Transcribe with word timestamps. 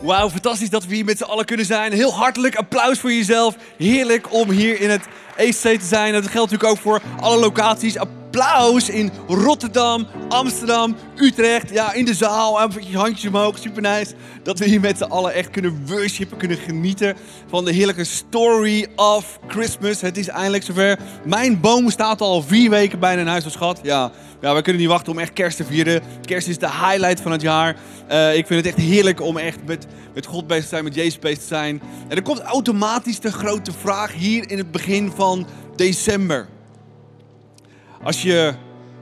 Wauw, 0.00 0.30
fantastisch 0.30 0.70
dat 0.70 0.86
we 0.86 0.94
hier 0.94 1.04
met 1.04 1.18
z'n 1.18 1.24
allen 1.24 1.44
kunnen 1.44 1.66
zijn. 1.66 1.92
Heel 1.92 2.14
hartelijk 2.14 2.54
applaus 2.54 2.98
voor 2.98 3.12
jezelf. 3.12 3.56
Heerlijk 3.76 4.32
om 4.32 4.50
hier 4.50 4.80
in 4.80 4.90
het 4.90 5.06
EC 5.36 5.54
te 5.54 5.86
zijn. 5.86 6.12
Dat 6.12 6.28
geldt 6.28 6.50
natuurlijk 6.50 6.70
ook 6.70 6.78
voor 6.78 7.00
alle 7.20 7.38
locaties. 7.38 7.96
Applaus 8.30 8.88
in 8.88 9.10
Rotterdam, 9.28 10.06
Amsterdam, 10.28 10.96
Utrecht. 11.16 11.70
Ja, 11.70 11.92
in 11.92 12.04
de 12.04 12.14
zaal. 12.14 12.62
Even 12.62 12.90
je 12.90 12.96
handjes 12.96 13.26
omhoog. 13.26 13.58
Super 13.58 13.82
nice. 13.82 14.14
Dat 14.42 14.58
we 14.58 14.64
hier 14.64 14.80
met 14.80 14.98
z'n 14.98 15.04
allen 15.04 15.34
echt 15.34 15.50
kunnen 15.50 15.86
worshipen, 15.86 16.36
kunnen 16.36 16.56
genieten 16.56 17.16
van 17.48 17.64
de 17.64 17.72
heerlijke 17.72 18.04
story 18.04 18.86
of 18.96 19.38
Christmas. 19.46 20.00
Het 20.00 20.16
is 20.16 20.28
eindelijk 20.28 20.62
zover. 20.62 20.98
Mijn 21.24 21.60
boom 21.60 21.90
staat 21.90 22.20
al 22.20 22.42
vier 22.42 22.70
weken 22.70 22.98
bijna 22.98 23.20
in 23.20 23.26
huis 23.26 23.42
van 23.42 23.52
schat. 23.52 23.80
Ja, 23.82 24.10
ja, 24.40 24.54
we 24.54 24.62
kunnen 24.62 24.82
niet 24.82 24.90
wachten 24.90 25.12
om 25.12 25.18
echt 25.18 25.32
kerst 25.32 25.56
te 25.56 25.64
vieren. 25.64 26.02
Kerst 26.24 26.48
is 26.48 26.58
de 26.58 26.70
highlight 26.70 27.20
van 27.20 27.32
het 27.32 27.42
jaar. 27.42 27.76
Uh, 28.10 28.36
ik 28.36 28.46
vind 28.46 28.64
het 28.64 28.74
echt 28.74 28.86
heerlijk 28.86 29.20
om 29.20 29.36
echt 29.36 29.58
met, 29.66 29.86
met 30.14 30.26
God 30.26 30.46
bezig 30.46 30.62
te 30.62 30.68
zijn, 30.68 30.84
met 30.84 30.94
Jezus 30.94 31.18
bezig 31.18 31.38
te 31.38 31.46
zijn. 31.46 31.82
En 32.08 32.16
er 32.16 32.22
komt 32.22 32.40
automatisch 32.40 33.20
de 33.20 33.32
grote 33.32 33.72
vraag 33.72 34.12
hier 34.12 34.50
in 34.50 34.58
het 34.58 34.70
begin 34.70 35.12
van 35.16 35.46
december. 35.76 36.48
Als 38.02 38.22
je 38.22 38.54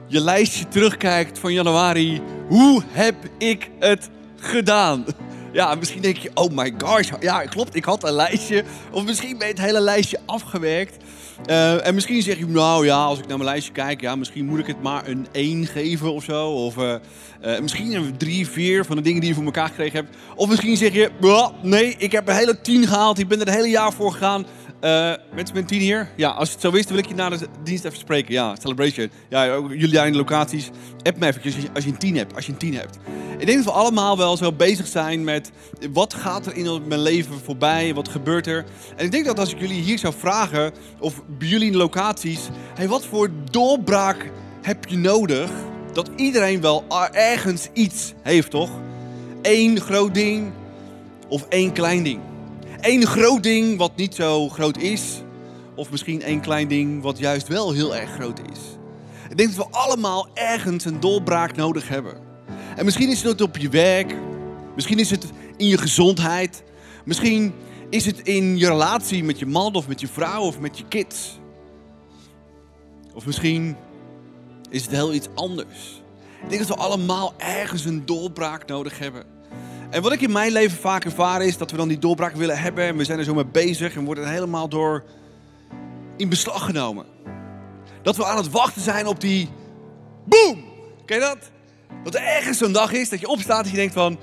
je 0.07 0.21
lijstje 0.21 0.67
terugkijkt 0.67 1.39
van 1.39 1.53
januari, 1.53 2.21
hoe 2.47 2.83
heb 2.91 3.15
ik 3.37 3.69
het 3.79 4.09
gedaan? 4.35 5.05
Ja, 5.51 5.75
misschien 5.75 6.01
denk 6.01 6.17
je, 6.17 6.31
oh 6.33 6.51
my 6.51 6.73
gosh, 6.77 7.09
ja 7.19 7.41
klopt, 7.41 7.75
ik 7.75 7.85
had 7.85 8.03
een 8.03 8.13
lijstje. 8.13 8.63
Of 8.91 9.05
misschien 9.05 9.37
ben 9.37 9.47
je 9.47 9.53
het 9.53 9.61
hele 9.61 9.79
lijstje 9.79 10.19
afgewerkt. 10.25 11.03
Uh, 11.49 11.87
en 11.87 11.93
misschien 11.93 12.21
zeg 12.21 12.37
je, 12.37 12.47
nou 12.47 12.85
ja, 12.85 13.03
als 13.03 13.19
ik 13.19 13.27
naar 13.27 13.37
mijn 13.37 13.49
lijstje 13.49 13.71
kijk, 13.71 14.01
ja, 14.01 14.15
misschien 14.15 14.45
moet 14.45 14.59
ik 14.59 14.67
het 14.67 14.81
maar 14.81 15.07
een 15.07 15.27
1 15.31 15.65
geven 15.65 16.13
of 16.13 16.23
zo. 16.23 16.49
Of 16.49 16.77
uh, 16.77 16.95
uh, 17.45 17.59
misschien 17.59 17.93
een 17.93 18.17
3, 18.17 18.47
4 18.47 18.85
van 18.85 18.95
de 18.95 19.01
dingen 19.01 19.19
die 19.19 19.29
je 19.29 19.35
voor 19.35 19.45
elkaar 19.45 19.67
gekregen 19.67 19.99
hebt. 19.99 20.15
Of 20.35 20.49
misschien 20.49 20.77
zeg 20.77 20.93
je, 20.93 21.09
nee, 21.61 21.95
ik 21.97 22.11
heb 22.11 22.27
een 22.27 22.35
hele 22.35 22.61
10 22.61 22.87
gehaald, 22.87 23.19
ik 23.19 23.27
ben 23.27 23.39
er 23.39 23.45
het 23.45 23.55
hele 23.55 23.69
jaar 23.69 23.93
voor 23.93 24.11
gegaan. 24.11 24.45
Mensen 25.33 25.55
met 25.55 25.67
10 25.67 25.79
hier? 25.79 26.09
Ja, 26.15 26.29
als 26.29 26.47
je 26.47 26.53
het 26.53 26.63
zo 26.63 26.71
wist, 26.71 26.89
wil 26.89 26.97
ik 26.97 27.07
je 27.07 27.15
na 27.15 27.29
de 27.29 27.47
dienst 27.63 27.85
even 27.85 27.97
spreken. 27.97 28.33
Ja, 28.33 28.55
celebration. 28.55 29.09
Ja, 29.29 29.45
jullie 29.59 29.89
daar 29.89 30.05
in 30.05 30.11
de 30.11 30.17
locaties. 30.17 30.69
App 31.03 31.17
me 31.17 31.25
eventjes 31.25 31.55
als 31.73 31.83
je 31.83 31.89
een 31.89 31.97
10 31.97 32.17
hebt. 32.17 32.35
Als 32.35 32.45
je 32.45 32.51
een 32.51 32.57
10 32.57 32.73
hebt. 32.73 32.97
Ik 33.37 33.45
denk 33.45 33.57
dat 33.57 33.73
we 33.73 33.79
allemaal 33.79 34.17
wel 34.17 34.37
zo 34.37 34.51
bezig 34.51 34.87
zijn 34.87 35.23
met 35.23 35.51
wat 35.91 36.13
gaat 36.13 36.45
er 36.45 36.55
in 36.55 36.87
mijn 36.87 37.01
leven 37.01 37.39
voorbij, 37.43 37.93
wat 37.93 38.09
gebeurt 38.09 38.47
er. 38.47 38.65
En 38.95 39.05
ik 39.05 39.11
denk 39.11 39.25
dat 39.25 39.39
als 39.39 39.53
ik 39.53 39.59
jullie 39.59 39.81
hier 39.81 39.97
zou 39.97 40.13
vragen, 40.17 40.71
of 40.99 41.21
bij 41.37 41.47
jullie 41.47 41.65
in 41.65 41.71
de 41.71 41.77
locaties, 41.77 42.49
hey, 42.73 42.87
wat 42.87 43.05
voor 43.05 43.29
doorbraak 43.51 44.31
heb 44.61 44.85
je 44.87 44.97
nodig? 44.97 45.51
Dat 45.93 46.09
iedereen 46.15 46.61
wel 46.61 46.85
ergens 47.11 47.67
iets 47.73 48.13
heeft, 48.21 48.51
toch? 48.51 48.69
Eén 49.41 49.79
groot 49.79 50.13
ding 50.13 50.51
of 51.27 51.45
één 51.49 51.71
klein 51.71 52.03
ding. 52.03 52.19
Eén 52.81 53.05
groot 53.05 53.43
ding 53.43 53.77
wat 53.77 53.95
niet 53.95 54.15
zo 54.15 54.49
groot 54.49 54.77
is, 54.77 55.21
of 55.75 55.91
misschien 55.91 56.21
één 56.21 56.41
klein 56.41 56.67
ding 56.67 57.01
wat 57.01 57.17
juist 57.17 57.47
wel 57.47 57.71
heel 57.71 57.95
erg 57.95 58.11
groot 58.11 58.39
is. 58.51 58.59
Ik 59.29 59.37
denk 59.37 59.55
dat 59.55 59.67
we 59.67 59.77
allemaal 59.77 60.27
ergens 60.33 60.85
een 60.85 60.99
doorbraak 60.99 61.55
nodig 61.55 61.87
hebben. 61.87 62.17
En 62.75 62.85
misschien 62.85 63.09
is 63.09 63.23
het 63.23 63.41
op 63.41 63.57
je 63.57 63.69
werk. 63.69 64.15
Misschien 64.75 64.99
is 64.99 65.09
het 65.09 65.25
in 65.57 65.67
je 65.67 65.77
gezondheid. 65.77 66.63
Misschien 67.05 67.53
is 67.89 68.05
het 68.05 68.19
in 68.19 68.57
je 68.57 68.67
relatie 68.67 69.23
met 69.23 69.39
je 69.39 69.45
man 69.45 69.73
of 69.73 69.87
met 69.87 69.99
je 69.99 70.07
vrouw 70.07 70.41
of 70.41 70.59
met 70.59 70.77
je 70.77 70.83
kids. 70.87 71.39
Of 73.13 73.25
misschien 73.25 73.75
is 74.69 74.81
het 74.81 74.91
heel 74.91 75.13
iets 75.13 75.27
anders. 75.35 76.01
Ik 76.43 76.49
denk 76.49 76.67
dat 76.67 76.77
we 76.77 76.83
allemaal 76.83 77.33
ergens 77.37 77.85
een 77.85 78.05
doorbraak 78.05 78.67
nodig 78.67 78.99
hebben. 78.99 79.23
En 79.89 80.01
wat 80.01 80.11
ik 80.11 80.21
in 80.21 80.31
mijn 80.31 80.51
leven 80.51 80.77
vaak 80.77 81.05
ervaren 81.05 81.47
is 81.47 81.57
dat 81.57 81.71
we 81.71 81.77
dan 81.77 81.87
die 81.87 81.99
doorbraak 81.99 82.35
willen 82.35 82.59
hebben. 82.59 82.83
En 82.83 82.97
we 82.97 83.03
zijn 83.03 83.19
er 83.19 83.23
zo 83.23 83.33
mee 83.33 83.45
bezig 83.45 83.95
en 83.95 84.05
worden 84.05 84.23
er 84.23 84.29
helemaal 84.29 84.69
door 84.69 85.03
in 86.17 86.29
beslag 86.29 86.65
genomen. 86.65 87.05
Dat 88.01 88.17
we 88.17 88.25
aan 88.25 88.37
het 88.37 88.49
wachten 88.49 88.81
zijn 88.81 89.07
op 89.07 89.19
die 89.19 89.49
boom. 90.25 90.63
Ken 91.05 91.17
je 91.17 91.23
dat? 91.23 91.37
Dat 92.03 92.15
er 92.15 92.23
ergens 92.23 92.57
zo'n 92.57 92.71
dag 92.71 92.91
is 92.91 93.09
dat 93.09 93.19
je 93.19 93.27
opstaat 93.27 93.65
en 93.65 93.71
je 93.71 93.75
denkt 93.75 93.93
van... 93.93 94.19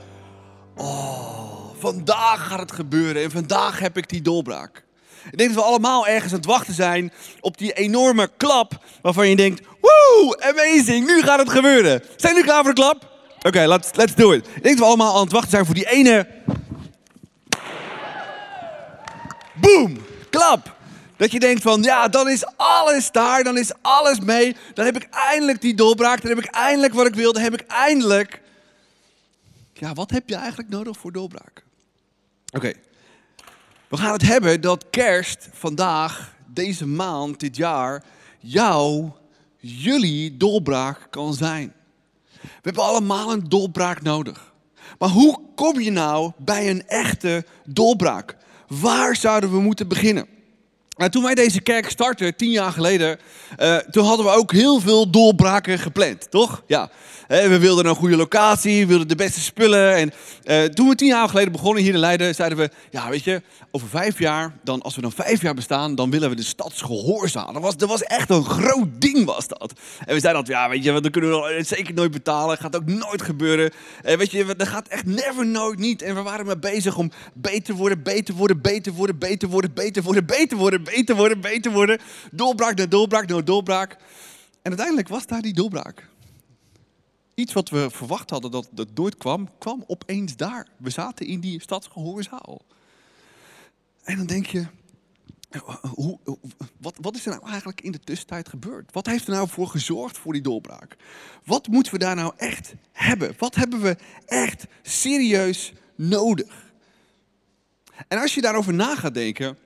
Oh, 0.77 1.71
vandaag 1.79 2.47
gaat 2.47 2.61
het 2.61 2.73
gebeuren 2.73 3.23
en 3.23 3.31
vandaag 3.31 3.79
heb 3.79 3.97
ik 3.97 4.09
die 4.09 4.23
doorbraak. 4.23 4.85
Ik 5.31 5.39
denk 5.39 5.55
dat 5.55 5.65
we 5.65 5.69
allemaal 5.69 6.07
ergens 6.07 6.33
aan 6.33 6.39
het 6.39 6.47
wachten 6.47 6.75
zijn 6.75 7.13
op 7.41 7.59
die 7.59 7.73
enorme 7.73 8.31
klap 8.37 8.73
waarvan 9.03 9.29
je 9.29 9.37
denkt... 9.37 9.67
Woe, 9.81 10.41
amazing, 10.41 11.07
nu 11.07 11.23
gaat 11.23 11.39
het 11.39 11.51
gebeuren. 11.51 12.03
Zijn 12.17 12.33
jullie 12.33 12.49
klaar 12.49 12.65
voor 12.65 12.75
de 12.75 12.81
klap? 12.81 13.16
Oké, 13.47 13.67
let's, 13.67 13.91
let's 13.95 14.15
do 14.15 14.33
it. 14.33 14.47
Ik 14.47 14.63
denk 14.63 14.65
dat 14.65 14.79
we 14.79 14.85
allemaal 14.85 15.15
aan 15.15 15.23
het 15.23 15.33
wachten 15.33 15.51
zijn 15.51 15.65
voor 15.65 15.75
die 15.75 15.91
ene... 15.91 16.27
Boom, 19.61 19.97
klap. 20.31 20.77
Dat 21.17 21.33
je 21.33 21.41
denkt 21.41 21.63
van, 21.63 21.83
ja, 21.83 22.09
dan 22.09 22.29
is 22.29 22.45
alles 22.57 23.11
daar, 23.11 23.45
dan 23.45 23.59
is 23.59 23.73
alles 23.83 24.21
mee. 24.21 24.57
Dan 24.75 24.85
heb 24.85 24.97
ik 24.97 25.09
eindelijk 25.11 25.61
die 25.61 25.75
doorbraak, 25.75 26.23
dan 26.23 26.31
heb 26.31 26.45
ik 26.45 26.51
eindelijk 26.51 26.95
wat 26.95 27.07
ik 27.07 27.15
wil, 27.15 27.33
dan 27.33 27.43
heb 27.43 27.61
ik 27.61 27.67
eindelijk... 27.67 28.41
Ja, 29.73 29.93
wat 29.93 30.11
heb 30.11 30.29
je 30.29 30.35
eigenlijk 30.35 30.69
nodig 30.69 30.97
voor 30.97 31.13
doorbraak? 31.13 31.65
Oké, 32.53 32.73
we 33.89 33.97
gaan 33.97 34.13
het 34.13 34.23
hebben 34.23 34.61
dat 34.61 34.85
kerst 34.91 35.49
vandaag, 35.53 36.35
deze 36.47 36.87
maand, 36.87 37.41
dit 37.41 37.57
jaar, 37.57 38.05
jouw, 38.39 39.17
jullie 39.59 40.37
doorbraak 40.37 41.07
kan 41.11 41.35
zijn. 41.35 41.76
We 42.67 42.73
hebben 42.73 42.91
allemaal 42.91 43.33
een 43.33 43.49
doorbraak 43.49 44.03
nodig. 44.03 44.53
Maar 44.99 45.09
hoe 45.09 45.41
kom 45.55 45.81
je 45.81 45.91
nou 45.91 46.33
bij 46.39 46.71
een 46.71 46.87
echte 46.87 47.45
doorbraak? 47.65 48.37
Waar 48.69 49.17
zouden 49.17 49.51
we 49.51 49.61
moeten 49.61 49.89
beginnen? 49.89 50.27
Toen 50.97 51.23
wij 51.23 51.35
deze 51.35 51.61
kerk 51.61 51.91
startten, 51.91 52.37
tien 52.37 52.51
jaar 52.51 52.73
geleden, 52.73 53.19
uh, 53.59 53.77
toen 53.77 54.05
hadden 54.05 54.27
we 54.27 54.33
ook 54.33 54.53
heel 54.53 54.81
veel 54.81 55.11
doorbraken 55.11 55.79
gepland, 55.79 56.31
toch? 56.31 56.63
Ja. 56.67 56.91
we 57.29 57.59
wilden 57.59 57.87
een 57.87 57.95
goede 57.95 58.17
locatie, 58.17 58.81
we 58.81 58.87
wilden 58.87 59.09
de 59.09 59.15
beste 59.15 59.41
spullen. 59.41 59.95
En 59.95 60.13
uh, 60.45 60.65
toen 60.65 60.89
we 60.89 60.95
tien 60.95 61.09
jaar 61.09 61.29
geleden 61.29 61.53
begonnen 61.53 61.83
hier 61.83 61.93
in 61.93 61.99
Leiden, 61.99 62.35
zeiden 62.35 62.59
we, 62.59 62.71
ja 62.91 63.09
weet 63.09 63.25
je, 63.25 63.43
over 63.71 63.89
vijf 63.89 64.19
jaar, 64.19 64.53
dan, 64.65 64.83
als 64.83 64.95
we 64.95 65.01
dan 65.01 65.13
vijf 65.13 65.43
jaar 65.43 65.55
bestaan, 65.55 65.95
dan 65.95 66.11
willen 66.11 66.31
we 66.31 66.37
de 66.37 66.45
stadsgehoorzaal. 66.45 67.53
Dat 67.53 67.63
was, 67.63 67.77
dat 67.77 67.89
was 67.89 68.03
echt 68.03 68.31
een 68.31 68.45
groot 68.45 68.89
ding 68.99 69.25
was 69.25 69.49
dat. 69.49 69.73
En 70.07 70.15
we 70.15 70.21
zeiden 70.21 70.45
dat, 70.45 70.53
ja 70.53 70.69
weet 70.69 70.85
je, 70.85 71.01
dat 71.01 71.11
kunnen 71.11 71.31
we 71.31 71.55
het 71.55 71.69
zeker 71.69 71.95
nooit 71.95 72.11
betalen, 72.11 72.59
gaat 72.59 72.77
ook 72.77 72.87
nooit 72.87 73.23
gebeuren. 73.23 73.71
En 74.03 74.19
weet 74.19 74.31
je, 74.31 74.57
dat 74.57 74.69
gaat 74.69 74.89
echt 74.89 75.07
never 75.07 75.47
nooit 75.47 75.79
niet. 75.79 76.03
En 76.03 76.15
we 76.15 76.23
waren 76.23 76.47
maar 76.47 76.59
bezig 76.59 76.97
om 76.97 77.11
beter 77.35 77.75
worden, 77.75 78.03
beter 78.03 78.35
worden, 78.35 78.61
beter 78.61 78.93
worden, 78.93 79.19
beter 79.19 79.49
worden, 79.49 79.75
beter 79.75 80.03
worden, 80.03 80.27
beter 80.27 80.57
worden 80.57 80.85
beter 80.95 81.17
worden, 81.17 81.41
beter 81.41 81.73
worden. 81.73 81.99
Doorbraak 82.33 82.77
naar 82.77 82.89
doorbraak 82.89 83.29
naar 83.29 83.45
doorbraak. 83.45 83.93
En 84.63 84.73
uiteindelijk 84.73 85.09
was 85.09 85.27
daar 85.27 85.43
die 85.43 85.55
doorbraak. 85.55 86.09
Iets 87.35 87.53
wat 87.53 87.69
we 87.69 87.91
verwacht 87.91 88.31
hadden 88.31 88.51
dat, 88.51 88.69
dat 88.73 88.89
nooit 88.95 89.17
kwam, 89.17 89.49
kwam 89.59 89.85
opeens 89.87 90.37
daar. 90.37 90.67
We 90.77 90.91
zaten 90.91 91.27
in 91.27 91.41
die 91.41 91.61
stadsgehoorzaal. 91.61 92.61
En 94.03 94.17
dan 94.17 94.27
denk 94.27 94.47
je, 94.47 94.67
hoe, 95.95 96.19
wat, 96.77 96.97
wat, 97.01 97.15
is 97.15 97.27
er 97.27 97.33
nou 97.33 97.49
eigenlijk 97.49 97.81
in 97.81 97.93
de 97.93 98.01
tussentijd 98.01 98.49
gebeurd? 98.49 98.93
Wat 98.93 99.07
heeft 99.07 99.27
er 99.27 99.33
nou 99.33 99.49
voor 99.49 99.69
gezorgd 99.69 100.19
voor 100.19 100.33
die 100.33 100.43
doorbraak? 100.43 100.97
Wat 101.45 101.69
moeten 101.69 101.93
we 101.93 101.99
daar 101.99 102.17
nou 102.17 102.33
echt 102.37 102.75
hebben? 102.93 103.35
Wat 103.39 103.55
hebben 103.55 103.81
we 103.81 103.97
echt 104.27 104.67
serieus 104.83 105.73
nodig? 105.95 106.73
En 108.09 108.19
als 108.19 108.35
je 108.35 108.41
daarover 108.41 108.75
na 108.75 108.95
gaat 108.95 109.15
denken, 109.15 109.59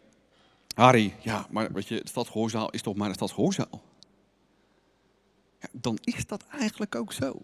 Harry, 0.74 1.14
ja, 1.20 1.46
maar 1.50 1.72
weet 1.72 1.88
je, 1.88 1.94
het 1.94 2.08
stadsgehoorzaal 2.08 2.70
is 2.70 2.82
toch 2.82 2.94
maar 2.96 3.08
een 3.08 3.14
stadsgehoorzaal? 3.14 3.82
Ja, 5.60 5.68
dan 5.72 5.98
is 6.00 6.26
dat 6.26 6.44
eigenlijk 6.50 6.94
ook 6.94 7.12
zo. 7.12 7.42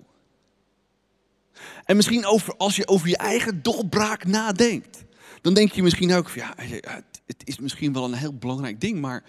En 1.84 1.96
misschien 1.96 2.26
over, 2.26 2.56
als 2.56 2.76
je 2.76 2.88
over 2.88 3.08
je 3.08 3.16
eigen 3.16 3.62
doorbraak 3.62 4.24
nadenkt, 4.24 5.04
dan 5.40 5.54
denk 5.54 5.72
je 5.72 5.82
misschien 5.82 6.12
ook 6.12 6.30
ja, 6.30 6.54
het 7.26 7.42
is 7.44 7.58
misschien 7.58 7.92
wel 7.92 8.04
een 8.04 8.14
heel 8.14 8.34
belangrijk 8.34 8.80
ding, 8.80 9.00
maar 9.00 9.24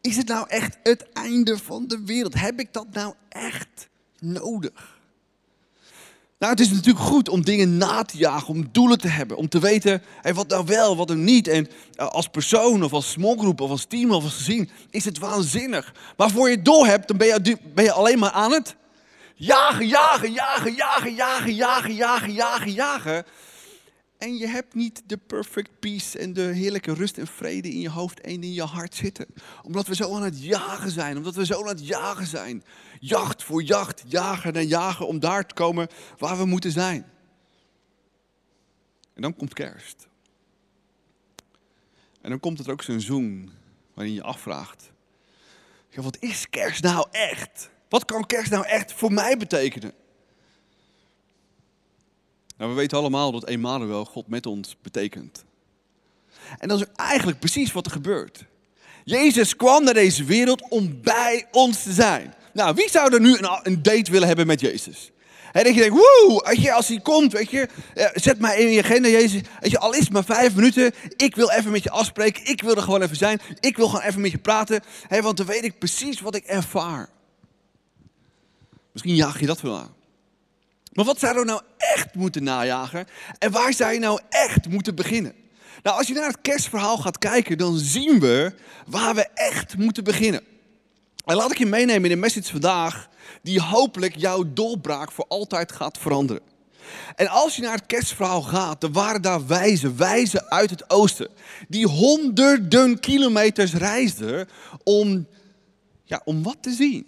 is 0.00 0.16
het 0.16 0.28
nou 0.28 0.48
echt 0.48 0.78
het 0.82 1.12
einde 1.12 1.58
van 1.58 1.86
de 1.86 2.02
wereld? 2.04 2.34
Heb 2.34 2.60
ik 2.60 2.72
dat 2.72 2.86
nou 2.92 3.14
echt 3.28 3.88
nodig? 4.18 4.95
Nou, 6.38 6.52
het 6.52 6.60
is 6.60 6.70
natuurlijk 6.70 7.04
goed 7.04 7.28
om 7.28 7.44
dingen 7.44 7.76
na 7.76 8.02
te 8.02 8.16
jagen, 8.16 8.48
om 8.48 8.68
doelen 8.72 8.98
te 8.98 9.08
hebben, 9.08 9.36
om 9.36 9.48
te 9.48 9.58
weten 9.58 10.02
hey, 10.20 10.34
wat 10.34 10.48
nou 10.48 10.64
wel, 10.66 10.96
wat 10.96 11.10
er 11.10 11.16
niet. 11.16 11.48
En 11.48 11.68
uh, 12.00 12.06
als 12.06 12.28
persoon 12.28 12.82
of 12.82 12.92
als 12.92 13.10
smallgroep 13.10 13.60
of 13.60 13.70
als 13.70 13.84
team 13.84 14.10
of 14.10 14.22
als 14.24 14.34
gezin 14.34 14.70
is 14.90 15.04
het 15.04 15.18
waanzinnig. 15.18 15.94
Maar 16.16 16.30
voor 16.30 16.48
je 16.48 16.54
het 16.54 16.64
door 16.64 16.86
hebt, 16.86 17.08
dan 17.08 17.16
ben 17.16 17.26
je, 17.26 17.58
ben 17.74 17.84
je 17.84 17.92
alleen 17.92 18.18
maar 18.18 18.30
aan 18.30 18.52
het 18.52 18.76
jagen, 19.34 19.86
jagen, 19.86 20.32
jagen, 20.32 20.74
jagen, 20.74 21.14
jagen, 21.14 21.54
jagen, 21.54 21.94
jagen, 21.94 22.32
jagen, 22.32 22.72
jagen. 22.72 23.24
En 24.18 24.36
je 24.36 24.46
hebt 24.46 24.74
niet 24.74 25.02
de 25.06 25.16
perfect 25.16 25.70
peace 25.80 26.18
en 26.18 26.32
de 26.32 26.42
heerlijke 26.42 26.94
rust 26.94 27.18
en 27.18 27.26
vrede 27.26 27.68
in 27.68 27.80
je 27.80 27.90
hoofd 27.90 28.20
en 28.20 28.30
in 28.42 28.52
je 28.52 28.62
hart 28.62 28.94
zitten. 28.94 29.26
Omdat 29.62 29.86
we 29.86 29.94
zo 29.94 30.14
aan 30.14 30.22
het 30.22 30.42
jagen 30.42 30.90
zijn, 30.90 31.16
omdat 31.16 31.34
we 31.34 31.46
zo 31.46 31.60
aan 31.60 31.68
het 31.68 31.86
jagen 31.86 32.26
zijn. 32.26 32.64
Jacht 33.00 33.42
voor 33.42 33.62
jacht, 33.62 34.02
jagen 34.06 34.52
en 34.52 34.66
jagen 34.66 35.06
om 35.06 35.18
daar 35.18 35.46
te 35.46 35.54
komen 35.54 35.88
waar 36.18 36.36
we 36.36 36.44
moeten 36.44 36.70
zijn. 36.70 37.06
En 39.14 39.22
dan 39.22 39.36
komt 39.36 39.54
kerst. 39.54 40.08
En 42.20 42.30
dan 42.30 42.40
komt 42.40 42.58
er 42.58 42.70
ook 42.70 42.82
zo'n 42.82 43.00
zoen 43.00 43.50
waarin 43.94 44.14
je 44.14 44.22
afvraagt. 44.22 44.90
Ja, 45.88 46.02
wat 46.02 46.16
is 46.20 46.50
kerst 46.50 46.82
nou 46.82 47.06
echt? 47.10 47.70
Wat 47.88 48.04
kan 48.04 48.26
kerst 48.26 48.50
nou 48.50 48.66
echt 48.66 48.92
voor 48.92 49.12
mij 49.12 49.36
betekenen? 49.36 49.92
Nou, 52.56 52.70
we 52.70 52.76
weten 52.76 52.98
allemaal 52.98 53.32
dat 53.32 53.44
Emmanuel 53.44 54.04
God 54.04 54.28
met 54.28 54.46
ons 54.46 54.76
betekent. 54.82 55.44
En 56.58 56.68
dat 56.68 56.80
is 56.80 56.86
eigenlijk 56.96 57.38
precies 57.38 57.72
wat 57.72 57.86
er 57.86 57.92
gebeurt. 57.92 58.44
Jezus 59.04 59.56
kwam 59.56 59.84
naar 59.84 59.94
deze 59.94 60.24
wereld 60.24 60.68
om 60.68 61.00
bij 61.02 61.46
ons 61.52 61.82
te 61.82 61.92
zijn. 61.92 62.34
Nou, 62.56 62.74
wie 62.74 62.90
zou 62.90 63.14
er 63.14 63.20
nu 63.20 63.38
een, 63.38 63.58
een 63.62 63.82
date 63.82 64.10
willen 64.10 64.26
hebben 64.26 64.46
met 64.46 64.60
Jezus? 64.60 65.10
He, 65.52 65.62
dat 65.62 65.74
je 65.74 65.80
denkt, 65.80 65.96
woe, 65.96 66.72
als 66.74 66.88
hij 66.88 67.00
komt, 67.00 67.32
weet 67.32 67.50
je, 67.50 67.68
zet 68.14 68.38
mij 68.38 68.58
in 68.58 68.70
je 68.70 68.82
agenda, 68.82 69.08
Jezus. 69.08 69.40
Weet 69.60 69.70
je, 69.70 69.78
al 69.78 69.92
is 69.92 70.00
het 70.00 70.12
maar 70.12 70.24
vijf 70.24 70.54
minuten, 70.54 70.92
ik 71.16 71.36
wil 71.36 71.50
even 71.50 71.70
met 71.70 71.82
je 71.82 71.90
afspreken, 71.90 72.46
ik 72.46 72.62
wil 72.62 72.76
er 72.76 72.82
gewoon 72.82 73.02
even 73.02 73.16
zijn, 73.16 73.40
ik 73.60 73.76
wil 73.76 73.88
gewoon 73.88 74.04
even 74.04 74.20
met 74.20 74.30
je 74.30 74.38
praten, 74.38 74.82
want 75.08 75.36
dan 75.36 75.46
weet 75.46 75.64
ik 75.64 75.78
precies 75.78 76.20
wat 76.20 76.34
ik 76.34 76.44
ervaar. 76.44 77.08
Misschien 78.92 79.14
jaag 79.14 79.40
je 79.40 79.46
dat 79.46 79.60
wel 79.60 79.78
aan. 79.78 79.94
Maar 80.92 81.04
wat 81.04 81.18
zou 81.18 81.38
er 81.38 81.44
nou 81.44 81.60
echt 81.76 82.14
moeten 82.14 82.42
najagen 82.42 83.06
en 83.38 83.50
waar 83.50 83.72
zou 83.72 83.92
je 83.92 83.98
nou 83.98 84.20
echt 84.28 84.68
moeten 84.68 84.94
beginnen? 84.94 85.34
Nou, 85.82 85.98
als 85.98 86.06
je 86.06 86.14
naar 86.14 86.28
het 86.28 86.40
kerstverhaal 86.42 86.96
gaat 86.98 87.18
kijken, 87.18 87.58
dan 87.58 87.78
zien 87.78 88.20
we 88.20 88.54
waar 88.86 89.14
we 89.14 89.28
echt 89.34 89.76
moeten 89.76 90.04
beginnen. 90.04 90.42
En 91.26 91.36
laat 91.36 91.50
ik 91.50 91.58
je 91.58 91.66
meenemen 91.66 92.10
in 92.10 92.16
de 92.16 92.22
message 92.22 92.50
vandaag, 92.50 93.08
die 93.42 93.60
hopelijk 93.60 94.16
jouw 94.16 94.52
doorbraak 94.52 95.12
voor 95.12 95.24
altijd 95.28 95.72
gaat 95.72 95.98
veranderen. 95.98 96.42
En 97.16 97.28
als 97.28 97.56
je 97.56 97.62
naar 97.62 97.74
het 97.74 97.86
kerstverhaal 97.86 98.42
gaat, 98.42 98.80
dan 98.80 98.92
waren 98.92 99.22
daar 99.22 99.46
wijzen, 99.46 99.96
wijzen 99.96 100.50
uit 100.50 100.70
het 100.70 100.90
oosten, 100.90 101.28
die 101.68 101.86
honderden 101.86 103.00
kilometers 103.00 103.74
reisden 103.74 104.48
om, 104.84 105.26
ja, 106.04 106.20
om 106.24 106.42
wat 106.42 106.56
te 106.60 106.72
zien. 106.72 107.06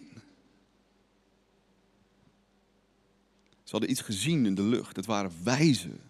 Ze 3.63 3.71
hadden 3.71 3.91
iets 3.91 4.01
gezien 4.01 4.47
in 4.47 4.55
de 4.55 4.63
lucht. 4.63 4.97
Het 4.97 5.07
waren 5.07 5.33
wijzen. 5.43 6.01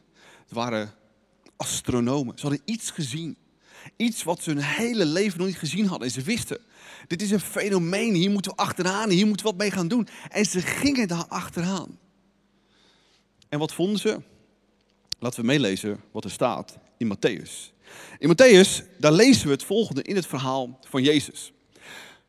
Het 0.43 0.53
waren 0.53 0.95
astronomen. 1.57 2.39
Ze 2.39 2.47
hadden 2.47 2.63
iets 2.65 2.91
gezien. 2.91 3.37
Iets 3.97 4.23
wat 4.23 4.43
ze 4.43 4.51
hun 4.51 4.63
hele 4.63 5.05
leven 5.05 5.39
nog 5.39 5.47
niet 5.47 5.59
gezien 5.59 5.87
hadden. 5.87 6.09
En 6.09 6.15
ze 6.15 6.23
wisten, 6.23 6.59
dit 7.07 7.23
is 7.23 7.31
een 7.31 7.41
fenomeen, 7.41 8.15
hier 8.15 8.31
moeten 8.31 8.51
we 8.51 8.57
achteraan, 8.57 9.11
hier 9.11 9.27
moeten 9.27 9.47
we 9.47 9.53
wat 9.53 9.61
mee 9.61 9.71
gaan 9.71 9.89
doen. 9.89 10.09
En 10.29 10.45
ze 10.45 10.61
gingen 10.61 11.09
daar 11.09 11.27
achteraan. 11.29 11.99
En 13.49 13.59
wat 13.59 13.73
vonden 13.73 13.99
ze? 13.99 14.21
Laten 15.19 15.41
we 15.41 15.47
meelezen 15.47 16.01
wat 16.13 16.25
er 16.25 16.31
staat 16.31 16.79
in 16.97 17.17
Matthäus. 17.17 17.73
In 18.19 18.29
Matthäus, 18.29 18.99
daar 18.99 19.13
lezen 19.13 19.47
we 19.47 19.53
het 19.53 19.65
volgende 19.65 20.03
in 20.03 20.17
het 20.17 20.27
verhaal 20.27 20.79
van 20.89 21.03
Jezus. 21.03 21.53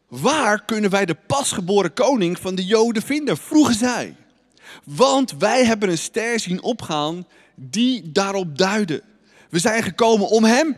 Waar 0.08 0.66
kunnen 0.66 0.90
wij 0.90 1.06
de 1.06 1.16
pasgeboren 1.28 1.94
koning 1.94 2.40
van 2.40 2.56
de 2.56 2.66
Joden 2.66 3.02
vinden? 3.02 3.38
Vroegen 3.38 3.76
zij. 3.76 4.16
Want 4.84 5.32
wij 5.32 5.66
hebben 5.66 5.90
een 5.90 5.98
ster 5.98 6.40
zien 6.40 6.62
opgaan 6.62 7.28
die 7.56 8.12
daarop 8.12 8.58
duidde. 8.58 9.04
We 9.50 9.60
zijn 9.60 9.84
gekomen 9.84 10.28
om 10.28 10.44
hem 10.44 10.78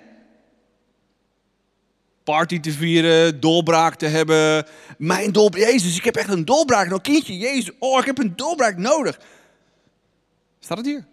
party 2.31 2.60
te 2.60 2.72
vieren, 2.72 3.39
doorbraak 3.39 3.95
te 3.95 4.06
hebben. 4.06 4.66
Mijn 4.98 5.31
doorbraak, 5.31 5.63
Jezus, 5.63 5.98
ik 5.98 6.04
heb 6.04 6.16
echt 6.16 6.30
een 6.30 6.45
doorbraak. 6.45 6.88
Nou 6.88 7.01
kindje, 7.01 7.38
Jezus, 7.38 7.72
oh, 7.80 8.00
ik 8.00 8.06
heb 8.06 8.18
een 8.18 8.36
doorbraak 8.36 8.78
nodig. 8.78 9.19
Staat 10.60 10.78
het 10.78 10.86
hier? 10.86 11.06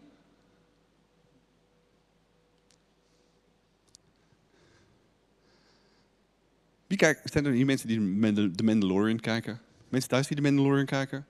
Wie 6.87 6.99
kijkt, 6.99 7.33
zijn 7.33 7.45
er 7.45 7.53
hier 7.53 7.67
mensen 7.67 7.89
die 7.89 8.51
de 8.51 8.63
Mandalorian 8.63 9.21
kijken? 9.21 9.61
Mensen 9.89 10.11
thuis 10.11 10.27
die 10.27 10.37
de 10.37 10.43
Mandalorian 10.43 10.87
kijken? 10.87 11.27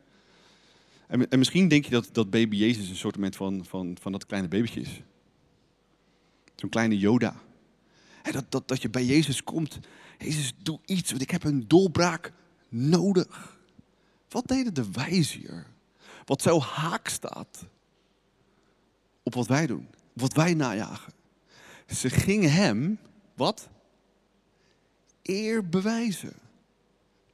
En, 1.06 1.28
en 1.30 1.38
misschien 1.38 1.68
denk 1.68 1.84
je 1.84 1.90
dat, 1.90 2.08
dat 2.12 2.30
baby 2.30 2.56
Jezus 2.56 2.88
een 2.88 2.96
soort 2.96 3.16
van, 3.36 3.64
van, 3.64 3.96
van 4.00 4.12
dat 4.12 4.26
kleine 4.26 4.48
babytje 4.48 4.80
is. 4.80 5.00
Zo'n 6.54 6.70
kleine 6.70 6.98
Yoda. 6.98 7.36
Dat, 8.22 8.44
dat, 8.48 8.68
dat 8.68 8.82
je 8.82 8.90
bij 8.90 9.04
Jezus 9.04 9.44
komt. 9.44 9.78
Jezus, 10.18 10.54
doe 10.62 10.78
iets, 10.84 11.10
want 11.10 11.22
ik 11.22 11.30
heb 11.30 11.44
een 11.44 11.68
doorbraak 11.68 12.32
nodig. 12.68 13.58
Wat 14.28 14.46
deden 14.46 14.74
de 14.74 14.90
wijzen? 14.92 15.64
Wat 16.24 16.42
zo 16.42 16.60
haak 16.60 17.08
staat 17.08 17.66
op 19.22 19.34
wat 19.34 19.46
wij 19.46 19.66
doen, 19.66 19.88
wat 20.12 20.32
wij 20.32 20.54
najagen. 20.54 21.12
Ze 21.86 22.10
gingen 22.10 22.52
hem, 22.52 22.98
wat? 23.34 23.68
Eer 25.22 25.68
bewijzen. 25.68 26.32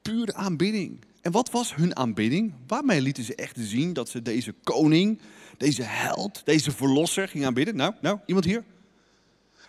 Pure 0.03 0.35
aanbidding. 0.35 1.05
En 1.21 1.33
wat 1.33 1.51
was 1.51 1.75
hun 1.75 1.97
aanbidding? 1.97 2.55
Waarmee 2.67 3.01
lieten 3.01 3.25
ze 3.25 3.35
echt 3.35 3.57
zien 3.59 3.93
dat 3.93 4.09
ze 4.09 4.23
deze 4.23 4.53
koning, 4.53 5.21
deze 5.57 5.83
held, 5.83 6.43
deze 6.45 6.71
verlosser 6.71 7.29
gingen 7.29 7.47
aanbidden? 7.47 7.77
Nou, 7.77 7.95
nou, 8.01 8.19
iemand 8.27 8.45
hier? 8.45 8.65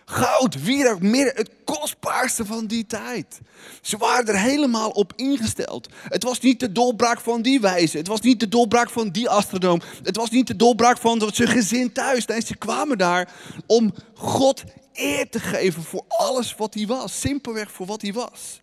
Goud, 0.08 0.62
wierook, 0.62 1.00
midden, 1.00 1.34
het 1.36 1.50
kostbaarste 1.64 2.46
van 2.46 2.66
die 2.66 2.86
tijd. 2.86 3.40
Ze 3.82 3.96
waren 3.96 4.26
er 4.26 4.38
helemaal 4.38 4.90
op 4.90 5.12
ingesteld. 5.16 5.88
Het 6.08 6.22
was 6.22 6.40
niet 6.40 6.60
de 6.60 6.72
doorbraak 6.72 7.20
van 7.20 7.42
die 7.42 7.60
wijze. 7.60 7.98
Het 7.98 8.06
was 8.06 8.20
niet 8.20 8.40
de 8.40 8.48
doorbraak 8.48 8.90
van 8.90 9.08
die 9.08 9.28
astronoom. 9.28 9.80
Het 10.02 10.16
was 10.16 10.30
niet 10.30 10.46
de 10.46 10.56
doorbraak 10.56 10.98
van 10.98 11.30
zijn 11.32 11.48
gezin 11.48 11.92
thuis. 11.92 12.26
Nee, 12.26 12.40
ze 12.40 12.56
kwamen 12.56 12.98
daar 12.98 13.32
om 13.66 13.94
God 14.14 14.64
eer 14.92 15.28
te 15.30 15.40
geven 15.40 15.82
voor 15.82 16.04
alles 16.08 16.54
wat 16.54 16.74
hij 16.74 16.86
was. 16.86 17.20
Simpelweg 17.20 17.70
voor 17.70 17.86
wat 17.86 18.02
hij 18.02 18.12
was. 18.12 18.60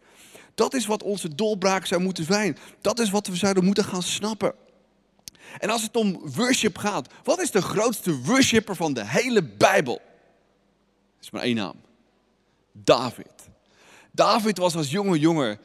Dat 0.55 0.73
is 0.73 0.85
wat 0.85 1.03
onze 1.03 1.35
doorbraak 1.35 1.85
zou 1.85 2.01
moeten 2.01 2.25
zijn. 2.25 2.57
Dat 2.81 2.99
is 2.99 3.09
wat 3.09 3.27
we 3.27 3.35
zouden 3.35 3.65
moeten 3.65 3.85
gaan 3.85 4.03
snappen. 4.03 4.53
En 5.59 5.69
als 5.69 5.81
het 5.81 5.95
om 5.95 6.21
worship 6.35 6.77
gaat, 6.77 7.07
wat 7.23 7.41
is 7.41 7.51
de 7.51 7.61
grootste 7.61 8.21
worshipper 8.21 8.75
van 8.75 8.93
de 8.93 9.07
hele 9.07 9.43
Bijbel? 9.43 10.01
Is 11.23 11.31
maar 11.31 11.41
één 11.41 11.55
naam. 11.55 11.75
David. 12.71 13.49
David 14.11 14.57
was 14.57 14.75
als 14.75 14.91
jonge 14.91 15.19
jongen, 15.19 15.59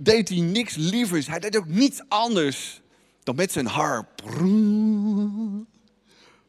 deed 0.00 0.28
hij 0.28 0.40
niks 0.40 0.74
lievers. 0.74 1.26
Hij 1.26 1.38
deed 1.38 1.56
ook 1.56 1.66
niets 1.66 2.00
anders 2.08 2.80
dan 3.22 3.34
met 3.34 3.52
zijn 3.52 3.66
harp. 3.66 4.22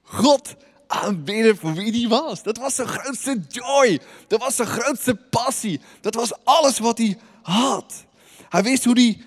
God 0.01 0.55
aanbidden 0.87 1.57
voor 1.57 1.73
wie 1.73 1.91
hij 1.91 2.09
was. 2.09 2.43
Dat 2.43 2.57
was 2.57 2.75
zijn 2.75 2.87
grootste 2.87 3.41
joy. 3.49 3.99
Dat 4.27 4.39
was 4.39 4.55
zijn 4.55 4.67
grootste 4.67 5.15
passie. 5.15 5.79
Dat 6.01 6.15
was 6.15 6.31
alles 6.43 6.79
wat 6.79 6.97
hij 6.97 7.17
had. 7.41 8.05
Hij 8.49 8.63
wist 8.63 8.83
hoe 8.83 8.93
hij 8.93 9.21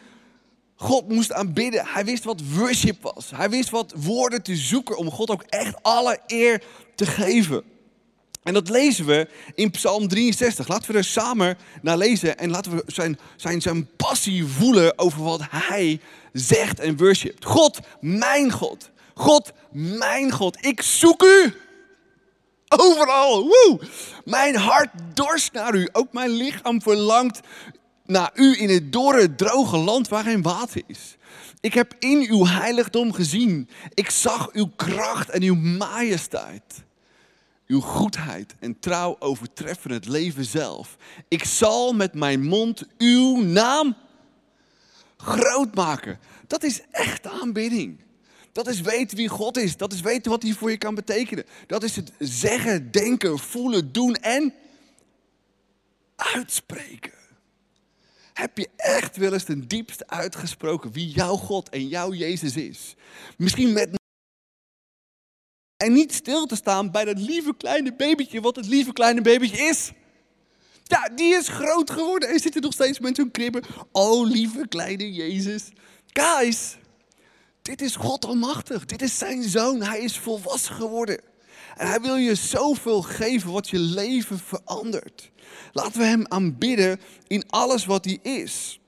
God 0.75 1.09
moest 1.09 1.33
aanbidden. 1.33 1.87
Hij 1.87 2.05
wist 2.05 2.25
wat 2.25 2.43
worship 2.55 3.03
was. 3.03 3.31
Hij 3.31 3.51
wist 3.51 3.71
wat 3.71 3.93
woorden 3.97 4.43
te 4.43 4.57
zoeken 4.57 4.97
om 4.97 5.11
God 5.11 5.31
ook 5.31 5.43
echt 5.43 5.83
alle 5.83 6.19
eer 6.27 6.65
te 6.95 7.07
geven. 7.07 7.65
En 8.49 8.55
dat 8.55 8.69
lezen 8.69 9.07
we 9.07 9.29
in 9.55 9.71
Psalm 9.71 10.09
63. 10.09 10.69
Laten 10.69 10.93
we 10.93 10.99
er 10.99 11.05
samen 11.05 11.59
naar 11.83 11.97
lezen 11.97 12.39
en 12.39 12.51
laten 12.51 12.77
we 12.77 12.83
zijn, 12.87 13.19
zijn, 13.37 13.61
zijn 13.61 13.89
passie 13.97 14.45
voelen 14.47 14.99
over 14.99 15.23
wat 15.23 15.41
hij 15.51 16.01
zegt 16.33 16.81
en 16.81 16.97
worshipt. 16.97 17.45
God, 17.45 17.79
mijn 18.01 18.53
God. 18.53 18.91
God, 19.15 19.53
mijn 19.73 20.33
God. 20.33 20.57
Ik 20.61 20.83
zoek 20.83 21.23
u. 21.23 21.55
Overal. 22.69 23.43
Woe. 23.43 23.81
Mijn 24.25 24.57
hart 24.57 24.91
dorst 25.15 25.53
naar 25.53 25.75
u. 25.75 25.89
Ook 25.93 26.13
mijn 26.13 26.31
lichaam 26.31 26.83
verlangt 26.83 27.41
naar 28.07 28.31
u 28.35 28.61
in 28.61 28.69
het 28.69 28.93
dorre, 28.93 29.35
droge 29.35 29.77
land 29.77 30.09
waar 30.09 30.25
geen 30.25 30.43
water 30.43 30.83
is. 30.87 31.17
Ik 31.61 31.75
heb 31.75 31.95
in 31.99 32.27
uw 32.31 32.47
heiligdom 32.47 33.13
gezien. 33.13 33.69
Ik 33.95 34.11
zag 34.11 34.53
uw 34.53 34.71
kracht 34.77 35.31
en 35.31 35.43
uw 35.43 35.55
majesteit. 35.55 36.87
Uw 37.69 37.81
goedheid 37.81 38.55
en 38.59 38.79
trouw 38.79 39.17
overtreffen 39.19 39.91
het 39.91 40.07
leven 40.07 40.45
zelf. 40.45 40.97
Ik 41.29 41.45
zal 41.45 41.93
met 41.93 42.15
mijn 42.15 42.43
mond 42.43 42.87
uw 42.99 43.37
naam 43.43 43.97
groot 45.17 45.75
maken. 45.75 46.19
Dat 46.47 46.63
is 46.63 46.81
echte 46.91 47.31
aanbidding. 47.31 48.01
Dat 48.53 48.67
is 48.69 48.81
weten 48.81 49.17
wie 49.17 49.29
God 49.29 49.57
is. 49.57 49.77
Dat 49.77 49.93
is 49.93 50.01
weten 50.01 50.31
wat 50.31 50.43
hij 50.43 50.53
voor 50.53 50.71
je 50.71 50.79
kan 50.79 50.95
betekenen. 50.95 51.45
Dat 51.67 51.83
is 51.83 51.97
het 51.97 52.13
zeggen, 52.19 52.91
denken, 52.91 53.39
voelen, 53.39 53.93
doen 53.93 54.15
en 54.15 54.55
uitspreken. 56.17 57.13
Heb 58.33 58.59
je 58.59 58.69
echt 58.77 59.17
wel 59.17 59.33
eens 59.33 59.45
ten 59.45 59.69
diepste 59.69 60.09
uitgesproken 60.09 60.93
wie 60.93 61.09
jouw 61.09 61.37
God 61.37 61.69
en 61.69 61.89
jouw 61.89 62.13
Jezus 62.13 62.57
is? 62.57 62.95
Misschien 63.37 63.73
met. 63.73 63.98
En 65.79 65.93
niet 65.93 66.15
stil 66.15 66.47
te 66.47 66.57
staan 66.57 66.91
bij 66.91 67.05
dat 67.05 67.19
lieve 67.19 67.55
kleine 67.57 67.95
babytje, 67.95 68.41
wat 68.41 68.57
het 68.57 68.67
lieve 68.67 68.93
kleine 68.93 69.21
babytje 69.21 69.65
is. 69.65 69.91
Ja, 70.85 71.09
die 71.15 71.35
is 71.35 71.49
groot 71.49 71.91
geworden 71.91 72.29
en 72.29 72.41
zit 72.41 72.55
er 72.55 72.61
nog 72.61 72.73
steeds 72.73 72.99
met 72.99 73.17
hun 73.17 73.31
kribben. 73.31 73.63
Oh, 73.93 74.27
lieve 74.27 74.69
kleine 74.69 75.13
Jezus. 75.13 75.69
Guys, 76.07 76.77
dit 77.63 77.83
is 77.83 77.97
God 77.97 78.25
almachtig. 78.25 78.85
Dit 78.85 79.03
is 79.03 79.19
zijn 79.19 79.43
zoon. 79.43 79.83
Hij 79.83 80.01
is 80.01 80.19
volwassen 80.19 80.75
geworden. 80.75 81.21
En 81.77 81.87
hij 81.87 82.01
wil 82.01 82.17
je 82.17 82.35
zoveel 82.35 83.03
geven 83.03 83.53
wat 83.53 83.69
je 83.69 83.79
leven 83.79 84.39
verandert. 84.39 85.31
Laten 85.73 86.01
we 86.01 86.07
hem 86.07 86.27
aanbidden 86.29 87.01
in 87.27 87.45
alles 87.49 87.85
wat 87.85 88.05
hij 88.05 88.19
is. 88.23 88.81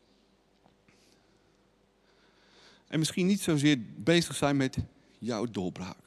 En 2.88 2.98
misschien 2.98 3.26
niet 3.26 3.40
zozeer 3.40 3.76
bezig 3.96 4.36
zijn 4.36 4.56
met 4.56 4.76
jouw 5.18 5.46
doorbraak. 5.46 5.99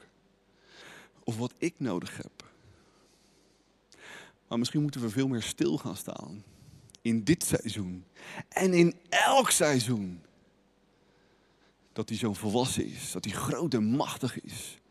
Of 1.24 1.38
wat 1.38 1.54
ik 1.58 1.74
nodig 1.78 2.18
heb. 2.18 2.52
Maar 4.48 4.60
misschien 4.60 4.82
moeten 4.82 5.02
we 5.02 5.10
veel 5.10 5.28
meer 5.28 5.42
stil 5.42 5.78
gaan 5.78 5.96
staan. 5.96 6.44
In 7.02 7.24
dit 7.24 7.44
seizoen. 7.44 8.06
En 8.50 8.74
in 8.74 8.96
elk 9.10 9.50
seizoen. 9.50 10.22
Dat 11.94 12.10
hij 12.10 12.18
zo 12.18 12.34
volwassen 12.34 12.86
is. 12.86 13.12
Dat 13.12 13.26
hij 13.26 13.34
groot 13.34 13.74
en 13.74 13.84
machtig 13.84 14.42
is. 14.42 14.82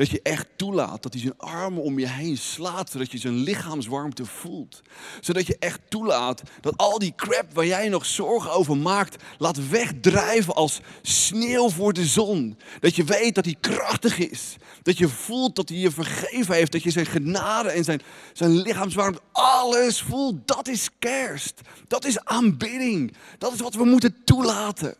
Dat 0.00 0.10
je 0.10 0.20
echt 0.22 0.46
toelaat 0.56 1.02
dat 1.02 1.12
hij 1.12 1.22
zijn 1.22 1.38
armen 1.38 1.82
om 1.82 1.98
je 1.98 2.08
heen 2.08 2.38
slaat, 2.38 2.90
zodat 2.90 3.12
je 3.12 3.18
zijn 3.18 3.34
lichaamswarmte 3.34 4.26
voelt. 4.26 4.82
Zodat 5.20 5.46
je 5.46 5.56
echt 5.58 5.80
toelaat 5.88 6.42
dat 6.60 6.76
al 6.76 6.98
die 6.98 7.12
crap 7.16 7.54
waar 7.54 7.66
jij 7.66 7.88
nog 7.88 8.06
zorgen 8.06 8.52
over 8.52 8.76
maakt, 8.76 9.22
laat 9.38 9.68
wegdrijven 9.68 10.54
als 10.54 10.80
sneeuw 11.02 11.70
voor 11.70 11.92
de 11.92 12.06
zon. 12.06 12.58
Dat 12.80 12.96
je 12.96 13.04
weet 13.04 13.34
dat 13.34 13.44
hij 13.44 13.56
krachtig 13.60 14.18
is. 14.18 14.56
Dat 14.82 14.98
je 14.98 15.08
voelt 15.08 15.56
dat 15.56 15.68
hij 15.68 15.78
je 15.78 15.90
vergeven 15.90 16.54
heeft. 16.54 16.72
Dat 16.72 16.82
je 16.82 16.90
zijn 16.90 17.06
genade 17.06 17.70
en 17.70 17.84
zijn, 17.84 18.02
zijn 18.32 18.50
lichaamswarmte, 18.50 19.20
alles 19.32 20.00
voelt. 20.00 20.46
Dat 20.46 20.68
is 20.68 20.88
kerst. 20.98 21.60
Dat 21.88 22.04
is 22.04 22.24
aanbidding. 22.24 23.16
Dat 23.38 23.52
is 23.52 23.60
wat 23.60 23.74
we 23.74 23.84
moeten 23.84 24.16
toelaten. 24.24 24.94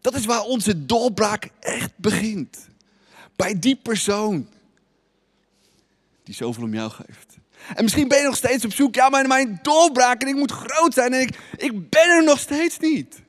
Dat 0.00 0.14
is 0.14 0.24
waar 0.24 0.42
onze 0.42 0.86
doorbraak 0.86 1.48
echt 1.60 1.92
begint. 1.96 2.72
Bij 3.36 3.58
die 3.58 3.76
persoon 3.76 4.48
die 6.24 6.34
zoveel 6.34 6.62
om 6.62 6.74
jou 6.74 6.90
geeft. 6.90 7.36
En 7.74 7.82
misschien 7.82 8.08
ben 8.08 8.18
je 8.18 8.24
nog 8.24 8.36
steeds 8.36 8.64
op 8.64 8.72
zoek. 8.72 8.94
Ja, 8.94 9.08
maar 9.08 9.26
mijn 9.26 9.58
doorbraak 9.62 10.22
en 10.22 10.28
ik 10.28 10.34
moet 10.34 10.52
groot 10.52 10.94
zijn 10.94 11.12
en 11.12 11.20
ik, 11.20 11.38
ik 11.56 11.90
ben 11.90 12.08
er 12.08 12.24
nog 12.24 12.38
steeds 12.38 12.78
niet. 12.78 13.22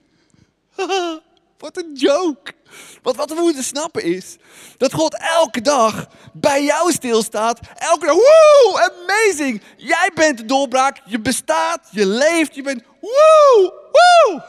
Wat 1.57 1.77
een 1.77 1.93
joke. 1.93 2.53
Want 3.01 3.15
wat 3.15 3.29
we 3.29 3.41
moeten 3.41 3.63
snappen 3.63 4.03
is 4.03 4.38
dat 4.77 4.93
God 4.93 5.17
elke 5.19 5.62
dag 5.62 6.07
bij 6.33 6.63
jou 6.63 6.91
stilstaat. 6.91 7.59
Elke 7.75 8.05
dag, 8.05 8.15
woe, 8.15 8.91
amazing. 8.91 9.62
Jij 9.77 10.12
bent 10.15 10.38
de 10.38 10.45
doorbraak. 10.45 11.01
Je 11.05 11.19
bestaat, 11.19 11.88
je 11.91 12.05
leeft, 12.05 12.55
je 12.55 12.62
bent, 12.62 12.83
woe, 13.01 13.74
woe. 13.91 14.43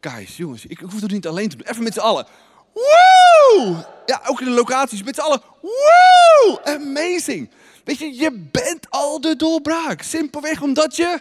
Guys, 0.00 0.36
jongens, 0.36 0.64
ik, 0.64 0.70
ik 0.70 0.78
hoef 0.90 1.00
het 1.00 1.10
niet 1.10 1.26
alleen 1.26 1.48
te 1.48 1.56
doen. 1.56 1.66
Even 1.66 1.82
met 1.82 1.92
z'n 1.92 2.00
allen. 2.00 2.26
Woe! 2.72 3.86
Ja, 4.06 4.20
ook 4.26 4.40
in 4.40 4.46
de 4.46 4.52
locaties 4.52 5.02
met 5.02 5.14
z'n 5.14 5.20
allen. 5.20 5.42
Woe! 5.60 6.60
Amazing. 6.64 7.50
Weet 7.84 7.98
je, 7.98 8.14
je 8.14 8.30
bent 8.32 8.90
al 8.90 9.20
de 9.20 9.36
doorbraak. 9.36 10.02
Simpelweg 10.02 10.62
omdat 10.62 10.96
je 10.96 11.20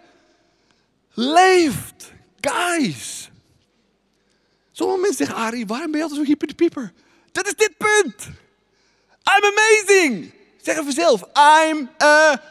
leeft. 1.13 2.11
Guys. 2.39 3.29
Sommige 4.71 4.99
mensen 4.99 5.25
zeggen, 5.25 5.45
Arie, 5.45 5.65
waarom 5.65 5.91
ben 5.91 5.99
je 5.99 6.03
altijd 6.03 6.21
zo 6.21 6.27
hyper 6.27 6.47
de 6.47 6.53
pieper? 6.53 6.93
Dat 7.31 7.45
is 7.45 7.55
dit 7.55 7.77
punt. 7.77 8.27
I'm 9.23 9.43
amazing. 9.43 10.33
Zeg 10.61 10.77
even 10.77 10.93
zelf. 10.93 11.21
I'm 11.21 11.89
a... 12.03 12.41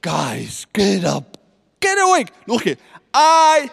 Guys, 0.00 0.66
get 0.72 1.04
up. 1.04 1.36
Get 1.78 1.98
awake. 1.98 2.32
Nog 2.44 2.56
een 2.56 2.62
keer. 2.62 2.78
I 3.16 3.70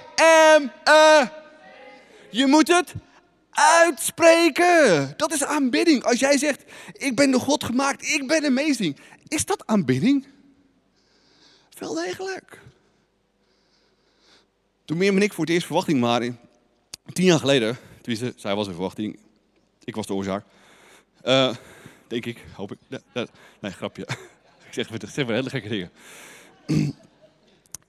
am 0.55 0.71
a... 0.89 1.31
Je 2.29 2.47
moet 2.47 2.67
het 2.67 2.93
uitspreken. 3.57 5.13
Dat 5.17 5.31
is 5.31 5.43
aanbidding. 5.43 6.03
Als 6.03 6.19
jij 6.19 6.37
zegt, 6.37 6.63
ik 6.93 7.15
ben 7.15 7.31
door 7.31 7.41
God 7.41 7.63
gemaakt, 7.63 8.07
ik 8.07 8.27
ben 8.27 8.45
amazing. 8.45 8.97
Is 9.27 9.45
dat 9.45 9.65
aanbidding? 9.65 10.25
Wel 11.77 11.93
degelijk. 11.93 12.59
Toen 14.85 14.97
Mirjam 14.97 15.15
en 15.15 15.21
ik 15.21 15.33
voor 15.33 15.43
het 15.43 15.53
eerst 15.53 15.65
verwachting 15.65 16.01
waren, 16.01 16.39
tien 17.13 17.25
jaar 17.25 17.39
geleden, 17.39 17.77
tenminste, 18.01 18.33
zij 18.35 18.55
was 18.55 18.67
een 18.67 18.73
verwachting, 18.73 19.19
ik 19.83 19.95
was 19.95 20.05
de 20.05 20.13
oorzaak. 20.13 20.45
Uh, 21.23 21.55
denk 22.07 22.25
ik, 22.25 22.43
hoop 22.53 22.71
ik. 22.71 22.77
Nee, 23.59 23.71
grapje. 23.71 24.07
ik 24.67 24.73
zeg, 24.73 24.89
zeg 25.13 25.25
weer 25.25 25.35
hele 25.35 25.49
gekke 25.49 25.69
dingen. 25.69 25.91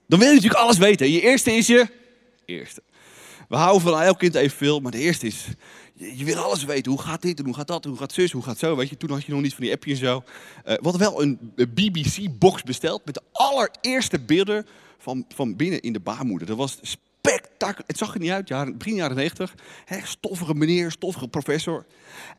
Dan 0.07 0.19
wil 0.19 0.27
je 0.27 0.33
natuurlijk 0.33 0.61
alles 0.61 0.77
weten. 0.77 1.11
Je 1.11 1.21
eerste 1.21 1.51
is 1.51 1.67
je 1.67 1.87
eerste. 2.45 2.81
We 3.49 3.55
houden 3.55 3.81
van 3.81 4.01
elk 4.01 4.19
kind 4.19 4.35
evenveel, 4.35 4.79
maar 4.79 4.91
de 4.91 4.97
eerste 4.97 5.25
is, 5.25 5.47
je, 5.93 6.23
wil 6.23 6.35
alles 6.35 6.63
weten. 6.63 6.91
Hoe 6.91 7.01
gaat 7.01 7.21
dit 7.21 7.39
en 7.39 7.45
hoe 7.45 7.53
gaat 7.53 7.67
dat, 7.67 7.85
hoe 7.85 7.97
gaat 7.97 8.13
zus, 8.13 8.31
hoe 8.31 8.43
gaat 8.43 8.57
zo. 8.57 8.75
Weet 8.75 8.89
je, 8.89 8.97
toen 8.97 9.09
had 9.09 9.23
je 9.23 9.31
nog 9.31 9.41
niet 9.41 9.53
van 9.53 9.63
die 9.63 9.73
appjes 9.73 9.99
en 9.99 10.05
zo. 10.05 10.23
Uh, 10.67 10.73
hadden 10.81 11.01
wel 11.01 11.21
een 11.21 11.53
BBC-box 11.55 12.63
besteld 12.63 13.05
met 13.05 13.13
de 13.13 13.21
allereerste 13.31 14.19
beelden 14.19 14.65
van, 14.97 15.25
van 15.35 15.55
binnen 15.55 15.81
in 15.81 15.93
de 15.93 15.99
baarmoeder. 15.99 16.47
Dat 16.47 16.57
was 16.57 16.79
spectaculair. 16.81 17.87
Het 17.87 17.97
zag 17.97 18.13
er 18.13 18.19
niet 18.19 18.31
uit, 18.31 18.47
jaren, 18.47 18.77
begin 18.77 18.95
jaren 18.95 19.15
90. 19.15 19.55
stoffige 20.03 20.53
meneer, 20.53 20.91
stoffige 20.91 21.27
professor. 21.27 21.85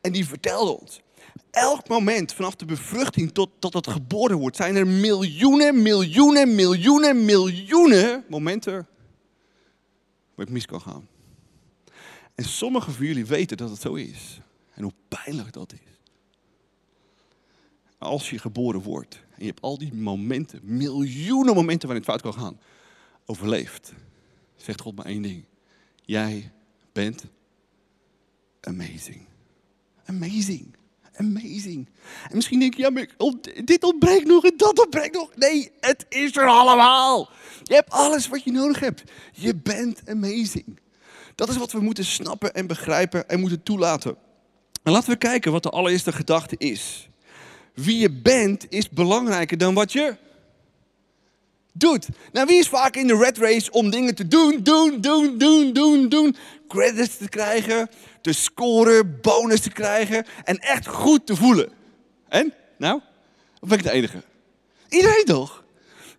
En 0.01 0.13
die 0.13 0.27
vertelde 0.27 0.81
ons, 0.81 1.01
elk 1.51 1.89
moment 1.89 2.33
vanaf 2.33 2.55
de 2.55 2.65
bevruchting 2.65 3.33
tot, 3.33 3.51
tot 3.59 3.75
het 3.75 3.89
geboren 3.89 4.37
wordt, 4.37 4.57
zijn 4.57 4.77
er 4.77 4.87
miljoenen, 4.87 5.83
miljoenen, 5.83 6.55
miljoenen, 6.55 7.25
miljoenen 7.25 8.25
momenten 8.29 8.87
ik 10.41 10.51
mis 10.51 10.67
kan 10.67 10.81
gaan. 10.81 11.09
En 12.35 12.45
sommigen 12.45 12.93
van 12.93 13.07
jullie 13.07 13.27
weten 13.27 13.57
dat 13.57 13.71
het 13.71 13.81
zo 13.81 13.95
is. 13.95 14.41
En 14.75 14.83
hoe 14.83 14.93
pijnlijk 15.09 15.53
dat 15.53 15.73
is. 15.73 15.79
Als 17.99 18.31
je 18.31 18.39
geboren 18.39 18.81
wordt 18.83 19.15
en 19.15 19.39
je 19.39 19.47
hebt 19.47 19.61
al 19.61 19.79
die 19.79 19.95
momenten, 19.95 20.61
miljoenen 20.63 21.55
momenten 21.55 21.89
waarin 21.89 22.07
het 22.07 22.21
fout 22.21 22.35
kan 22.35 22.43
gaan, 22.43 22.61
overleefd, 23.25 23.93
zegt 24.57 24.81
God 24.81 24.97
maar 24.97 25.07
één 25.07 25.23
ding. 25.23 25.45
Jij 26.03 26.53
bent 26.93 27.25
amazing. 28.61 29.27
Amazing. 30.05 30.75
Amazing. 31.21 31.89
En 32.29 32.35
misschien 32.35 32.61
denk 32.61 32.75
je, 32.75 32.83
ja, 32.83 32.91
maar 32.91 33.09
dit 33.65 33.85
ontbreekt 33.85 34.27
nog 34.27 34.45
en 34.45 34.57
dat 34.57 34.79
ontbreekt 34.79 35.15
nog. 35.15 35.31
Nee, 35.37 35.71
het 35.81 36.07
is 36.09 36.37
er 36.37 36.47
allemaal. 36.47 37.31
Je 37.63 37.75
hebt 37.75 37.91
alles 37.91 38.29
wat 38.29 38.45
je 38.45 38.53
nodig 38.53 38.81
hebt. 38.81 39.03
Je 39.33 39.57
bent 39.57 40.01
amazing. 40.09 40.81
Dat 41.35 41.49
is 41.49 41.57
wat 41.57 41.73
we 41.73 41.81
moeten 41.81 42.05
snappen 42.05 42.55
en 42.55 42.67
begrijpen 42.67 43.29
en 43.29 43.41
moeten 43.41 43.63
toelaten. 43.63 44.17
En 44.83 44.93
laten 44.93 45.11
we 45.11 45.17
kijken 45.17 45.53
wat 45.53 45.63
de 45.63 45.71
allereerste 45.71 46.13
gedachte 46.13 46.55
is. 46.59 47.09
Wie 47.75 47.99
je 47.99 48.11
bent 48.11 48.67
is 48.69 48.89
belangrijker 48.89 49.59
dan 49.59 49.75
wat 49.75 49.93
je 49.93 50.17
doet. 51.73 52.09
Nou, 52.33 52.47
wie 52.47 52.59
is 52.59 52.69
vaak 52.69 52.97
in 52.97 53.07
de 53.07 53.17
red 53.17 53.39
race 53.39 53.71
om 53.71 53.91
dingen 53.91 54.15
te 54.15 54.29
doen, 54.29 54.63
doen, 54.63 55.01
doen, 55.01 55.39
doen, 55.39 55.73
doen, 55.73 56.09
doen. 56.09 56.37
Credits 56.69 57.17
te 57.17 57.29
krijgen, 57.29 57.91
te 58.21 58.33
scoren, 58.33 59.21
bonus 59.21 59.61
te 59.61 59.71
krijgen 59.71 60.27
en 60.45 60.57
echt 60.59 60.87
goed 60.87 61.27
te 61.27 61.37
voelen. 61.37 61.73
En? 62.29 62.55
Nou? 62.79 63.01
Of 63.61 63.69
ben 63.69 63.79
ik 63.79 63.85
de 63.85 63.91
enige? 63.91 64.23
Iedereen 64.89 65.25
toch? 65.25 65.65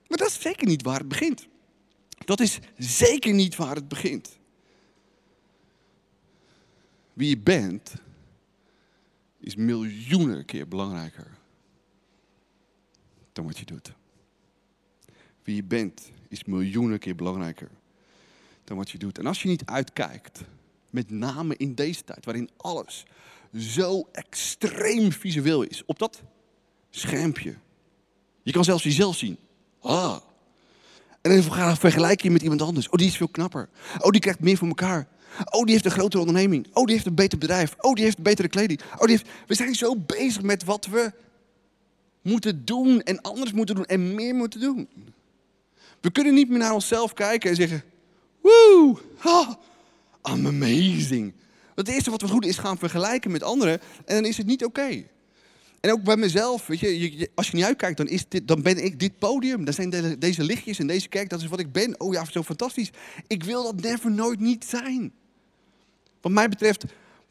Maar 0.07 0.17
dat 0.17 0.27
is 0.27 0.41
zeker 0.41 0.67
niet 0.67 0.83
waar 0.83 0.99
het 0.99 1.07
begint. 1.07 1.47
Dat 2.25 2.39
is 2.39 2.59
zeker 2.77 3.33
niet 3.33 3.55
waar 3.55 3.75
het 3.75 3.87
begint. 3.87 4.39
Wie 7.13 7.29
je 7.29 7.37
bent, 7.37 7.93
is 9.39 9.55
miljoenen 9.55 10.45
keer 10.45 10.67
belangrijker 10.67 11.27
dan 13.33 13.45
wat 13.45 13.57
je 13.57 13.65
doet. 13.65 13.93
Je 15.55 15.63
bent, 15.63 16.11
is 16.27 16.43
miljoenen 16.43 16.99
keer 16.99 17.15
belangrijker 17.15 17.69
dan 18.63 18.77
wat 18.77 18.89
je 18.89 18.97
doet. 18.97 19.17
En 19.17 19.25
als 19.25 19.41
je 19.41 19.47
niet 19.47 19.65
uitkijkt, 19.65 20.41
met 20.89 21.09
name 21.09 21.57
in 21.57 21.75
deze 21.75 22.03
tijd, 22.03 22.25
waarin 22.25 22.49
alles 22.57 23.05
zo 23.57 24.07
extreem 24.11 25.11
visueel 25.11 25.63
is, 25.63 25.83
op 25.85 25.99
dat 25.99 26.21
schermpje. 26.89 27.55
Je 28.43 28.51
kan 28.51 28.63
zelfs 28.63 28.83
jezelf 28.83 29.15
zien. 29.15 29.37
Ah. 29.81 30.17
En 31.21 31.31
dan 31.31 31.43
ga 31.43 31.75
je 32.17 32.31
met 32.31 32.41
iemand 32.41 32.61
anders. 32.61 32.89
Oh, 32.89 32.93
die 32.93 33.07
is 33.07 33.17
veel 33.17 33.27
knapper. 33.27 33.69
Oh, 33.99 34.09
die 34.09 34.21
krijgt 34.21 34.39
meer 34.39 34.57
voor 34.57 34.67
elkaar. 34.67 35.07
Oh, 35.49 35.63
die 35.63 35.71
heeft 35.71 35.85
een 35.85 35.91
grotere 35.91 36.19
onderneming. 36.19 36.67
Oh, 36.73 36.85
die 36.85 36.93
heeft 36.93 37.05
een 37.05 37.15
beter 37.15 37.37
bedrijf. 37.37 37.75
Oh, 37.79 37.93
die 37.93 38.03
heeft 38.03 38.21
betere 38.21 38.47
kleding. 38.47 38.81
Oh, 38.93 38.99
die 38.99 39.09
heeft... 39.09 39.27
We 39.47 39.53
zijn 39.53 39.75
zo 39.75 39.95
bezig 39.95 40.41
met 40.41 40.63
wat 40.63 40.85
we 40.85 41.11
moeten 42.21 42.65
doen 42.65 43.01
en 43.01 43.21
anders 43.21 43.51
moeten 43.51 43.75
doen 43.75 43.85
en 43.85 44.15
meer 44.15 44.35
moeten 44.35 44.59
doen. 44.59 44.87
We 46.01 46.11
kunnen 46.11 46.33
niet 46.33 46.49
meer 46.49 46.57
naar 46.57 46.73
onszelf 46.73 47.13
kijken 47.13 47.49
en 47.49 47.55
zeggen: 47.55 47.83
Woe, 48.41 48.97
I'm 50.29 50.47
amazing. 50.47 51.33
Want 51.75 51.87
het 51.87 51.95
eerste 51.95 52.09
wat 52.11 52.21
we 52.21 52.27
doen 52.27 52.41
is 52.41 52.57
gaan 52.57 52.77
vergelijken 52.77 53.31
met 53.31 53.43
anderen 53.43 53.81
en 54.05 54.15
dan 54.15 54.25
is 54.25 54.37
het 54.37 54.47
niet 54.47 54.65
oké. 54.65 55.03
En 55.79 55.91
ook 55.91 56.03
bij 56.03 56.17
mezelf, 56.17 56.67
weet 56.67 56.79
je, 56.79 57.29
als 57.35 57.47
je 57.47 57.55
niet 57.55 57.65
uitkijkt, 57.65 57.97
dan, 57.97 58.07
is 58.07 58.27
dit, 58.27 58.47
dan 58.47 58.61
ben 58.61 58.83
ik 58.83 58.99
dit 58.99 59.19
podium. 59.19 59.65
Dan 59.65 59.73
zijn 59.73 60.15
deze 60.19 60.43
lichtjes 60.43 60.79
en 60.79 60.87
deze 60.87 61.07
kerk, 61.07 61.29
dat 61.29 61.41
is 61.41 61.47
wat 61.47 61.59
ik 61.59 61.71
ben. 61.71 61.99
Oh 61.99 62.13
ja, 62.13 62.25
zo 62.25 62.43
fantastisch. 62.43 62.89
Ik 63.27 63.43
wil 63.43 63.63
dat 63.63 63.81
never 63.81 64.11
nooit 64.11 64.39
niet 64.39 64.65
zijn. 64.65 65.13
Wat 66.21 66.31
mij 66.31 66.49
betreft 66.49 66.83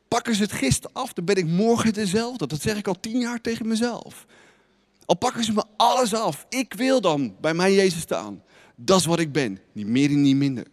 pakken 0.09 0.35
ze 0.35 0.43
het 0.43 0.53
gisteren 0.53 0.97
af, 0.97 1.13
dan 1.13 1.25
ben 1.25 1.37
ik 1.37 1.47
morgen 1.47 1.93
dezelfde. 1.93 2.47
Dat 2.47 2.61
zeg 2.61 2.77
ik 2.77 2.87
al 2.87 3.01
tien 3.01 3.19
jaar 3.19 3.41
tegen 3.41 3.69
mezelf. 3.69 4.27
Al 5.05 5.17
pakken 5.17 5.45
ze 5.45 5.53
me 5.53 5.65
alles 5.77 6.15
af, 6.15 6.47
ik 6.49 6.75
wil 6.75 7.01
dan 7.01 7.35
bij 7.41 7.55
mij 7.55 7.75
Jezus 7.75 8.01
staan. 8.01 8.43
Dat 8.85 8.99
is 9.01 9.07
wat 9.07 9.19
ik 9.19 9.33
ben, 9.33 9.59
niet 9.73 9.87
meer 9.87 10.11
en 10.11 10.21
niet 10.21 10.37
minder. 10.37 10.67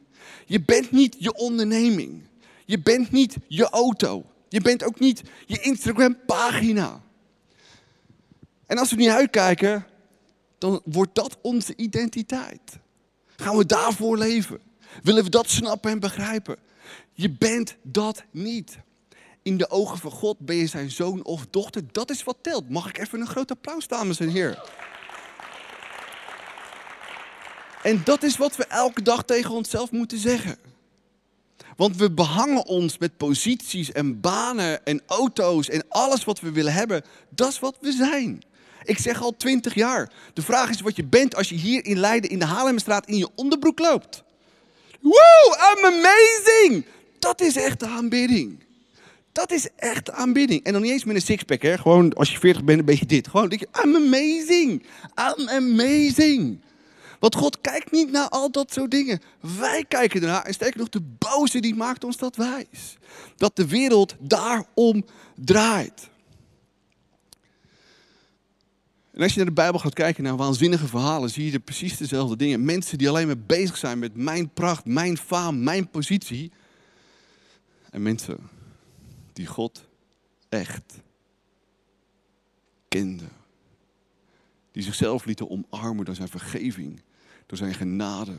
Je 0.45 0.61
bent 0.61 0.91
niet 0.91 1.15
je 1.19 1.33
onderneming. 1.33 2.21
Je 2.65 2.79
bent 2.79 3.11
niet 3.11 3.35
je 3.47 3.69
auto. 3.69 4.25
Je 4.49 4.61
bent 4.61 4.83
ook 4.83 4.99
niet 4.99 5.21
je 5.45 5.61
Instagram-pagina. 5.61 7.01
En 8.65 8.77
als 8.77 8.89
we 8.89 8.95
niet 8.95 9.09
uitkijken, 9.09 9.85
dan 10.57 10.81
wordt 10.83 11.15
dat 11.15 11.37
onze 11.41 11.75
identiteit. 11.75 12.79
Gaan 13.35 13.57
we 13.57 13.65
daarvoor 13.65 14.17
leven? 14.17 14.59
Willen 15.03 15.23
we 15.23 15.29
dat 15.29 15.49
snappen 15.49 15.91
en 15.91 15.99
begrijpen? 15.99 16.57
Je 17.13 17.29
bent 17.29 17.75
dat 17.81 18.23
niet. 18.31 18.77
In 19.41 19.57
de 19.57 19.69
ogen 19.69 19.97
van 19.97 20.11
God 20.11 20.39
ben 20.39 20.55
je 20.55 20.67
zijn 20.67 20.91
zoon 20.91 21.23
of 21.23 21.47
dochter. 21.49 21.81
Dat 21.91 22.09
is 22.09 22.23
wat 22.23 22.37
telt. 22.41 22.69
Mag 22.69 22.89
ik 22.89 22.97
even 22.97 23.21
een 23.21 23.27
groot 23.27 23.51
applaus, 23.51 23.87
dames 23.87 24.19
en 24.19 24.29
heren? 24.29 24.63
En 27.87 28.01
dat 28.03 28.23
is 28.23 28.37
wat 28.37 28.55
we 28.55 28.65
elke 28.65 29.01
dag 29.01 29.23
tegen 29.23 29.51
onszelf 29.51 29.91
moeten 29.91 30.17
zeggen. 30.17 30.57
Want 31.75 31.95
we 31.95 32.11
behangen 32.11 32.65
ons 32.65 32.97
met 32.97 33.17
posities 33.17 33.91
en 33.91 34.19
banen 34.19 34.85
en 34.85 35.01
auto's 35.05 35.69
en 35.69 35.83
alles 35.89 36.23
wat 36.23 36.39
we 36.39 36.51
willen 36.51 36.73
hebben. 36.73 37.03
Dat 37.29 37.49
is 37.49 37.59
wat 37.59 37.77
we 37.81 37.91
zijn. 37.91 38.41
Ik 38.83 38.97
zeg 38.97 39.21
al 39.21 39.37
twintig 39.37 39.73
jaar. 39.73 40.11
De 40.33 40.41
vraag 40.41 40.69
is 40.69 40.81
wat 40.81 40.95
je 40.95 41.03
bent 41.03 41.35
als 41.35 41.49
je 41.49 41.55
hier 41.55 41.85
in 41.85 41.97
Leiden 41.97 42.29
in 42.29 42.39
de 42.39 42.45
Haarlemstraat 42.45 43.07
in 43.07 43.17
je 43.17 43.29
onderbroek 43.35 43.79
loopt. 43.79 44.23
Wow, 45.01 45.75
I'm 45.75 45.85
amazing! 45.85 46.85
Dat 47.19 47.41
is 47.41 47.55
echt 47.55 47.79
de 47.79 47.87
aanbidding. 47.87 48.63
Dat 49.31 49.51
is 49.51 49.67
echt 49.75 50.05
de 50.05 50.11
aanbidding. 50.11 50.63
En 50.63 50.73
dan 50.73 50.81
niet 50.81 50.91
eens 50.91 51.03
met 51.03 51.15
een 51.15 51.21
sixpack, 51.21 51.61
hè. 51.61 51.77
Gewoon 51.77 52.13
als 52.13 52.31
je 52.31 52.39
40 52.39 52.63
bent, 52.63 52.79
een 52.79 52.85
beetje 52.85 53.05
dit. 53.05 53.27
Gewoon, 53.27 53.49
denk 53.49 53.61
je, 53.61 53.83
I'm 53.83 53.95
amazing. 53.95 54.83
I'm 55.15 55.49
amazing. 55.49 56.59
Want 57.19 57.35
God 57.35 57.61
kijkt 57.61 57.91
niet 57.91 58.11
naar 58.11 58.29
al 58.29 58.51
dat 58.51 58.73
soort 58.73 58.91
dingen. 58.91 59.21
Wij 59.39 59.85
kijken 59.87 60.21
ernaar. 60.21 60.43
En 60.43 60.53
sterker 60.53 60.79
nog, 60.79 60.89
de 60.89 61.01
boze 61.17 61.59
die 61.59 61.75
maakt 61.75 62.03
ons 62.03 62.17
dat 62.17 62.35
wijs. 62.35 62.97
Dat 63.35 63.55
de 63.55 63.67
wereld 63.67 64.15
daarom 64.19 65.05
draait. 65.35 66.09
En 69.11 69.23
als 69.23 69.31
je 69.31 69.37
naar 69.37 69.47
de 69.47 69.53
Bijbel 69.53 69.79
gaat 69.79 69.93
kijken, 69.93 70.23
naar 70.23 70.35
waanzinnige 70.35 70.87
verhalen, 70.87 71.29
zie 71.29 71.51
je 71.51 71.59
precies 71.59 71.97
dezelfde 71.97 72.35
dingen. 72.35 72.65
Mensen 72.65 72.97
die 72.97 73.09
alleen 73.09 73.27
maar 73.27 73.39
bezig 73.39 73.77
zijn 73.77 73.99
met 73.99 74.15
mijn 74.15 74.49
pracht, 74.49 74.85
mijn 74.85 75.17
faam, 75.17 75.63
mijn 75.63 75.89
positie. 75.89 76.51
En 77.89 78.01
mensen 78.01 78.49
die 79.33 79.45
God 79.45 79.87
echt 80.49 81.01
kenden. 82.87 83.31
Die 84.71 84.83
zichzelf 84.83 85.25
lieten 85.25 85.49
omarmen 85.49 86.05
door 86.05 86.15
zijn 86.15 86.27
vergeving, 86.27 87.01
door 87.47 87.57
zijn 87.57 87.73
genade. 87.73 88.35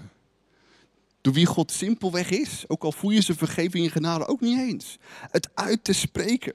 Door 1.20 1.32
wie 1.32 1.46
God 1.46 1.72
simpelweg 1.72 2.30
is, 2.30 2.64
ook 2.66 2.82
al 2.82 2.92
voel 2.92 3.10
je 3.10 3.20
zijn 3.20 3.36
vergeving 3.36 3.84
en 3.84 3.90
genade 3.90 4.26
ook 4.26 4.40
niet 4.40 4.58
eens. 4.58 4.98
Het 5.30 5.48
uit 5.54 5.84
te 5.84 5.92
spreken. 5.92 6.52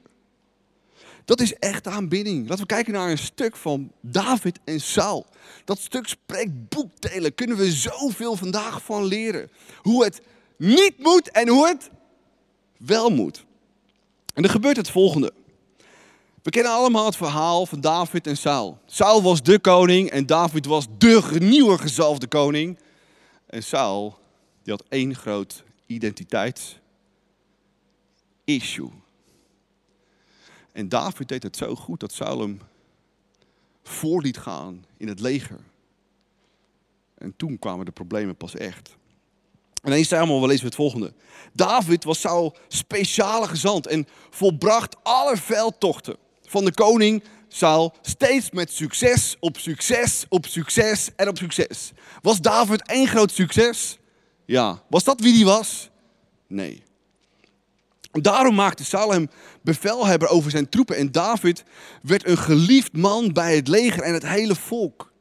Dat 1.26 1.42
is 1.42 1.54
echt 1.54 1.88
aanbidding. 1.88 2.48
Laten 2.48 2.68
we 2.68 2.74
kijken 2.74 2.94
naar 2.94 3.10
een 3.10 3.18
stuk 3.18 3.56
van 3.56 3.92
David 4.02 4.60
en 4.64 4.82
Saul. 4.82 5.26
Dat 5.66 5.80
stuk 5.80 6.08
spreekt 6.08 6.70
boekdelen. 6.70 7.36
Kunnen 7.36 7.58
we 7.58 7.72
zoveel 7.72 8.36
vandaag 8.36 8.84
van 8.84 9.06
leren. 9.06 9.52
Hoe 9.82 10.04
het 10.04 10.22
niet 10.58 10.98
moet 10.98 11.32
en 11.32 11.48
hoe 11.48 11.68
het 11.68 11.90
wel 12.78 13.10
moet. 13.10 13.46
En 14.34 14.44
er 14.44 14.50
gebeurt 14.50 14.78
het 14.78 14.90
volgende. 14.90 15.34
We 16.44 16.50
kennen 16.50 16.72
allemaal 16.72 17.06
het 17.06 17.16
verhaal 17.16 17.66
van 17.66 17.82
David 17.82 18.28
en 18.28 18.38
Saul. 18.38 18.80
Saul 18.86 19.22
was 19.22 19.44
de 19.44 19.60
koning 19.60 20.10
en 20.10 20.26
David 20.26 20.66
was 20.66 20.88
de 20.98 21.36
nieuwe 21.40 21.78
gezalfde 21.78 22.28
koning. 22.28 22.80
En 23.46 23.64
Saul, 23.64 24.18
die 24.64 24.74
had 24.74 24.84
één 24.90 25.16
groot 25.16 25.64
identiteitsissue. 25.86 26.82
En 30.72 30.90
David 30.90 31.28
deed 31.28 31.44
het 31.44 31.58
zo 31.58 31.76
goed 31.76 32.00
dat 32.00 32.12
Saul 32.12 32.40
hem 32.40 32.62
voor 33.84 34.22
liet 34.22 34.38
gaan 34.38 34.86
in 34.98 35.08
het 35.08 35.20
leger. 35.20 35.60
En 37.18 37.34
toen 37.36 37.60
kwamen 37.60 37.86
de 37.86 37.92
problemen 37.92 38.36
pas 38.36 38.56
echt. 38.56 38.96
En 39.82 39.90
dan 39.90 40.00
is 40.00 40.08
Samuel 40.08 40.40
wel 40.40 40.52
eens 40.52 40.62
het 40.62 40.76
volgende. 40.76 41.14
David 41.54 42.04
was 42.04 42.20
Saul 42.20 42.56
speciale 42.68 43.48
gezant 43.48 43.88
en 43.88 44.08
volbracht 44.30 44.96
alle 45.04 45.38
veldtochten 45.38 46.22
van 46.54 46.66
de 46.66 46.74
koning 46.74 47.24
Saul 47.48 47.94
steeds 48.02 48.52
met 48.52 48.72
succes 48.72 49.36
op 49.40 49.58
succes 49.58 50.26
op 50.30 50.46
succes 50.46 51.10
en 51.16 51.28
op 51.28 51.38
succes. 51.38 51.92
Was 52.22 52.42
David 52.42 52.88
één 52.88 53.08
groot 53.08 53.32
succes? 53.32 53.98
Ja. 54.46 54.84
Was 54.90 55.04
dat 55.04 55.20
wie 55.20 55.34
die 55.34 55.46
was? 55.46 55.90
Nee. 56.48 56.84
Daarom 58.12 58.56
maakte 58.56 58.86
Saul 58.86 59.12
hem 59.12 59.30
bevelhebber 59.62 60.28
over 60.28 60.52
zijn 60.52 60.70
troepen 60.70 60.96
en 60.96 61.12
David 61.12 61.64
werd 62.02 62.28
een 62.28 62.38
geliefd 62.38 62.98
man 62.98 63.32
bij 63.32 63.56
het 63.56 63.68
leger 63.68 64.04
en 64.04 64.14
het 64.14 64.28
hele 64.28 64.56
volk. 64.56 65.12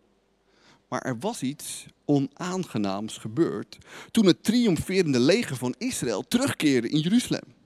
Maar 0.88 1.02
er 1.02 1.18
was 1.18 1.42
iets 1.42 1.86
onaangenaams 2.04 3.16
gebeurd 3.16 3.78
toen 4.10 4.26
het 4.26 4.44
triomferende 4.44 5.20
leger 5.20 5.56
van 5.56 5.74
Israël 5.78 6.22
terugkeerde 6.28 6.88
in 6.88 6.98
Jeruzalem. 6.98 7.62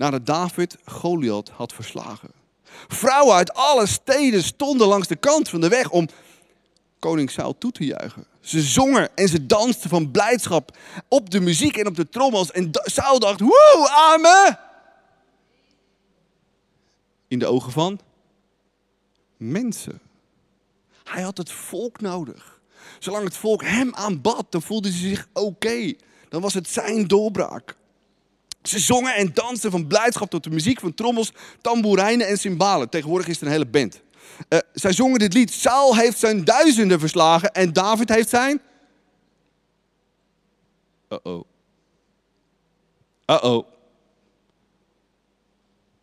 Nadat 0.00 0.26
David 0.26 0.76
Goliath 0.84 1.48
had 1.48 1.72
verslagen. 1.72 2.30
Vrouwen 2.88 3.34
uit 3.34 3.54
alle 3.54 3.86
steden 3.86 4.42
stonden 4.42 4.86
langs 4.86 5.08
de 5.08 5.16
kant 5.16 5.48
van 5.48 5.60
de 5.60 5.68
weg 5.68 5.90
om 5.90 6.08
koning 6.98 7.30
Saul 7.30 7.58
toe 7.58 7.72
te 7.72 7.84
juichen. 7.84 8.26
Ze 8.40 8.62
zongen 8.62 9.16
en 9.16 9.28
ze 9.28 9.46
dansten 9.46 9.90
van 9.90 10.10
blijdschap 10.10 10.76
op 11.08 11.30
de 11.30 11.40
muziek 11.40 11.76
en 11.76 11.86
op 11.86 11.96
de 11.96 12.08
trommels. 12.08 12.50
En 12.50 12.70
Saul 12.72 13.18
dacht, 13.18 13.40
woe, 13.40 13.88
amen. 13.90 14.58
In 17.28 17.38
de 17.38 17.46
ogen 17.46 17.72
van 17.72 18.00
mensen. 19.36 20.00
Hij 21.04 21.22
had 21.22 21.36
het 21.36 21.52
volk 21.52 22.00
nodig. 22.00 22.60
Zolang 22.98 23.24
het 23.24 23.36
volk 23.36 23.62
hem 23.62 23.94
aanbad, 23.94 24.46
dan 24.48 24.62
voelde 24.62 24.88
hij 24.88 24.98
zich 24.98 25.28
oké. 25.32 25.94
Dan 26.28 26.40
was 26.40 26.54
het 26.54 26.68
zijn 26.68 27.06
doorbraak. 27.06 27.78
Ze 28.62 28.78
zongen 28.78 29.14
en 29.14 29.30
dansten 29.34 29.70
van 29.70 29.86
blijdschap 29.86 30.30
tot 30.30 30.44
de 30.44 30.50
muziek 30.50 30.80
van 30.80 30.94
trommels, 30.94 31.32
tamboerijnen 31.60 32.26
en 32.26 32.38
cymbalen. 32.38 32.88
Tegenwoordig 32.88 33.28
is 33.28 33.34
het 33.34 33.42
een 33.42 33.52
hele 33.52 33.66
band. 33.66 34.00
Uh, 34.48 34.58
zij 34.72 34.92
zongen 34.92 35.18
dit 35.18 35.34
lied. 35.34 35.52
Saul 35.52 35.96
heeft 35.96 36.18
zijn 36.18 36.44
duizenden 36.44 37.00
verslagen 37.00 37.52
en 37.52 37.72
David 37.72 38.08
heeft 38.08 38.28
zijn. 38.28 38.60
Uh-oh. 41.08 41.44
Uh-oh. 43.26 43.66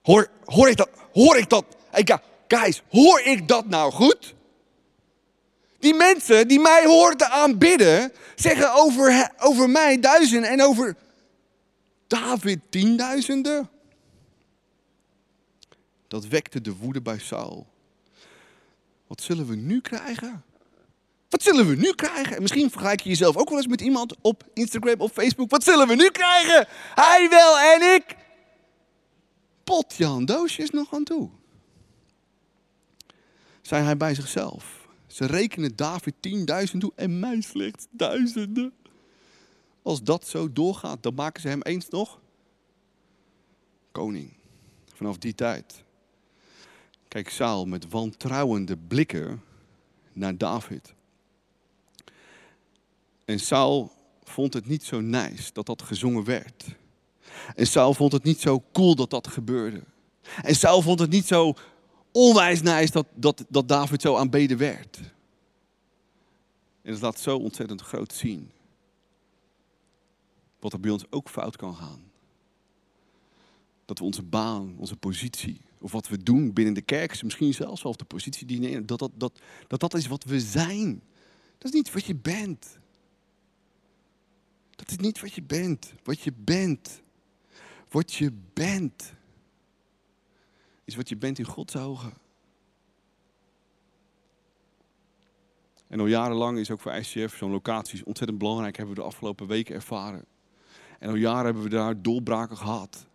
Hoor, 0.01 0.27
hoor 0.45 0.69
ik 0.69 0.77
dat? 0.77 0.89
Hoor 1.13 1.37
ik 1.37 1.49
dat? 1.49 1.65
Hey, 1.89 2.19
guys, 2.47 2.81
hoor 2.89 3.19
ik 3.19 3.47
dat 3.47 3.67
nou 3.67 3.91
goed? 3.91 4.35
Die 5.79 5.93
mensen 5.93 6.47
die 6.47 6.59
mij 6.59 6.85
hoorden 6.85 7.29
aanbidden, 7.29 8.11
zeggen 8.35 8.73
over, 8.73 9.31
over 9.37 9.69
mij 9.69 9.99
duizenden 9.99 10.49
en 10.49 10.63
over 10.63 10.95
David 12.07 12.59
tienduizenden. 12.69 13.69
Dat 16.07 16.27
wekte 16.27 16.61
de 16.61 16.75
woede 16.75 17.01
bij 17.01 17.19
Saul. 17.19 17.67
Wat 19.07 19.21
zullen 19.21 19.47
we 19.47 19.55
nu 19.55 19.81
krijgen? 19.81 20.43
Wat 21.29 21.43
zullen 21.43 21.67
we 21.67 21.75
nu 21.75 21.93
krijgen? 21.93 22.35
En 22.35 22.41
misschien 22.41 22.71
vergelijk 22.71 23.01
je 23.01 23.09
jezelf 23.09 23.35
ook 23.37 23.49
wel 23.49 23.57
eens 23.57 23.67
met 23.67 23.81
iemand 23.81 24.15
op 24.21 24.43
Instagram 24.53 24.99
of 24.99 25.11
Facebook. 25.11 25.49
Wat 25.49 25.63
zullen 25.63 25.87
we 25.87 25.95
nu 25.95 26.09
krijgen? 26.09 26.67
Hij 26.95 27.29
wel 27.29 27.59
en 27.59 27.95
ik. 27.95 28.15
Potjan 29.63 30.25
doosje 30.25 30.61
is 30.61 30.69
nog 30.69 30.93
aan 30.93 31.03
toe. 31.03 31.29
Zei 33.61 33.83
hij 33.83 33.97
bij 33.97 34.15
zichzelf. 34.15 34.87
Ze 35.07 35.25
rekenen 35.25 35.75
David 35.75 36.13
tienduizend 36.19 36.81
toe 36.81 36.91
en 36.95 37.19
mij 37.19 37.41
slechts 37.41 37.87
duizenden. 37.89 38.73
Als 39.87 40.03
dat 40.03 40.27
zo 40.27 40.53
doorgaat, 40.53 41.03
dan 41.03 41.13
maken 41.13 41.41
ze 41.41 41.47
hem 41.47 41.61
eens 41.61 41.89
nog 41.89 42.19
koning. 43.91 44.33
Vanaf 44.93 45.17
die 45.17 45.35
tijd 45.35 45.83
Kijk, 47.07 47.29
Saul 47.29 47.65
met 47.65 47.89
wantrouwende 47.89 48.77
blikken 48.77 49.43
naar 50.13 50.37
David. 50.37 50.93
En 53.25 53.39
Saul 53.39 53.91
vond 54.23 54.53
het 54.53 54.65
niet 54.65 54.83
zo 54.83 54.99
nice 54.99 55.53
dat 55.53 55.65
dat 55.65 55.81
gezongen 55.81 56.23
werd. 56.23 56.65
En 57.55 57.67
Saul 57.67 57.93
vond 57.93 58.11
het 58.11 58.23
niet 58.23 58.39
zo 58.39 58.63
cool 58.71 58.95
dat 58.95 59.09
dat 59.09 59.27
gebeurde. 59.27 59.83
En 60.41 60.55
Saul 60.55 60.81
vond 60.81 60.99
het 60.99 61.09
niet 61.09 61.27
zo 61.27 61.53
onwijs 62.11 62.61
nice 62.61 62.91
dat, 62.91 63.07
dat, 63.15 63.45
dat 63.49 63.67
David 63.67 64.01
zo 64.01 64.15
aanbeden 64.15 64.57
werd. 64.57 64.97
En 66.81 66.91
dat 66.91 67.01
laat 67.01 67.19
zo 67.19 67.37
ontzettend 67.37 67.81
groot 67.81 68.13
zien. 68.13 68.51
Wat 70.59 70.73
er 70.73 70.79
bij 70.79 70.91
ons 70.91 71.11
ook 71.11 71.29
fout 71.29 71.55
kan 71.55 71.75
gaan. 71.75 72.11
Dat 73.85 73.99
we 73.99 74.05
onze 74.05 74.23
baan, 74.23 74.75
onze 74.77 74.95
positie, 74.95 75.61
of 75.79 75.91
wat 75.91 76.07
we 76.07 76.23
doen 76.23 76.53
binnen 76.53 76.73
de 76.73 76.81
kerk, 76.81 77.23
misschien 77.23 77.53
zelfs 77.53 77.83
wel 77.83 77.97
de 77.97 78.05
positie 78.05 78.47
die 78.47 78.59
nemen, 78.59 78.85
dat 78.85 78.99
dat, 78.99 79.11
dat, 79.15 79.39
dat 79.67 79.79
dat 79.79 79.93
is 79.93 80.07
wat 80.07 80.23
we 80.23 80.39
zijn. 80.39 81.01
Dat 81.57 81.67
is 81.67 81.71
niet 81.71 81.93
wat 81.93 82.05
je 82.05 82.15
bent. 82.15 82.79
Dat 84.75 84.91
is 84.91 84.97
niet 84.97 85.19
wat 85.19 85.33
je 85.33 85.43
bent. 85.43 85.93
Wat 86.03 86.21
je 86.21 86.33
bent. 86.35 87.01
Wat 87.89 88.13
je 88.13 88.31
bent. 88.53 89.13
Is 90.85 90.95
wat 90.95 91.09
je 91.09 91.17
bent 91.17 91.39
in 91.39 91.45
Gods 91.45 91.75
ogen. 91.75 92.13
En 95.87 95.99
al 95.99 96.05
jarenlang 96.07 96.57
is 96.57 96.71
ook 96.71 96.79
voor 96.79 96.93
ICF 96.93 97.37
zo'n 97.37 97.51
locatie 97.51 98.05
ontzettend 98.05 98.39
belangrijk. 98.39 98.77
Hebben 98.77 98.95
we 98.95 99.01
de 99.01 99.07
afgelopen 99.07 99.47
weken 99.47 99.75
ervaren. 99.75 100.25
En 100.99 101.09
al 101.09 101.15
jaren 101.15 101.45
hebben 101.45 101.63
we 101.63 101.69
daar 101.69 102.01
doorbraken 102.01 102.57
gehad. 102.57 103.05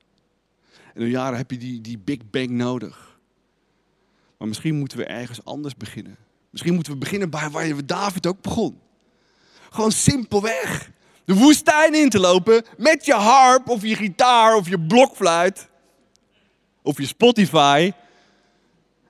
En 0.95 1.01
al 1.01 1.07
jaren 1.07 1.37
heb 1.37 1.51
je 1.51 1.59
die, 1.59 1.81
die 1.81 1.99
Big 1.99 2.31
Bang 2.31 2.51
nodig. 2.51 3.18
Maar 4.38 4.49
misschien 4.49 4.75
moeten 4.79 4.99
we 4.99 5.05
ergens 5.05 5.45
anders 5.45 5.77
beginnen. 5.77 6.16
Misschien 6.51 6.75
moeten 6.75 6.92
we 6.92 6.99
beginnen 6.99 7.31
bij 7.31 7.51
waar 7.51 7.87
David 7.87 8.27
ook 8.27 8.40
begon. 8.40 8.81
Gewoon 9.71 9.92
simpelweg 9.92 10.90
de 11.25 11.35
woestijn 11.35 11.95
in 11.95 12.09
te 12.09 12.18
lopen 12.18 12.64
met 12.77 13.05
je 13.05 13.14
harp 13.14 13.68
of 13.68 13.83
je 13.83 13.97
gitaar 13.97 14.55
of 14.55 14.68
je 14.68 14.81
blokfluit 14.81 15.68
of 16.83 16.99
je 16.99 17.07
Spotify. 17.07 17.92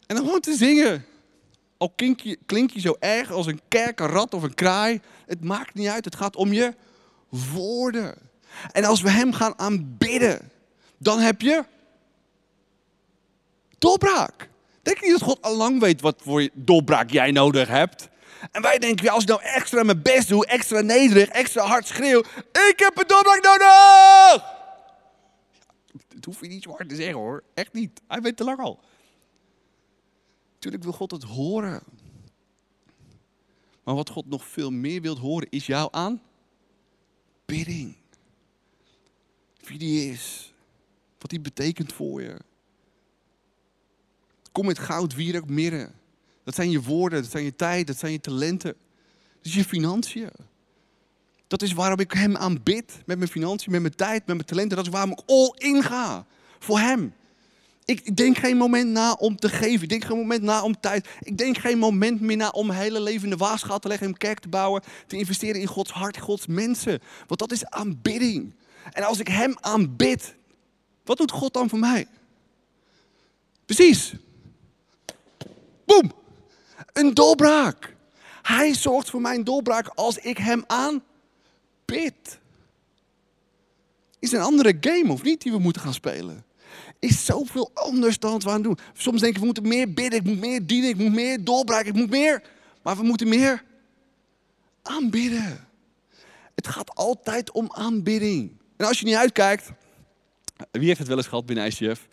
En 0.06 0.16
dan 0.16 0.24
gewoon 0.24 0.40
te 0.40 0.56
zingen. 0.56 1.04
Al 1.76 1.90
klink 1.90 2.20
je, 2.20 2.38
klink 2.46 2.70
je 2.70 2.80
zo 2.80 2.96
erg 2.98 3.30
als 3.30 3.46
een 3.46 3.61
kerkenrat 3.68 4.35
of 4.35 4.42
een 4.42 4.54
kraai. 4.54 5.00
Het 5.26 5.44
maakt 5.44 5.74
niet 5.74 5.88
uit. 5.88 6.04
Het 6.04 6.16
gaat 6.16 6.37
om 6.37 6.52
je 6.52 6.74
woorden. 7.28 8.14
En 8.72 8.84
als 8.84 9.00
we 9.00 9.10
Hem 9.10 9.32
gaan 9.32 9.58
aanbidden, 9.58 10.50
dan 10.98 11.18
heb 11.18 11.40
je 11.40 11.64
doorbraak. 13.78 14.50
Denk 14.82 14.98
je 14.98 15.06
niet 15.06 15.18
dat 15.18 15.28
God 15.28 15.42
al 15.42 15.56
lang 15.56 15.80
weet 15.80 16.00
wat 16.00 16.20
voor 16.22 16.48
doorbraak 16.52 17.10
jij 17.10 17.30
nodig 17.30 17.68
hebt? 17.68 18.08
En 18.50 18.62
wij 18.62 18.78
denken, 18.78 19.08
als 19.08 19.22
ik 19.22 19.28
nou 19.28 19.42
extra 19.42 19.82
mijn 19.82 20.02
best 20.02 20.28
doe, 20.28 20.46
extra 20.46 20.80
nederig, 20.80 21.28
extra 21.28 21.66
hard 21.66 21.86
schreeuw, 21.86 22.20
ik 22.52 22.74
heb 22.76 22.98
een 22.98 23.06
doorbraak 23.06 23.42
nodig! 23.42 24.50
Dat 26.08 26.24
hoef 26.24 26.40
je 26.40 26.48
niet 26.48 26.62
zo 26.62 26.70
hard 26.70 26.88
te 26.88 26.94
zeggen 26.94 27.14
hoor, 27.14 27.42
echt 27.54 27.72
niet. 27.72 28.00
Hij 28.08 28.20
weet 28.20 28.36
te 28.36 28.44
lang 28.44 28.58
al. 28.58 28.80
Natuurlijk 30.52 30.82
wil 30.82 30.92
God 30.92 31.10
het 31.10 31.22
horen. 31.22 31.82
Maar 33.84 33.94
wat 33.94 34.10
God 34.10 34.26
nog 34.26 34.46
veel 34.46 34.70
meer 34.70 35.00
wil 35.00 35.18
horen, 35.18 35.50
is 35.50 35.66
jouw 35.66 35.88
aanbidding. 35.90 37.96
Wie 39.64 39.79
die 39.79 40.11
is. 40.11 40.53
Wat 41.18 41.31
die 41.31 41.40
betekent 41.40 41.92
voor 41.92 42.22
je. 42.22 42.37
Kom 44.53 44.66
met 44.66 44.79
goud, 44.79 45.14
wierook, 45.14 45.48
mirre. 45.48 45.90
Dat 46.44 46.55
zijn 46.55 46.70
je 46.70 46.83
woorden, 46.83 47.22
dat 47.22 47.31
zijn 47.31 47.44
je 47.44 47.57
tijd, 47.57 47.87
dat 47.87 47.98
zijn 47.98 48.12
je 48.12 48.20
talenten. 48.20 48.75
Dat 49.37 49.46
is 49.46 49.55
je 49.55 49.64
financiën. 49.64 50.31
Dat 51.46 51.62
is 51.62 51.72
waarom 51.72 52.01
ik 52.01 52.12
hem 52.12 52.37
aanbid. 52.37 53.03
Met 53.07 53.18
mijn 53.18 53.31
financiën, 53.31 53.72
met 53.72 53.81
mijn 53.81 53.94
tijd, 53.94 54.27
met 54.27 54.37
mijn 54.37 54.48
talenten. 54.48 54.77
Dat 54.77 54.87
is 54.87 54.92
waarom 54.92 55.11
ik 55.11 55.22
all 55.27 55.53
in 55.57 55.83
ga. 55.83 56.27
Voor 56.59 56.79
hem. 56.79 57.14
Ik 57.85 58.16
denk 58.16 58.38
geen 58.38 58.57
moment 58.57 58.90
na 58.90 59.12
om 59.12 59.37
te 59.37 59.48
geven. 59.48 59.83
Ik 59.83 59.88
denk 59.88 60.05
geen 60.05 60.16
moment 60.16 60.42
na 60.42 60.62
om 60.62 60.81
tijd. 60.81 61.09
Ik 61.20 61.38
denk 61.38 61.59
geen 61.59 61.79
moment 61.79 62.20
meer 62.20 62.37
na 62.37 62.48
om 62.48 62.70
hele 62.70 63.01
leven 63.01 63.25
in 63.25 63.31
de 63.31 63.37
waagschaal 63.37 63.79
te 63.79 63.88
leggen. 63.88 64.07
Een 64.07 64.16
kerk 64.16 64.38
te 64.38 64.48
bouwen. 64.48 64.83
Te 65.07 65.16
investeren 65.16 65.61
in 65.61 65.66
Gods 65.66 65.90
hart, 65.90 66.18
Gods 66.18 66.46
mensen. 66.46 67.01
Want 67.27 67.40
dat 67.40 67.53
is 67.53 67.66
aanbidding. 67.66 68.55
En 68.92 69.02
als 69.02 69.18
ik 69.18 69.28
hem 69.28 69.57
aanbid, 69.61 70.35
wat 71.05 71.16
doet 71.16 71.31
God 71.31 71.55
dan 71.55 71.68
voor 71.68 71.78
mij? 71.78 72.07
Precies. 73.64 74.14
Boom. 75.85 76.12
Een 76.92 77.14
doorbraak. 77.14 77.96
Hij 78.42 78.74
zorgt 78.74 79.11
voor 79.11 79.20
mijn 79.20 79.44
doorbraak 79.44 79.87
als 79.87 80.18
ik 80.18 80.38
hem 80.38 80.64
aanbid. 80.66 82.38
Is 84.18 84.33
een 84.33 84.40
andere 84.40 84.76
game 84.81 85.12
of 85.12 85.22
niet 85.22 85.42
die 85.42 85.52
we 85.52 85.59
moeten 85.59 85.83
gaan 85.83 85.94
spelen? 85.94 86.44
Is 86.98 87.24
zoveel 87.24 87.70
anders 87.74 88.18
dan 88.18 88.33
wat 88.33 88.42
we 88.42 88.50
aan 88.50 88.62
doen. 88.62 88.78
Soms 88.92 89.20
denken 89.20 89.33
we, 89.35 89.40
we 89.40 89.44
moeten 89.44 89.68
meer 89.68 89.92
bidden, 89.92 90.18
ik 90.18 90.24
moet 90.24 90.40
meer 90.40 90.66
dienen, 90.66 90.90
ik 90.90 90.96
moet 90.96 91.12
meer 91.12 91.44
doorbraken, 91.44 91.87
ik 91.87 91.94
moet 91.94 92.11
meer. 92.11 92.42
Maar 92.83 92.96
we 92.96 93.02
moeten 93.02 93.28
meer 93.28 93.64
aanbidden. 94.83 95.68
Het 96.55 96.66
gaat 96.66 96.94
altijd 96.94 97.50
om 97.50 97.72
aanbidding. 97.72 98.61
En 98.82 98.88
als 98.88 98.98
je 98.98 99.04
niet 99.04 99.14
uitkijkt, 99.14 99.70
wie 100.70 100.86
heeft 100.86 100.98
het 100.98 101.08
wel 101.08 101.16
eens 101.16 101.26
gehad 101.26 101.46
binnen 101.46 101.66
ICF? 101.66 102.08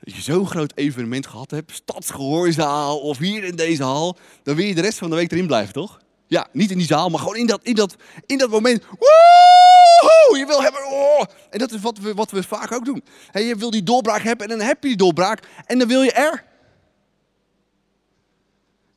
Dat 0.00 0.14
je 0.14 0.22
zo'n 0.22 0.46
groot 0.46 0.72
evenement 0.74 1.26
gehad 1.26 1.50
hebt, 1.50 1.72
stadsgehoorzaal 1.72 3.00
of 3.00 3.18
hier 3.18 3.44
in 3.44 3.56
deze 3.56 3.82
hal, 3.82 4.18
dan 4.42 4.56
wil 4.56 4.64
je 4.64 4.74
de 4.74 4.80
rest 4.80 4.98
van 4.98 5.10
de 5.10 5.16
week 5.16 5.32
erin 5.32 5.46
blijven, 5.46 5.72
toch? 5.72 6.00
Ja, 6.26 6.46
niet 6.52 6.70
in 6.70 6.78
die 6.78 6.86
zaal, 6.86 7.08
maar 7.08 7.18
gewoon 7.18 7.36
in 7.36 7.46
dat, 7.46 7.60
in 7.62 7.74
dat, 7.74 7.96
in 8.26 8.38
dat 8.38 8.50
moment. 8.50 8.84
Woehoe! 8.84 10.38
Je 10.38 10.44
wil 10.46 10.62
hebben. 10.62 10.86
Oh. 10.86 11.22
En 11.50 11.58
dat 11.58 11.72
is 11.72 11.80
wat 11.80 11.98
we, 11.98 12.14
wat 12.14 12.30
we 12.30 12.42
vaak 12.42 12.72
ook 12.72 12.84
doen. 12.84 13.04
je 13.32 13.56
wil 13.56 13.70
die 13.70 13.82
doorbraak 13.82 14.22
hebben 14.22 14.50
en 14.50 14.58
dan 14.58 14.66
heb 14.66 14.82
je 14.82 14.88
die 14.88 14.96
doorbraak 14.96 15.48
en 15.66 15.78
dan 15.78 15.88
wil 15.88 16.02
je 16.02 16.12
er 16.12 16.44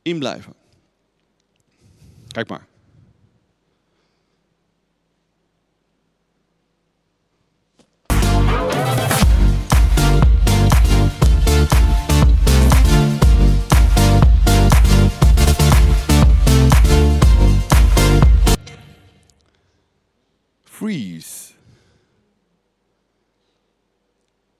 in 0.02 0.18
blijven. 0.18 0.54
Kijk 2.28 2.48
maar. 2.48 2.66
Freeze. 20.78 21.52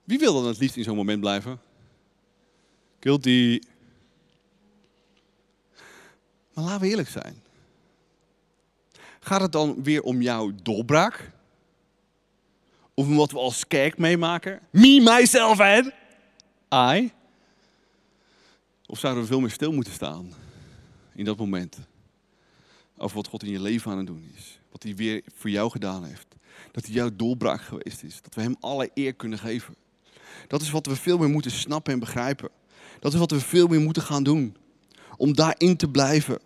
Wie 0.03 0.19
wil 0.19 0.33
dan 0.33 0.45
het 0.45 0.59
liefst 0.59 0.75
in 0.75 0.83
zo'n 0.83 0.95
moment 0.95 1.19
blijven? 1.19 1.59
Guilty. 2.99 3.59
Maar 6.53 6.63
laten 6.63 6.81
we 6.81 6.87
eerlijk 6.87 7.09
zijn. 7.09 7.41
Gaat 9.19 9.41
het 9.41 9.51
dan 9.51 9.83
weer 9.83 10.01
om 10.01 10.21
jouw 10.21 10.51
doorbraak? 10.63 11.31
Of 12.99 13.07
wat 13.07 13.31
we 13.31 13.37
als 13.37 13.67
kerk 13.67 13.97
meemaken? 13.97 14.59
Me, 14.69 15.01
myself 15.01 15.59
en 15.59 15.93
I? 16.73 17.11
Of 18.85 18.99
zouden 18.99 19.23
we 19.23 19.29
veel 19.29 19.39
meer 19.39 19.49
stil 19.49 19.71
moeten 19.71 19.93
staan 19.93 20.33
in 21.15 21.25
dat 21.25 21.37
moment? 21.37 21.77
Over 22.97 23.15
wat 23.15 23.27
God 23.27 23.43
in 23.43 23.51
je 23.51 23.61
leven 23.61 23.91
aan 23.91 23.97
het 23.97 24.07
doen 24.07 24.31
is. 24.35 24.59
Wat 24.71 24.83
hij 24.83 24.95
weer 24.95 25.21
voor 25.35 25.49
jou 25.49 25.71
gedaan 25.71 26.03
heeft. 26.03 26.27
Dat 26.71 26.85
hij 26.85 26.93
jouw 26.93 27.09
doorbraak 27.15 27.61
geweest 27.61 28.03
is. 28.03 28.21
Dat 28.21 28.35
we 28.35 28.41
hem 28.41 28.55
alle 28.59 28.89
eer 28.93 29.13
kunnen 29.13 29.39
geven. 29.39 29.75
Dat 30.47 30.61
is 30.61 30.69
wat 30.69 30.85
we 30.85 30.95
veel 30.95 31.17
meer 31.17 31.29
moeten 31.29 31.51
snappen 31.51 31.93
en 31.93 31.99
begrijpen. 31.99 32.49
Dat 32.99 33.13
is 33.13 33.19
wat 33.19 33.31
we 33.31 33.39
veel 33.39 33.67
meer 33.67 33.81
moeten 33.81 34.03
gaan 34.03 34.23
doen. 34.23 34.57
Om 35.17 35.35
daarin 35.35 35.77
te 35.77 35.89
blijven. 35.89 36.39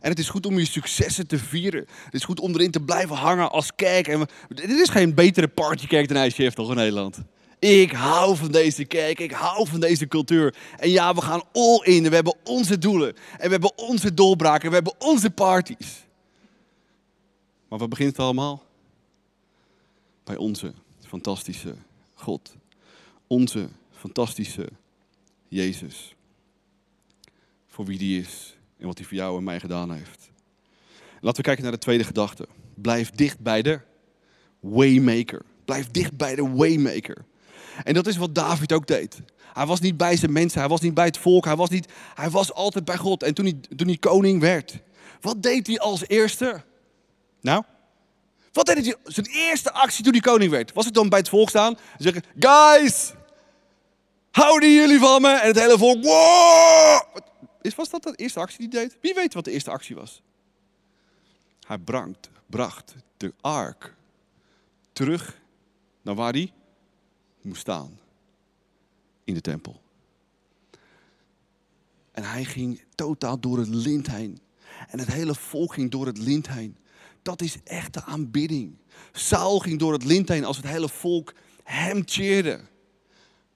En 0.00 0.10
het 0.10 0.18
is 0.18 0.28
goed 0.28 0.46
om 0.46 0.58
je 0.58 0.66
successen 0.66 1.26
te 1.26 1.38
vieren. 1.38 1.86
Het 2.04 2.14
is 2.14 2.24
goed 2.24 2.40
om 2.40 2.54
erin 2.54 2.70
te 2.70 2.80
blijven 2.80 3.16
hangen 3.16 3.50
als 3.50 3.74
kerk. 3.74 4.08
En 4.08 4.26
dit 4.48 4.70
is 4.70 4.88
geen 4.88 5.14
betere 5.14 5.48
partykerk 5.48 6.08
dan 6.08 6.24
ICF 6.24 6.54
toch 6.54 6.70
in 6.70 6.76
Nederland. 6.76 7.22
Ik 7.58 7.92
hou 7.92 8.36
van 8.36 8.52
deze 8.52 8.84
kerk, 8.84 9.18
ik 9.18 9.30
hou 9.30 9.68
van 9.68 9.80
deze 9.80 10.08
cultuur. 10.08 10.54
En 10.76 10.90
ja, 10.90 11.14
we 11.14 11.20
gaan 11.20 11.42
all 11.52 11.80
in. 11.84 12.08
We 12.08 12.14
hebben 12.14 12.36
onze 12.44 12.78
doelen. 12.78 13.16
En 13.38 13.44
we 13.44 13.50
hebben 13.50 13.78
onze 13.78 14.14
doorbraken. 14.14 14.68
We 14.68 14.74
hebben 14.74 14.94
onze 14.98 15.30
parties. 15.30 16.04
Maar 17.68 17.78
waar 17.78 17.88
begint 17.88 18.10
het 18.10 18.18
allemaal? 18.18 18.62
Bij 20.24 20.36
onze 20.36 20.74
fantastische 21.06 21.74
God. 22.14 22.54
Onze 23.26 23.68
fantastische 23.90 24.68
Jezus. 25.48 26.14
Voor 27.66 27.84
wie 27.84 27.98
die 27.98 28.20
is 28.20 28.56
en 28.82 28.88
wat 28.88 28.98
hij 28.98 29.06
voor 29.06 29.16
jou 29.16 29.38
en 29.38 29.44
mij 29.44 29.60
gedaan 29.60 29.92
heeft. 29.92 30.30
Laten 31.20 31.36
we 31.36 31.42
kijken 31.42 31.62
naar 31.62 31.72
de 31.72 31.78
tweede 31.78 32.04
gedachte. 32.04 32.48
Blijf 32.74 33.10
dicht 33.10 33.40
bij 33.40 33.62
de 33.62 33.80
Waymaker. 34.60 35.42
Blijf 35.64 35.90
dicht 35.90 36.16
bij 36.16 36.34
de 36.34 36.48
Waymaker. 36.48 37.24
En 37.84 37.94
dat 37.94 38.06
is 38.06 38.16
wat 38.16 38.34
David 38.34 38.72
ook 38.72 38.86
deed. 38.86 39.20
Hij 39.52 39.66
was 39.66 39.80
niet 39.80 39.96
bij 39.96 40.16
zijn 40.16 40.32
mensen, 40.32 40.60
hij 40.60 40.68
was 40.68 40.80
niet 40.80 40.94
bij 40.94 41.04
het 41.04 41.18
volk, 41.18 41.44
hij 41.44 41.56
was, 41.56 41.68
niet, 41.68 41.88
hij 42.14 42.30
was 42.30 42.52
altijd 42.52 42.84
bij 42.84 42.96
God. 42.96 43.22
En 43.22 43.34
toen 43.34 43.44
hij, 43.44 43.54
toen 43.76 43.86
hij 43.86 43.96
koning 43.96 44.40
werd, 44.40 44.78
wat 45.20 45.42
deed 45.42 45.66
hij 45.66 45.78
als 45.78 46.06
eerste? 46.06 46.62
Nou, 47.40 47.62
wat 48.52 48.66
deed 48.66 48.84
hij? 48.84 48.96
Zijn 49.04 49.26
eerste 49.26 49.72
actie 49.72 50.04
toen 50.04 50.12
hij 50.12 50.20
koning 50.20 50.50
werd. 50.50 50.72
Was 50.72 50.84
het 50.84 50.94
dan 50.94 51.08
bij 51.08 51.18
het 51.18 51.28
volk 51.28 51.48
staan 51.48 51.76
en 51.76 52.02
zeggen: 52.02 52.22
Guys, 52.38 53.12
houden 54.30 54.72
jullie 54.72 54.98
van 54.98 55.22
me? 55.22 55.30
En 55.30 55.46
het 55.46 55.58
hele 55.58 55.78
volk: 55.78 56.02
Wow! 56.04 57.30
Was 57.76 57.90
dat 57.90 58.02
de 58.02 58.14
eerste 58.16 58.40
actie 58.40 58.58
die 58.58 58.68
deed? 58.68 58.96
Wie 59.00 59.14
weet 59.14 59.34
wat 59.34 59.44
de 59.44 59.50
eerste 59.50 59.70
actie 59.70 59.96
was? 59.96 60.22
Hij 61.66 61.78
bracht, 61.78 62.30
bracht 62.46 62.94
de 63.16 63.34
ark 63.40 63.94
terug 64.92 65.40
naar 66.02 66.14
waar 66.14 66.32
hij 66.32 66.52
moest 67.40 67.60
staan. 67.60 68.00
in 69.24 69.34
de 69.34 69.40
tempel. 69.40 69.80
En 72.12 72.24
hij 72.24 72.44
ging 72.44 72.84
totaal 72.94 73.40
door 73.40 73.58
het 73.58 73.68
lint 73.68 74.06
heen. 74.06 74.38
En 74.88 74.98
het 74.98 75.12
hele 75.12 75.34
volk 75.34 75.74
ging 75.74 75.90
door 75.90 76.06
het 76.06 76.18
lint 76.18 76.48
heen. 76.48 76.76
Dat 77.22 77.42
is 77.42 77.56
echte 77.64 78.02
aanbidding. 78.02 78.76
Saul 79.12 79.58
ging 79.58 79.78
door 79.78 79.92
het 79.92 80.04
lint 80.04 80.28
heen 80.28 80.44
als 80.44 80.56
het 80.56 80.66
hele 80.66 80.88
volk 80.88 81.34
hem 81.64 82.02
cheerde. 82.04 82.60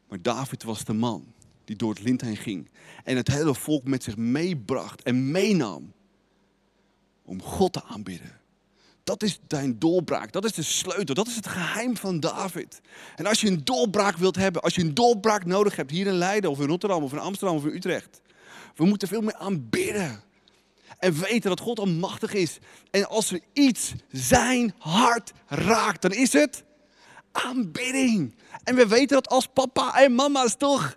Maar 0.09 0.23
David 0.23 0.63
was 0.63 0.85
de 0.85 0.93
man 0.93 1.35
die 1.67 1.77
door 1.77 1.91
het 1.91 2.03
lint 2.03 2.21
heen 2.21 2.37
ging. 2.37 2.71
En 3.05 3.17
het 3.17 3.29
hele 3.29 3.55
volk 3.55 3.85
met 3.85 4.03
zich 4.03 4.17
meebracht 4.17 5.03
en 5.03 5.31
meenam. 5.31 5.93
Om 7.25 7.43
God 7.43 7.73
te 7.73 7.83
aanbidden. 7.85 8.41
Dat 9.05 9.23
is 9.23 9.39
zijn 9.49 9.79
doorbraak. 9.79 10.33
Dat 10.33 10.45
is 10.45 10.53
de 10.53 10.63
sleutel. 10.63 11.15
Dat 11.15 11.27
is 11.27 11.37
het 11.37 11.47
geheim 11.47 11.97
van 11.97 12.21
David. 12.21 12.81
En 13.17 13.27
als 13.27 13.41
je 13.41 13.49
een 13.49 13.65
doorbraak 13.65 14.17
wilt 14.17 14.37
hebben, 14.37 14.63
als 14.63 14.75
je 14.75 14.83
een 14.83 14.95
doorbraak 14.95 15.45
nodig 15.45 15.77
hebt 15.77 15.91
hier 15.91 16.07
in 16.07 16.13
Leiden 16.13 16.51
of 16.51 16.61
in 16.61 16.67
Rotterdam 16.67 17.03
of 17.03 17.13
in 17.13 17.19
Amsterdam 17.19 17.57
of 17.57 17.65
in 17.65 17.75
Utrecht. 17.75 18.21
We 18.75 18.85
moeten 18.85 19.09
veel 19.09 19.21
meer 19.21 19.37
aanbidden. 19.37 20.23
En 20.99 21.21
weten 21.21 21.49
dat 21.49 21.61
God 21.61 21.79
almachtig 21.79 22.33
is. 22.33 22.59
En 22.91 23.09
als 23.09 23.33
er 23.33 23.41
iets 23.53 23.93
zijn 24.11 24.75
hart 24.79 25.33
raakt, 25.47 26.03
dan 26.03 26.13
is 26.13 26.33
het 26.33 26.65
aanbidding. 27.33 28.35
En 28.65 28.75
we 28.75 28.87
weten 28.87 29.17
dat 29.17 29.29
als 29.29 29.47
papa 29.47 30.03
en 30.03 30.15
mama's 30.15 30.57
toch. 30.57 30.97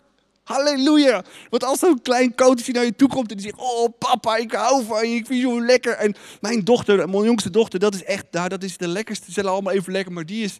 Halleluja. 0.49 1.23
Want 1.49 1.63
als 1.63 1.79
zo'n 1.79 2.01
klein 2.01 2.35
coachje 2.35 2.71
naar 2.71 2.85
je 2.85 2.95
toe 2.95 3.07
komt 3.07 3.31
en 3.31 3.37
die 3.37 3.45
zegt: 3.45 3.59
Oh, 3.59 3.87
papa, 3.97 4.35
ik 4.35 4.51
hou 4.51 4.85
van 4.85 5.09
je, 5.09 5.15
ik 5.15 5.25
vind 5.25 5.41
je 5.41 5.47
zo 5.47 5.61
lekker. 5.65 5.93
En 5.93 6.15
mijn 6.41 6.63
dochter, 6.63 7.09
mijn 7.09 7.23
jongste 7.23 7.49
dochter, 7.49 7.79
dat 7.79 7.93
is 7.93 8.03
echt, 8.03 8.25
nou, 8.31 8.49
dat 8.49 8.63
is 8.63 8.77
de 8.77 8.87
lekkerste. 8.87 9.25
Ze 9.25 9.31
zijn 9.31 9.45
allemaal 9.45 9.73
even 9.73 9.91
lekker, 9.91 10.13
maar 10.13 10.25
die 10.25 10.43
is. 10.43 10.59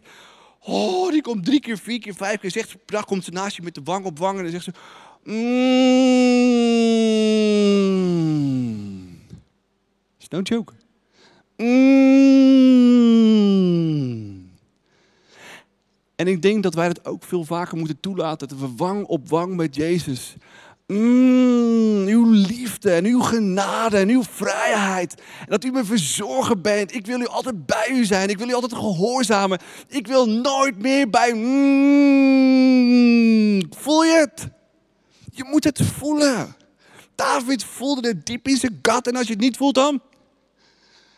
Oh, 0.60 1.10
die 1.10 1.22
komt 1.22 1.44
drie 1.44 1.60
keer, 1.60 1.78
vier 1.78 2.00
keer, 2.00 2.14
vijf 2.14 2.40
keer. 2.40 2.50
Zegt 2.50 2.74
dag 2.86 3.04
komt 3.04 3.24
ze 3.24 3.30
naast 3.30 3.56
je 3.56 3.62
met 3.62 3.74
de 3.74 3.80
wang 3.84 4.04
op 4.04 4.18
wang 4.18 4.36
en 4.36 4.42
dan 4.42 4.52
zegt 4.52 4.64
ze. 4.64 4.72
Mmm. 5.24 6.18
It's 10.18 10.28
no 10.28 10.40
joke. 10.40 10.72
Mmm. 11.56 12.50
En 16.20 16.26
ik 16.26 16.42
denk 16.42 16.62
dat 16.62 16.74
wij 16.74 16.88
dat 16.88 17.04
ook 17.04 17.24
veel 17.24 17.44
vaker 17.44 17.76
moeten 17.76 18.00
toelaten. 18.00 18.48
Dat 18.48 18.58
we 18.58 18.72
wang 18.76 19.06
op 19.06 19.28
wang 19.28 19.56
met 19.56 19.74
Jezus. 19.74 20.34
Mm, 20.86 22.06
uw 22.06 22.30
liefde 22.30 22.92
en 22.92 23.04
uw 23.04 23.20
genade 23.20 23.96
en 23.96 24.08
uw 24.08 24.22
vrijheid. 24.22 25.14
En 25.14 25.46
dat 25.48 25.64
u 25.64 25.70
me 25.70 25.84
verzorgen 25.84 26.62
bent. 26.62 26.94
Ik 26.94 27.06
wil 27.06 27.20
u 27.20 27.26
altijd 27.26 27.66
bij 27.66 27.88
u 27.90 28.04
zijn. 28.04 28.28
Ik 28.28 28.38
wil 28.38 28.48
u 28.48 28.54
altijd 28.54 28.74
gehoorzamen. 28.74 29.58
Ik 29.88 30.06
wil 30.06 30.28
nooit 30.28 30.78
meer 30.78 31.10
bij. 31.10 31.32
Mm, 31.34 32.72
voel 33.70 34.04
je 34.04 34.16
het? 34.18 34.48
Je 35.30 35.44
moet 35.44 35.64
het 35.64 35.82
voelen. 35.82 36.56
David 37.14 37.64
voelde 37.64 38.08
het 38.08 38.26
diep 38.26 38.48
in 38.48 38.56
zijn 38.56 38.78
gat. 38.82 39.06
En 39.06 39.16
als 39.16 39.26
je 39.26 39.32
het 39.32 39.42
niet 39.42 39.56
voelt 39.56 39.74
dan? 39.74 40.00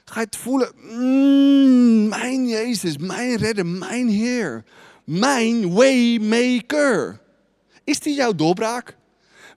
Ga 0.04 0.20
je 0.20 0.26
het 0.26 0.36
voelen. 0.36 0.72
Mm, 0.76 2.08
mijn 2.08 2.48
Jezus, 2.48 2.96
mijn 2.96 3.36
redder, 3.36 3.66
mijn 3.66 4.08
Heer. 4.08 4.64
Mijn 5.04 5.72
waymaker. 5.72 7.20
Is 7.84 8.00
die 8.00 8.14
jouw 8.14 8.34
doorbraak? 8.34 8.96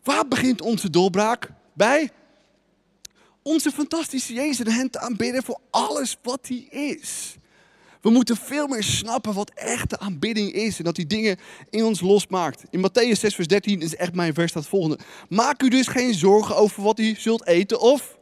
Waar 0.04 0.28
begint 0.28 0.62
onze 0.62 0.90
doorbraak? 0.90 1.50
Bij 1.74 2.12
onze 3.42 3.72
fantastische 3.72 4.34
Jezus 4.34 4.66
en 4.66 4.72
hen 4.72 4.90
te 4.90 5.00
aanbidden 5.00 5.44
voor 5.44 5.60
alles 5.70 6.18
wat 6.22 6.48
hij 6.48 6.68
is. 6.70 7.38
We 8.02 8.10
moeten 8.10 8.36
veel 8.36 8.68
meer 8.68 8.84
snappen 8.84 9.34
wat 9.34 9.52
echte 9.54 10.00
aanbidding 10.00 10.52
is 10.52 10.78
en 10.78 10.84
dat 10.84 10.96
die 10.96 11.08
dingen 11.08 11.38
in 11.70 11.84
ons 11.84 12.02
losmaakt. 12.02 12.64
In 12.70 12.90
Matthäus 12.90 13.20
6, 13.20 13.36
vers 13.36 13.48
13 13.48 13.82
is 13.82 13.96
echt 13.96 14.16
mijn 14.16 14.34
vers 14.34 14.52
staat 14.52 14.68
volgende. 14.68 15.00
Maak 15.30 15.64
u 15.64 15.70
dus 15.70 15.88
geen 15.88 16.14
zorgen 16.14 16.56
over 16.56 16.84
wat 16.84 17.00
u 17.00 17.16
zult 17.16 17.46
eten 17.48 17.80
of... 17.80 18.18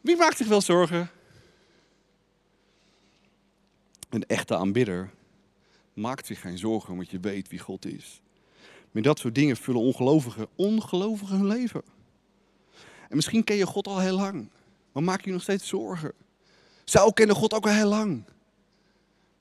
Wie 0.00 0.16
maakt 0.16 0.36
zich 0.36 0.46
wel 0.46 0.60
zorgen? 0.60 1.10
Een 4.10 4.26
echte 4.26 4.56
aanbidder 4.56 5.10
maakt 5.94 6.26
zich 6.26 6.40
geen 6.40 6.58
zorgen 6.58 6.92
omdat 6.92 7.10
je 7.10 7.20
weet 7.20 7.48
wie 7.48 7.58
God 7.58 7.86
is. 7.86 8.20
Met 8.90 9.04
dat 9.04 9.18
soort 9.18 9.34
dingen 9.34 9.56
vullen 9.56 9.80
ongelovigen, 9.80 10.48
ongelovigen 10.56 11.36
hun 11.36 11.46
leven. 11.46 11.82
En 13.08 13.16
misschien 13.16 13.44
ken 13.44 13.56
je 13.56 13.66
God 13.66 13.86
al 13.86 13.98
heel 13.98 14.16
lang, 14.16 14.48
maar 14.92 15.02
maak 15.02 15.24
je 15.24 15.32
nog 15.32 15.42
steeds 15.42 15.68
zorgen. 15.68 16.12
Saul 16.84 17.12
kende 17.12 17.34
God 17.34 17.54
ook 17.54 17.66
al 17.66 17.72
heel 17.72 17.88
lang, 17.88 18.24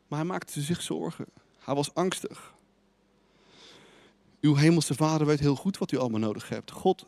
maar 0.08 0.20
hij 0.20 0.28
maakte 0.28 0.62
zich 0.62 0.82
zorgen. 0.82 1.26
Hij 1.60 1.76
was 1.76 1.94
angstig. 1.94 2.54
Uw 4.42 4.56
hemelse 4.56 4.96
vader 4.96 5.28
weet 5.28 5.40
heel 5.40 5.56
goed 5.56 5.78
wat 5.78 5.92
u 5.92 5.98
allemaal 5.98 6.20
nodig 6.20 6.50
hebt. 6.50 6.72
God, 6.72 7.06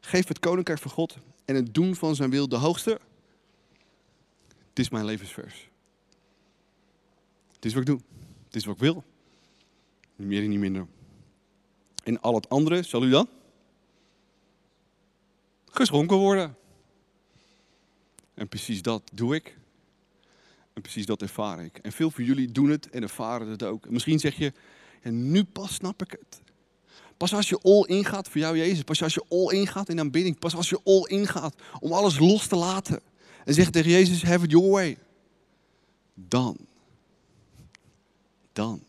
geef 0.00 0.28
het 0.28 0.38
koninkrijk 0.38 0.80
van 0.80 0.90
God 0.90 1.16
en 1.44 1.54
het 1.54 1.74
doen 1.74 1.94
van 1.94 2.14
zijn 2.14 2.30
wil 2.30 2.48
de 2.48 2.56
hoogste. 2.56 3.00
Het 4.68 4.78
is 4.78 4.88
mijn 4.88 5.04
levensvers. 5.04 5.70
Het 7.54 7.64
is 7.64 7.72
wat 7.72 7.82
ik 7.82 7.88
doe. 7.88 8.11
Het 8.52 8.60
is 8.60 8.64
wat 8.64 8.74
ik 8.74 8.80
wil. 8.80 9.04
Niet 10.16 10.28
meer 10.28 10.42
en 10.42 10.48
niet 10.48 10.58
minder. 10.58 10.86
En 12.04 12.20
al 12.20 12.34
het 12.34 12.48
andere 12.48 12.82
zal 12.82 13.04
u 13.04 13.10
dan 13.10 13.28
geschonken 15.70 16.16
worden. 16.16 16.56
En 18.34 18.48
precies 18.48 18.82
dat 18.82 19.10
doe 19.12 19.34
ik. 19.34 19.58
En 20.72 20.82
precies 20.82 21.06
dat 21.06 21.22
ervaar 21.22 21.64
ik. 21.64 21.78
En 21.78 21.92
veel 21.92 22.10
van 22.10 22.24
jullie 22.24 22.52
doen 22.52 22.70
het 22.70 22.90
en 22.90 23.02
ervaren 23.02 23.48
het 23.48 23.62
ook. 23.62 23.86
En 23.86 23.92
misschien 23.92 24.18
zeg 24.18 24.36
je, 24.36 24.52
ja, 25.02 25.10
nu 25.10 25.44
pas 25.44 25.74
snap 25.74 26.02
ik 26.02 26.10
het. 26.10 26.42
Pas 27.16 27.34
als 27.34 27.48
je 27.48 27.60
all 27.60 27.84
in 27.96 28.04
gaat 28.04 28.28
voor 28.28 28.40
jou, 28.40 28.56
Jezus. 28.56 28.82
Pas 28.82 29.02
als 29.02 29.14
je 29.14 29.24
all 29.28 29.58
in 29.58 29.66
gaat 29.66 29.88
in 29.88 29.98
aanbidding. 29.98 30.38
Pas 30.38 30.54
als 30.54 30.68
je 30.68 30.80
all 30.84 31.02
in 31.02 31.26
gaat 31.26 31.54
om 31.80 31.92
alles 31.92 32.18
los 32.18 32.46
te 32.46 32.56
laten. 32.56 33.00
En 33.44 33.54
zegt 33.54 33.72
tegen 33.72 33.90
Jezus, 33.90 34.22
have 34.22 34.44
it 34.44 34.50
your 34.50 34.70
way. 34.70 34.98
Dan. 36.14 36.56
Dan. 38.52 38.82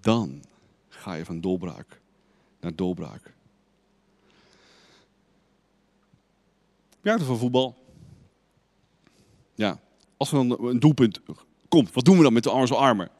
Dan 0.00 0.42
ga 0.88 1.14
je 1.14 1.24
van 1.24 1.40
doorbraak 1.40 2.00
naar 2.60 2.74
doorbraak. 2.74 3.34
Ja, 7.02 7.18
van 7.18 7.38
voetbal. 7.38 7.76
Ja, 9.54 9.80
als 10.16 10.32
er 10.32 10.48
dan 10.48 10.66
een 10.68 10.80
doelpunt 10.80 11.20
komt, 11.68 11.92
wat 11.92 12.04
doen 12.04 12.16
we 12.16 12.22
dan 12.22 12.32
met 12.32 12.42
de 12.42 12.50
arme 12.50 12.74
armen? 12.74 13.10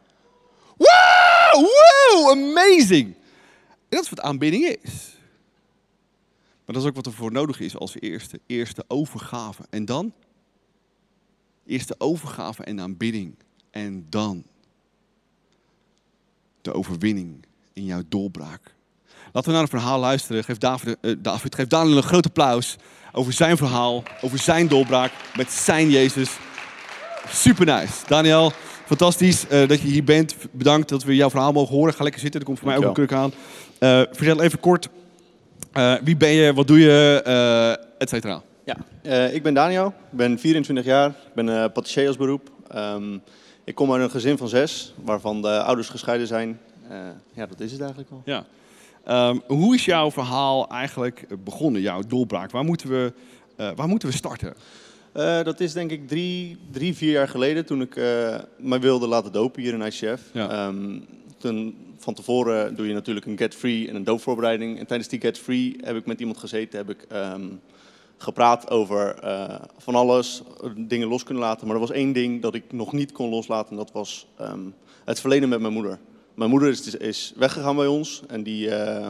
Wow, 0.76 1.66
wow, 1.66 2.30
amazing! 2.30 3.16
dat 3.88 4.02
is 4.02 4.08
wat 4.08 4.20
aanbidding 4.20 4.64
is. 4.64 5.16
Maar 6.64 6.74
dat 6.74 6.82
is 6.82 6.88
ook 6.88 6.94
wat 6.94 7.06
er 7.06 7.12
voor 7.12 7.32
nodig 7.32 7.60
is 7.60 7.76
als 7.76 8.00
eerste. 8.00 8.40
Eerste 8.46 8.84
overgave. 8.88 9.62
En 9.70 9.84
dan? 9.84 10.12
Eerste 11.66 11.94
overgave 11.98 12.64
en 12.64 12.80
aanbidding. 12.80 13.34
En 13.70 14.06
dan 14.08 14.44
de 16.62 16.72
overwinning 16.72 17.44
in 17.72 17.84
jouw 17.84 18.02
doorbraak. 18.08 18.74
Laten 19.32 19.50
we 19.50 19.56
naar 19.56 19.62
een 19.62 19.78
verhaal 19.78 19.98
luisteren. 19.98 20.44
Geef 20.44 20.58
David, 20.58 20.96
uh, 21.00 21.16
David 21.18 21.54
geef 21.54 21.66
Daniel 21.66 21.96
een 21.96 22.02
groot 22.02 22.26
applaus 22.26 22.76
over 23.12 23.32
zijn 23.32 23.56
verhaal, 23.56 24.02
over 24.20 24.38
zijn 24.38 24.68
doorbraak 24.68 25.12
met 25.36 25.52
zijn 25.52 25.90
Jezus. 25.90 26.30
Super 27.28 27.66
nice. 27.66 27.92
Daniel, 28.06 28.52
fantastisch 28.84 29.44
uh, 29.44 29.68
dat 29.68 29.80
je 29.80 29.88
hier 29.88 30.04
bent. 30.04 30.36
Bedankt 30.50 30.88
dat 30.88 31.04
we 31.04 31.16
jouw 31.16 31.30
verhaal 31.30 31.52
mogen 31.52 31.74
horen. 31.74 31.94
Ga 31.94 32.02
lekker 32.02 32.20
zitten, 32.20 32.40
er 32.40 32.46
komt 32.46 32.58
voor 32.58 32.68
mij 32.68 32.76
ook 32.76 32.84
een 32.84 32.92
kruk 32.92 33.12
aan. 33.12 33.32
Uh, 33.80 34.02
vertel 34.10 34.42
even 34.42 34.60
kort, 34.60 34.88
wie 36.02 36.16
ben 36.16 36.30
je, 36.30 36.54
wat 36.54 36.66
doe 36.66 36.78
je, 36.78 37.22
et 37.98 38.08
cetera. 38.08 38.42
Ja, 38.64 38.76
ik 39.26 39.42
ben 39.42 39.54
Daniel, 39.54 39.86
ik 39.86 40.16
ben 40.16 40.38
24 40.38 40.84
jaar, 40.84 41.08
ik 41.08 41.34
ben 41.34 41.72
patissier 41.72 42.06
als 42.06 42.16
beroep. 42.16 42.50
Um, 42.74 43.22
ik 43.68 43.74
kom 43.74 43.92
uit 43.92 44.02
een 44.02 44.10
gezin 44.10 44.38
van 44.38 44.48
zes, 44.48 44.94
waarvan 45.04 45.42
de 45.42 45.62
ouders 45.62 45.88
gescheiden 45.88 46.26
zijn. 46.26 46.60
Uh, 46.90 46.96
ja, 47.32 47.46
dat 47.46 47.60
is 47.60 47.72
het 47.72 47.80
eigenlijk 47.80 48.10
al. 48.10 48.22
Ja. 48.24 48.46
Um, 49.28 49.42
hoe 49.46 49.74
is 49.74 49.84
jouw 49.84 50.10
verhaal 50.10 50.68
eigenlijk 50.68 51.26
begonnen, 51.44 51.80
jouw 51.80 52.02
doorbraak? 52.08 52.50
Waar 52.50 52.64
moeten 52.64 52.88
we, 52.88 53.12
uh, 53.56 53.70
waar 53.76 53.88
moeten 53.88 54.08
we 54.08 54.14
starten? 54.14 54.54
Uh, 55.16 55.42
dat 55.42 55.60
is 55.60 55.72
denk 55.72 55.90
ik 55.90 56.08
drie, 56.08 56.58
drie, 56.70 56.94
vier 56.96 57.12
jaar 57.12 57.28
geleden 57.28 57.66
toen 57.66 57.80
ik 57.80 57.94
mij 58.56 58.80
wilde 58.80 59.06
laten 59.06 59.32
dopen 59.32 59.62
hier 59.62 59.74
in 59.74 59.82
ICF. 59.82 60.20
Ja. 60.32 60.66
Um, 60.66 61.06
toen, 61.38 61.76
van 61.98 62.14
tevoren 62.14 62.76
doe 62.76 62.86
je 62.86 62.94
natuurlijk 62.94 63.26
een 63.26 63.38
get 63.38 63.54
free 63.54 63.88
en 63.88 63.94
een 63.94 64.04
doopvoorbereiding. 64.04 64.78
En 64.78 64.86
tijdens 64.86 65.08
die 65.08 65.20
get 65.20 65.38
free 65.38 65.76
heb 65.80 65.96
ik 65.96 66.06
met 66.06 66.20
iemand 66.20 66.38
gezeten, 66.38 66.78
heb 66.78 66.90
ik 66.90 67.06
um, 67.12 67.60
gepraat 68.18 68.70
over 68.70 69.24
uh, 69.24 69.54
van 69.76 69.94
alles, 69.94 70.42
dingen 70.76 71.08
los 71.08 71.22
kunnen 71.22 71.42
laten. 71.42 71.66
Maar 71.66 71.74
er 71.74 71.80
was 71.80 71.90
één 71.90 72.12
ding 72.12 72.42
dat 72.42 72.54
ik 72.54 72.72
nog 72.72 72.92
niet 72.92 73.12
kon 73.12 73.28
loslaten 73.28 73.70
en 73.70 73.76
dat 73.76 73.92
was 73.92 74.26
um, 74.40 74.74
het 75.04 75.20
verleden 75.20 75.48
met 75.48 75.60
mijn 75.60 75.72
moeder. 75.72 75.98
Mijn 76.34 76.50
moeder 76.50 76.68
is, 76.68 76.96
is 76.96 77.32
weggegaan 77.36 77.76
bij 77.76 77.86
ons 77.86 78.22
en 78.28 78.42
die... 78.42 78.66
Uh, 78.66 79.08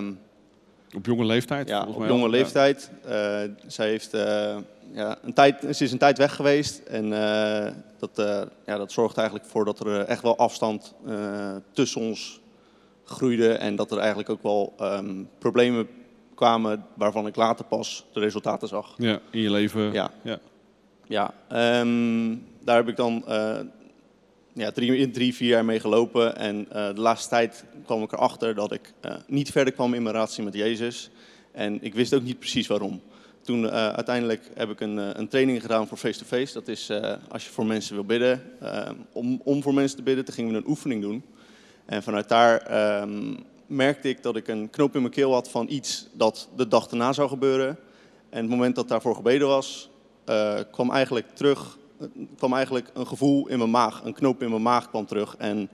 op 0.96 1.06
jonge 1.06 1.24
leeftijd? 1.24 1.68
Ja, 1.68 1.86
op 1.86 2.06
jonge 2.06 2.28
leeftijd. 2.28 2.90
Uh, 3.04 3.10
zij 3.66 3.88
heeft, 3.88 4.14
uh, 4.14 4.56
ja, 4.92 5.18
een 5.22 5.32
tijd, 5.32 5.76
ze 5.76 5.84
is 5.84 5.92
een 5.92 5.98
tijd 5.98 6.18
weg 6.18 6.34
geweest 6.34 6.78
en 6.78 7.10
dat, 7.98 8.10
ja, 8.66 8.76
dat 8.76 8.92
zorgt 8.92 9.16
eigenlijk 9.16 9.48
voor 9.48 9.64
dat 9.64 9.80
er 9.80 10.00
echt 10.00 10.22
wel 10.22 10.36
afstand 10.36 10.94
tussen 11.72 12.00
ons 12.00 12.40
groeide 13.04 13.52
en 13.52 13.76
dat 13.76 13.90
er 13.90 13.98
eigenlijk 13.98 14.28
ook 14.30 14.42
wel 14.42 14.74
ehm, 14.78 15.22
problemen 15.38 15.88
kwamen 16.38 16.84
waarvan 16.94 17.26
ik 17.26 17.36
later 17.36 17.64
pas 17.64 18.04
de 18.12 18.20
resultaten 18.20 18.68
zag. 18.68 18.94
Ja, 18.96 19.20
in 19.30 19.40
je 19.40 19.50
leven. 19.50 19.92
Ja. 19.92 20.10
Ja, 20.22 20.38
ja 21.06 21.34
ehm, 21.48 22.36
daar 22.64 22.76
heb 22.76 22.88
ik 22.88 22.96
dan 22.96 23.24
uh, 23.28 23.58
ja, 24.52 24.70
drie, 24.70 25.10
drie, 25.10 25.34
vier 25.34 25.48
jaar 25.48 25.64
mee 25.64 25.80
gelopen. 25.80 26.36
En 26.36 26.66
uh, 26.68 26.94
de 26.94 27.00
laatste 27.00 27.28
tijd 27.28 27.64
kwam 27.84 28.02
ik 28.02 28.12
erachter 28.12 28.54
dat 28.54 28.72
ik 28.72 28.92
uh, 29.04 29.12
niet 29.26 29.50
verder 29.50 29.72
kwam 29.72 29.94
in 29.94 30.02
mijn 30.02 30.14
relatie 30.14 30.44
met 30.44 30.54
Jezus. 30.54 31.10
En 31.52 31.82
ik 31.82 31.94
wist 31.94 32.14
ook 32.14 32.22
niet 32.22 32.38
precies 32.38 32.66
waarom. 32.66 33.00
Toen 33.40 33.62
uh, 33.62 33.70
uiteindelijk 33.70 34.50
heb 34.54 34.70
ik 34.70 34.80
een, 34.80 34.96
een 35.18 35.28
training 35.28 35.60
gedaan 35.60 35.86
voor 35.86 35.98
face-to-face. 35.98 36.52
-face. 36.52 36.54
Dat 36.54 36.68
is 36.68 36.90
als 37.28 37.44
je 37.44 37.50
voor 37.50 37.66
mensen 37.66 37.94
wil 37.94 38.04
bidden. 38.04 38.42
om, 39.12 39.40
om 39.44 39.62
voor 39.62 39.74
mensen 39.74 39.96
te 39.96 40.02
bidden, 40.02 40.24
toen 40.24 40.34
gingen 40.34 40.52
we 40.52 40.58
een 40.58 40.68
oefening 40.68 41.02
doen. 41.02 41.22
En 41.86 42.02
vanuit 42.02 42.28
daar 42.28 42.58
ehm, 42.58 43.34
merkte 43.68 44.08
ik 44.08 44.22
dat 44.22 44.36
ik 44.36 44.48
een 44.48 44.70
knoop 44.70 44.94
in 44.94 45.00
mijn 45.00 45.12
keel 45.12 45.32
had 45.32 45.50
van 45.50 45.66
iets 45.68 46.06
dat 46.12 46.48
de 46.56 46.68
dag 46.68 46.86
daarna 46.86 47.12
zou 47.12 47.28
gebeuren. 47.28 47.78
En 48.30 48.40
het 48.40 48.50
moment 48.50 48.74
dat 48.74 48.88
daarvoor 48.88 49.14
gebeden 49.14 49.48
was, 49.48 49.90
uh, 50.26 50.58
kwam 50.70 50.90
eigenlijk 50.90 51.26
terug, 51.34 51.78
kwam 52.36 52.52
eigenlijk 52.54 52.90
een 52.94 53.06
gevoel 53.06 53.48
in 53.48 53.58
mijn 53.58 53.70
maag, 53.70 54.04
een 54.04 54.12
knoop 54.12 54.42
in 54.42 54.50
mijn 54.50 54.62
maag 54.62 54.88
kwam 54.88 55.06
terug. 55.06 55.36
En 55.38 55.70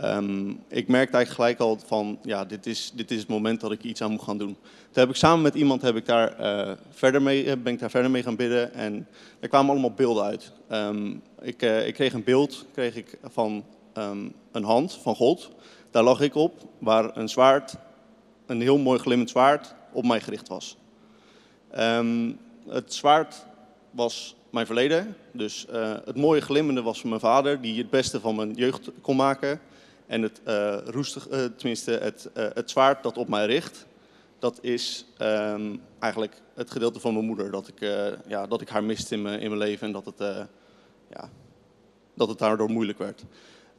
um, 0.00 0.60
ik 0.68 0.88
merkte 0.88 1.16
eigenlijk 1.16 1.30
gelijk 1.30 1.58
al 1.58 1.78
van, 1.86 2.18
ja, 2.22 2.44
dit 2.44 2.66
is, 2.66 2.92
dit 2.94 3.10
is 3.10 3.18
het 3.18 3.28
moment 3.28 3.60
dat 3.60 3.72
ik 3.72 3.82
iets 3.82 4.02
aan 4.02 4.10
moet 4.10 4.22
gaan 4.22 4.38
doen. 4.38 4.56
Toen 4.90 5.02
heb 5.02 5.08
ik 5.08 5.16
samen 5.16 5.42
met 5.42 5.54
iemand 5.54 5.82
heb 5.82 5.96
ik 5.96 6.06
daar, 6.06 6.40
uh, 6.40 6.72
verder 6.90 7.22
mee, 7.22 7.44
eh, 7.44 7.56
ben 7.62 7.72
ik 7.72 7.78
daar 7.78 7.90
verder 7.90 8.10
mee 8.10 8.22
gaan 8.22 8.36
bidden 8.36 8.74
en 8.74 9.06
er 9.40 9.48
kwamen 9.48 9.70
allemaal 9.70 9.92
beelden 9.92 10.24
uit. 10.24 10.52
Um, 10.72 11.22
ik, 11.40 11.62
ik, 11.62 11.94
kreeg 11.94 12.12
een 12.12 12.24
beeld 12.24 12.64
kreeg 12.72 12.96
ik 12.96 13.18
van 13.22 13.64
um, 13.98 14.32
een 14.52 14.64
hand 14.64 14.98
van 15.02 15.14
God. 15.14 15.50
Daar 15.92 16.02
lag 16.02 16.20
ik 16.20 16.34
op, 16.34 16.68
waar 16.78 17.16
een 17.16 17.28
zwaard, 17.28 17.74
een 18.46 18.60
heel 18.60 18.78
mooi 18.78 18.98
glimmend 18.98 19.30
zwaard, 19.30 19.74
op 19.92 20.04
mij 20.04 20.20
gericht 20.20 20.48
was. 20.48 20.76
Um, 21.78 22.38
het 22.68 22.94
zwaard 22.94 23.46
was 23.90 24.36
mijn 24.50 24.66
verleden. 24.66 25.16
Dus 25.32 25.66
uh, 25.72 25.94
het 26.04 26.16
mooie 26.16 26.40
glimmende 26.40 26.82
was 26.82 27.00
van 27.00 27.08
mijn 27.08 27.20
vader, 27.20 27.60
die 27.60 27.78
het 27.78 27.90
beste 27.90 28.20
van 28.20 28.34
mijn 28.34 28.54
jeugd 28.54 28.90
kon 29.00 29.16
maken. 29.16 29.60
En 30.06 30.22
het 30.22 30.40
uh, 30.46 30.76
roestig, 30.84 31.30
uh, 31.30 31.44
tenminste 31.44 31.90
het, 31.90 32.30
het 32.34 32.70
zwaard 32.70 33.02
dat 33.02 33.16
op 33.16 33.28
mij 33.28 33.46
richt, 33.46 33.86
dat 34.38 34.58
is 34.62 35.06
um, 35.18 35.80
eigenlijk 35.98 36.40
het 36.54 36.70
gedeelte 36.70 37.00
van 37.00 37.12
mijn 37.14 37.26
moeder. 37.26 37.50
Dat 37.50 37.68
ik, 37.68 37.80
ja, 38.26 38.46
dat 38.46 38.60
ik 38.60 38.68
haar 38.68 38.84
miste 38.84 39.14
in 39.14 39.22
mijn, 39.22 39.40
in 39.40 39.48
mijn 39.48 39.60
leven 39.60 39.86
en 39.86 39.92
dat 39.92 40.04
het, 40.04 40.18
ja, 41.10 41.30
dat 42.14 42.28
het 42.28 42.38
daardoor 42.38 42.70
moeilijk 42.70 42.98
werd. 42.98 43.24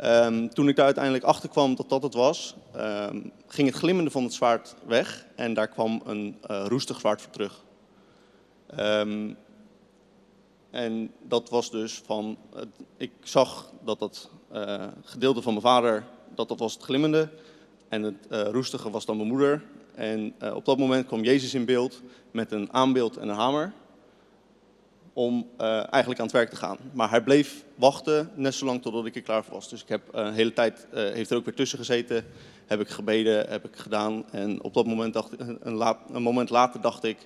Um, 0.01 0.49
toen 0.49 0.67
ik 0.67 0.75
daar 0.75 0.86
uiteindelijk 0.86 1.23
achter 1.23 1.49
kwam 1.49 1.75
dat 1.75 1.89
dat 1.89 2.03
het 2.03 2.13
was, 2.13 2.56
um, 2.75 3.32
ging 3.47 3.67
het 3.67 3.77
glimmende 3.77 4.12
van 4.12 4.23
het 4.23 4.34
zwaard 4.34 4.75
weg 4.86 5.25
en 5.36 5.53
daar 5.53 5.67
kwam 5.67 6.01
een 6.06 6.38
uh, 6.51 6.65
roestig 6.67 6.99
zwaard 6.99 7.21
voor 7.21 7.32
terug. 7.32 7.63
Um, 8.79 9.38
en 10.69 11.12
dat 11.21 11.49
was 11.49 11.71
dus 11.71 12.01
van, 12.06 12.38
ik 12.97 13.12
zag 13.23 13.71
dat 13.84 13.99
dat 13.99 14.29
uh, 14.53 14.88
gedeelte 15.03 15.41
van 15.41 15.53
mijn 15.53 15.65
vader, 15.65 16.03
dat 16.36 16.47
dat 16.47 16.60
was 16.60 16.73
het 16.73 16.84
glimmende 16.84 17.29
en 17.89 18.03
het 18.03 18.27
uh, 18.32 18.41
roestige 18.41 18.89
was 18.89 19.06
dan 19.06 19.17
mijn 19.17 19.29
moeder. 19.29 19.63
En 19.95 20.34
op 20.53 20.65
dat 20.65 20.77
moment 20.77 21.08
kwam 21.08 21.23
Jezus 21.23 21.53
in 21.53 21.65
beeld 21.65 22.01
met 22.32 22.51
een 22.51 22.73
aanbeeld 22.73 23.17
en 23.17 23.29
een 23.29 23.36
hamer 23.36 23.73
om 25.13 25.49
uh, 25.62 25.93
eigenlijk 25.93 26.19
aan 26.19 26.26
het 26.26 26.36
werk 26.36 26.49
te 26.49 26.56
gaan. 26.56 26.78
Maar 26.93 27.10
hij 27.10 27.23
bleef 27.23 27.63
wachten 27.76 28.30
net 28.36 28.54
zolang 28.54 28.82
totdat 28.82 29.06
ik 29.06 29.15
er 29.15 29.21
klaar 29.21 29.43
voor 29.43 29.54
was. 29.54 29.69
Dus 29.69 29.82
ik 29.82 29.88
heb 29.88 30.02
uh, 30.15 30.26
een 30.26 30.34
hele 30.34 30.54
tijd, 30.54 30.88
uh, 30.93 30.99
heeft 31.12 31.30
er 31.30 31.38
ook 31.38 31.45
weer 31.45 31.54
tussen 31.54 31.78
gezeten, 31.78 32.26
heb 32.65 32.80
ik 32.80 32.89
gebeden, 32.89 33.49
heb 33.49 33.65
ik 33.65 33.76
gedaan. 33.76 34.26
En 34.32 34.63
op 34.63 34.73
dat 34.73 34.86
moment, 34.86 35.13
dacht, 35.13 35.39
een, 35.39 35.82
een 36.13 36.21
moment 36.21 36.49
later 36.49 36.82
dacht 36.82 37.04
ik, 37.04 37.17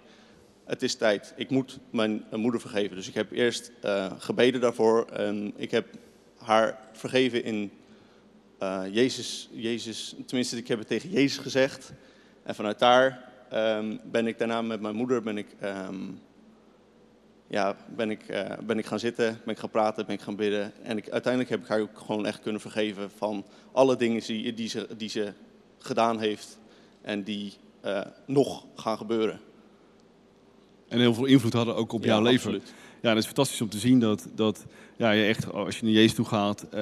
het 0.65 0.83
is 0.83 0.95
tijd, 0.95 1.33
ik 1.35 1.49
moet 1.49 1.79
mijn 1.89 2.23
moeder 2.31 2.61
vergeven. 2.61 2.95
Dus 2.95 3.07
ik 3.07 3.13
heb 3.13 3.31
eerst 3.31 3.71
gebeden 4.17 4.61
daarvoor. 4.61 5.05
En 5.05 5.53
ik 5.55 5.71
heb 5.71 5.87
haar 6.37 6.79
vergeven 6.91 7.43
in 7.43 7.71
Jezus, 8.91 9.49
Jezus, 9.51 10.15
tenminste 10.25 10.57
ik 10.57 10.67
heb 10.67 10.79
het 10.79 10.87
tegen 10.87 11.09
Jezus 11.09 11.37
gezegd. 11.37 11.91
En 12.43 12.55
vanuit 12.55 12.79
daar 12.79 13.27
um, 13.53 13.99
ben 14.03 14.27
ik 14.27 14.37
daarna 14.37 14.61
met 14.61 14.81
mijn 14.81 14.95
moeder 14.95 15.21
ben 15.21 15.37
ik, 15.37 15.47
um, 15.63 16.19
ja, 17.47 17.75
ben, 17.95 18.09
ik, 18.09 18.29
uh, 18.29 18.51
ben 18.63 18.77
ik 18.77 18.85
gaan 18.85 18.99
zitten, 18.99 19.41
ben 19.45 19.53
ik 19.53 19.59
gaan 19.59 19.69
praten, 19.69 20.05
ben 20.05 20.15
ik 20.15 20.21
gaan 20.21 20.35
bidden. 20.35 20.73
En 20.83 20.97
ik, 20.97 21.09
uiteindelijk 21.09 21.51
heb 21.51 21.61
ik 21.61 21.67
haar 21.67 21.81
ook 21.81 21.99
gewoon 21.99 22.25
echt 22.25 22.41
kunnen 22.41 22.61
vergeven 22.61 23.11
van 23.11 23.45
alle 23.71 23.95
dingen 23.95 24.21
die, 24.21 24.53
die, 24.53 24.69
ze, 24.69 24.87
die 24.97 25.09
ze 25.09 25.33
gedaan 25.77 26.19
heeft 26.19 26.59
en 27.01 27.23
die 27.23 27.53
uh, 27.85 28.01
nog 28.25 28.65
gaan 28.75 28.97
gebeuren. 28.97 29.39
En 30.87 30.99
heel 30.99 31.13
veel 31.13 31.25
invloed 31.25 31.53
hadden 31.53 31.75
ook 31.75 31.91
op 31.91 32.03
ja, 32.03 32.07
jouw 32.07 32.21
leven. 32.21 32.53
Absoluut. 32.53 32.73
Ja, 33.01 33.09
dat 33.09 33.17
is 33.17 33.25
fantastisch 33.25 33.61
om 33.61 33.69
te 33.69 33.77
zien 33.77 33.99
dat, 33.99 34.27
dat 34.35 34.65
ja, 34.97 35.11
je 35.11 35.25
echt, 35.25 35.53
als 35.53 35.77
je 35.77 35.83
naar 35.83 35.93
Jezus 35.93 36.13
toe 36.13 36.25
gaat 36.25 36.65
uh, 36.73 36.81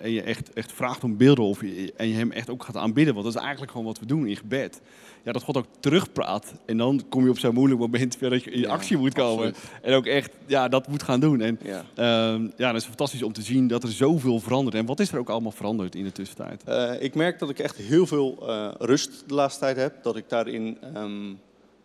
en 0.00 0.10
je 0.10 0.22
echt, 0.22 0.52
echt 0.52 0.72
vraagt 0.72 1.04
om 1.04 1.16
beelden 1.16 1.44
of 1.44 1.60
je, 1.60 1.92
en 1.96 2.08
je 2.08 2.14
hem 2.14 2.32
echt 2.32 2.50
ook 2.50 2.64
gaat 2.64 2.76
aanbidden, 2.76 3.14
want 3.14 3.26
dat 3.26 3.34
is 3.34 3.40
eigenlijk 3.40 3.70
gewoon 3.70 3.86
wat 3.86 3.98
we 3.98 4.06
doen 4.06 4.26
in 4.26 4.36
gebed. 4.36 4.80
Ja, 5.22 5.32
dat 5.32 5.42
God 5.42 5.56
ook 5.56 5.66
terugpraat 5.80 6.54
en 6.66 6.76
dan 6.76 7.02
kom 7.08 7.24
je 7.24 7.30
op 7.30 7.38
zo'n 7.38 7.54
moeilijk 7.54 7.80
moment 7.80 8.20
dat 8.20 8.44
je 8.44 8.50
in 8.50 8.60
ja, 8.60 8.68
actie 8.68 8.96
moet 8.96 9.14
komen 9.14 9.46
absoluut. 9.46 9.80
en 9.82 9.94
ook 9.94 10.06
echt 10.06 10.30
ja, 10.46 10.68
dat 10.68 10.88
moet 10.88 11.02
gaan 11.02 11.20
doen. 11.20 11.40
En 11.40 11.58
ja. 11.62 11.84
Uh, 11.98 12.48
ja, 12.56 12.72
dat 12.72 12.80
is 12.80 12.86
fantastisch 12.86 13.22
om 13.22 13.32
te 13.32 13.42
zien 13.42 13.66
dat 13.66 13.82
er 13.82 13.92
zoveel 13.92 14.40
verandert. 14.40 14.76
En 14.76 14.86
wat 14.86 15.00
is 15.00 15.12
er 15.12 15.18
ook 15.18 15.28
allemaal 15.28 15.52
veranderd 15.52 15.94
in 15.94 16.04
de 16.04 16.12
tussentijd? 16.12 16.62
Uh, 16.68 16.92
ik 16.98 17.14
merk 17.14 17.38
dat 17.38 17.50
ik 17.50 17.58
echt 17.58 17.76
heel 17.76 18.06
veel 18.06 18.38
uh, 18.42 18.70
rust 18.78 19.24
de 19.26 19.34
laatste 19.34 19.60
tijd 19.60 19.76
heb, 19.76 20.02
dat 20.02 20.16
ik 20.16 20.28
daarin 20.28 20.78
um, 20.96 21.38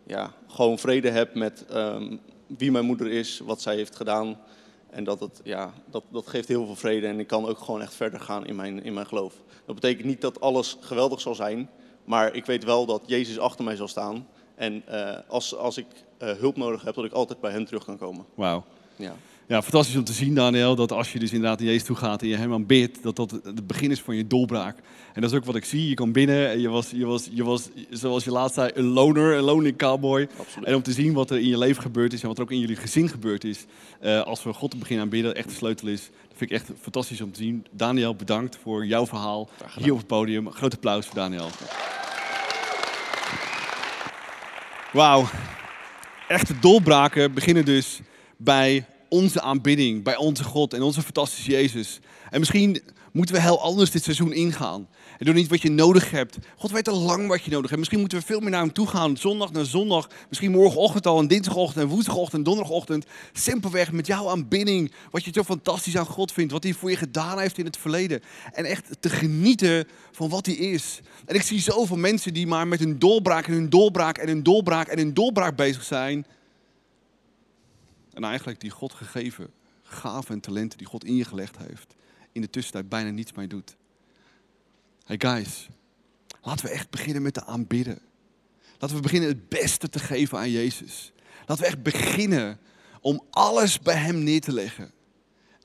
ja, 0.06 0.32
gewoon 0.46 0.78
vrede 0.78 1.10
heb 1.10 1.34
met 1.34 1.64
um, 1.74 2.20
wie 2.58 2.70
mijn 2.70 2.84
moeder 2.84 3.10
is, 3.10 3.38
wat 3.44 3.60
zij 3.60 3.74
heeft 3.74 3.96
gedaan. 3.96 4.38
En 4.90 5.04
dat, 5.04 5.20
het, 5.20 5.40
ja, 5.44 5.72
dat, 5.90 6.04
dat 6.08 6.26
geeft 6.26 6.48
heel 6.48 6.66
veel 6.66 6.76
vrede 6.76 7.06
en 7.06 7.20
ik 7.20 7.26
kan 7.26 7.46
ook 7.46 7.58
gewoon 7.58 7.82
echt 7.82 7.94
verder 7.94 8.20
gaan 8.20 8.46
in 8.46 8.56
mijn, 8.56 8.82
in 8.82 8.94
mijn 8.94 9.06
geloof. 9.06 9.34
Dat 9.64 9.74
betekent 9.74 10.06
niet 10.06 10.20
dat 10.20 10.40
alles 10.40 10.76
geweldig 10.80 11.20
zal 11.20 11.34
zijn, 11.34 11.70
maar 12.04 12.34
ik 12.34 12.46
weet 12.46 12.64
wel 12.64 12.86
dat 12.86 13.02
Jezus 13.06 13.38
achter 13.38 13.64
mij 13.64 13.76
zal 13.76 13.88
staan. 13.88 14.26
En 14.54 14.82
uh, 14.88 15.16
als, 15.28 15.56
als 15.56 15.76
ik 15.76 15.86
uh, 16.22 16.30
hulp 16.30 16.56
nodig 16.56 16.82
heb, 16.82 16.94
dat 16.94 17.04
ik 17.04 17.12
altijd 17.12 17.40
bij 17.40 17.50
hem 17.50 17.64
terug 17.64 17.84
kan 17.84 17.98
komen. 17.98 18.24
Wauw. 18.34 18.64
Ja. 18.96 19.14
Ja, 19.52 19.62
fantastisch 19.62 19.96
om 19.96 20.04
te 20.04 20.12
zien, 20.12 20.34
Daniel, 20.34 20.74
dat 20.74 20.92
als 20.92 21.12
je 21.12 21.18
dus 21.18 21.32
inderdaad 21.32 21.58
naar 21.58 21.68
Jezus 21.68 21.84
toe 21.84 21.96
gaat 21.96 22.22
en 22.22 22.28
je 22.28 22.36
hem 22.36 22.52
aanbidt, 22.52 23.02
dat 23.02 23.16
dat 23.16 23.30
het 23.30 23.66
begin 23.66 23.90
is 23.90 24.00
van 24.00 24.16
je 24.16 24.26
doorbraak. 24.26 24.76
En 25.12 25.20
dat 25.20 25.30
is 25.30 25.36
ook 25.36 25.44
wat 25.44 25.54
ik 25.54 25.64
zie. 25.64 25.88
Je 25.88 25.94
kwam 25.94 26.12
binnen 26.12 26.50
en 26.50 26.60
je 26.60 26.68
was, 26.68 26.90
je 26.90 27.06
was, 27.06 27.28
je 27.30 27.44
was 27.44 27.68
zoals 27.90 28.24
je 28.24 28.30
laatst 28.30 28.54
zei, 28.54 28.70
een 28.74 28.84
loner, 28.84 29.36
een 29.36 29.42
lonely 29.42 29.76
cowboy. 29.76 30.28
Absoluut. 30.38 30.68
En 30.68 30.74
om 30.74 30.82
te 30.82 30.92
zien 30.92 31.12
wat 31.12 31.30
er 31.30 31.38
in 31.38 31.48
je 31.48 31.58
leven 31.58 31.82
gebeurd 31.82 32.12
is 32.12 32.22
en 32.22 32.28
wat 32.28 32.36
er 32.36 32.42
ook 32.42 32.50
in 32.50 32.58
jullie 32.58 32.76
gezin 32.76 33.08
gebeurd 33.08 33.44
is, 33.44 33.64
uh, 34.02 34.22
als 34.22 34.42
we 34.42 34.52
God 34.52 34.70
te 34.70 34.76
beginnen 34.76 35.04
aanbidden, 35.04 35.34
echt 35.34 35.48
de 35.48 35.54
sleutel 35.54 35.88
is. 35.88 36.10
Dat 36.28 36.36
vind 36.36 36.50
ik 36.50 36.56
echt 36.56 36.70
fantastisch 36.80 37.20
om 37.20 37.32
te 37.32 37.42
zien. 37.42 37.66
Daniel, 37.70 38.14
bedankt 38.14 38.58
voor 38.62 38.86
jouw 38.86 39.06
verhaal 39.06 39.48
hier 39.78 39.92
op 39.92 39.98
het 39.98 40.06
podium. 40.06 40.46
Een 40.46 40.52
groot 40.52 40.74
applaus 40.74 41.06
voor 41.06 41.14
Daniel. 41.14 41.48
Wauw. 44.92 45.28
Echte 46.28 46.58
doorbraken 46.58 47.34
beginnen 47.34 47.64
dus 47.64 48.00
bij 48.36 48.86
onze 49.12 49.40
aanbidding, 49.40 50.02
bij 50.02 50.16
onze 50.16 50.44
God 50.44 50.74
en 50.74 50.82
onze 50.82 51.02
fantastische 51.02 51.50
Jezus. 51.50 52.00
En 52.30 52.38
misschien 52.38 52.82
moeten 53.12 53.34
we 53.34 53.40
heel 53.40 53.62
anders 53.62 53.90
dit 53.90 54.02
seizoen 54.02 54.32
ingaan. 54.32 54.88
En 55.18 55.24
doe 55.24 55.34
niet 55.34 55.48
wat 55.48 55.62
je 55.62 55.70
nodig 55.70 56.10
hebt. 56.10 56.38
God 56.56 56.70
weet 56.70 56.88
al 56.88 56.98
lang 56.98 57.28
wat 57.28 57.44
je 57.44 57.50
nodig 57.50 57.66
hebt. 57.66 57.78
Misschien 57.78 58.00
moeten 58.00 58.18
we 58.18 58.24
veel 58.24 58.40
meer 58.40 58.50
naar 58.50 58.60
hem 58.60 58.72
toe 58.72 58.86
gaan. 58.86 59.16
Zondag 59.16 59.52
naar 59.52 59.64
zondag. 59.64 60.08
Misschien 60.28 60.50
morgenochtend 60.50 61.06
al. 61.06 61.18
En 61.18 61.28
dinsdagochtend 61.28 61.84
en 61.84 61.90
woensdagochtend 61.90 62.34
en 62.34 62.42
donderdagochtend. 62.42 63.06
Simpelweg 63.32 63.92
met 63.92 64.06
jouw 64.06 64.28
aanbidding. 64.28 64.92
Wat 65.10 65.24
je 65.24 65.30
zo 65.34 65.42
fantastisch 65.42 65.96
aan 65.96 66.06
God 66.06 66.32
vindt. 66.32 66.52
Wat 66.52 66.62
hij 66.62 66.72
voor 66.72 66.90
je 66.90 66.96
gedaan 66.96 67.38
heeft 67.38 67.58
in 67.58 67.64
het 67.64 67.76
verleden. 67.76 68.22
En 68.52 68.64
echt 68.64 68.84
te 69.00 69.10
genieten 69.10 69.86
van 70.12 70.28
wat 70.28 70.46
hij 70.46 70.54
is. 70.54 71.00
En 71.26 71.34
ik 71.34 71.42
zie 71.42 71.60
zoveel 71.60 71.96
mensen 71.96 72.34
die 72.34 72.46
maar 72.46 72.68
met 72.68 72.78
hun 72.78 72.98
doorbraak 72.98 73.46
en 73.46 73.52
hun 73.52 73.70
doorbraak 73.70 74.18
en 74.18 74.28
hun 74.28 74.42
doorbraak 74.42 74.88
en 74.88 74.98
hun 74.98 75.14
doorbraak 75.14 75.56
bezig 75.56 75.84
zijn. 75.84 76.26
En 78.14 78.24
eigenlijk 78.24 78.60
die 78.60 78.70
God 78.70 78.92
gegeven 78.92 79.52
gaven 79.82 80.34
en 80.34 80.40
talenten 80.40 80.78
die 80.78 80.86
God 80.86 81.04
in 81.04 81.16
je 81.16 81.24
gelegd 81.24 81.56
heeft, 81.58 81.94
in 82.32 82.40
de 82.40 82.50
tussentijd 82.50 82.88
bijna 82.88 83.10
niets 83.10 83.32
mee 83.32 83.46
doet. 83.46 83.76
Hey 85.04 85.16
guys, 85.18 85.68
laten 86.42 86.64
we 86.64 86.70
echt 86.70 86.90
beginnen 86.90 87.22
met 87.22 87.34
te 87.34 87.44
aanbidden. 87.44 87.98
Laten 88.78 88.96
we 88.96 89.02
beginnen 89.02 89.28
het 89.28 89.48
beste 89.48 89.88
te 89.88 89.98
geven 89.98 90.38
aan 90.38 90.50
Jezus. 90.50 91.12
Laten 91.46 91.64
we 91.64 91.70
echt 91.70 91.82
beginnen 91.82 92.58
om 93.00 93.22
alles 93.30 93.78
bij 93.78 93.96
Hem 93.96 94.22
neer 94.22 94.40
te 94.40 94.52
leggen. 94.52 94.92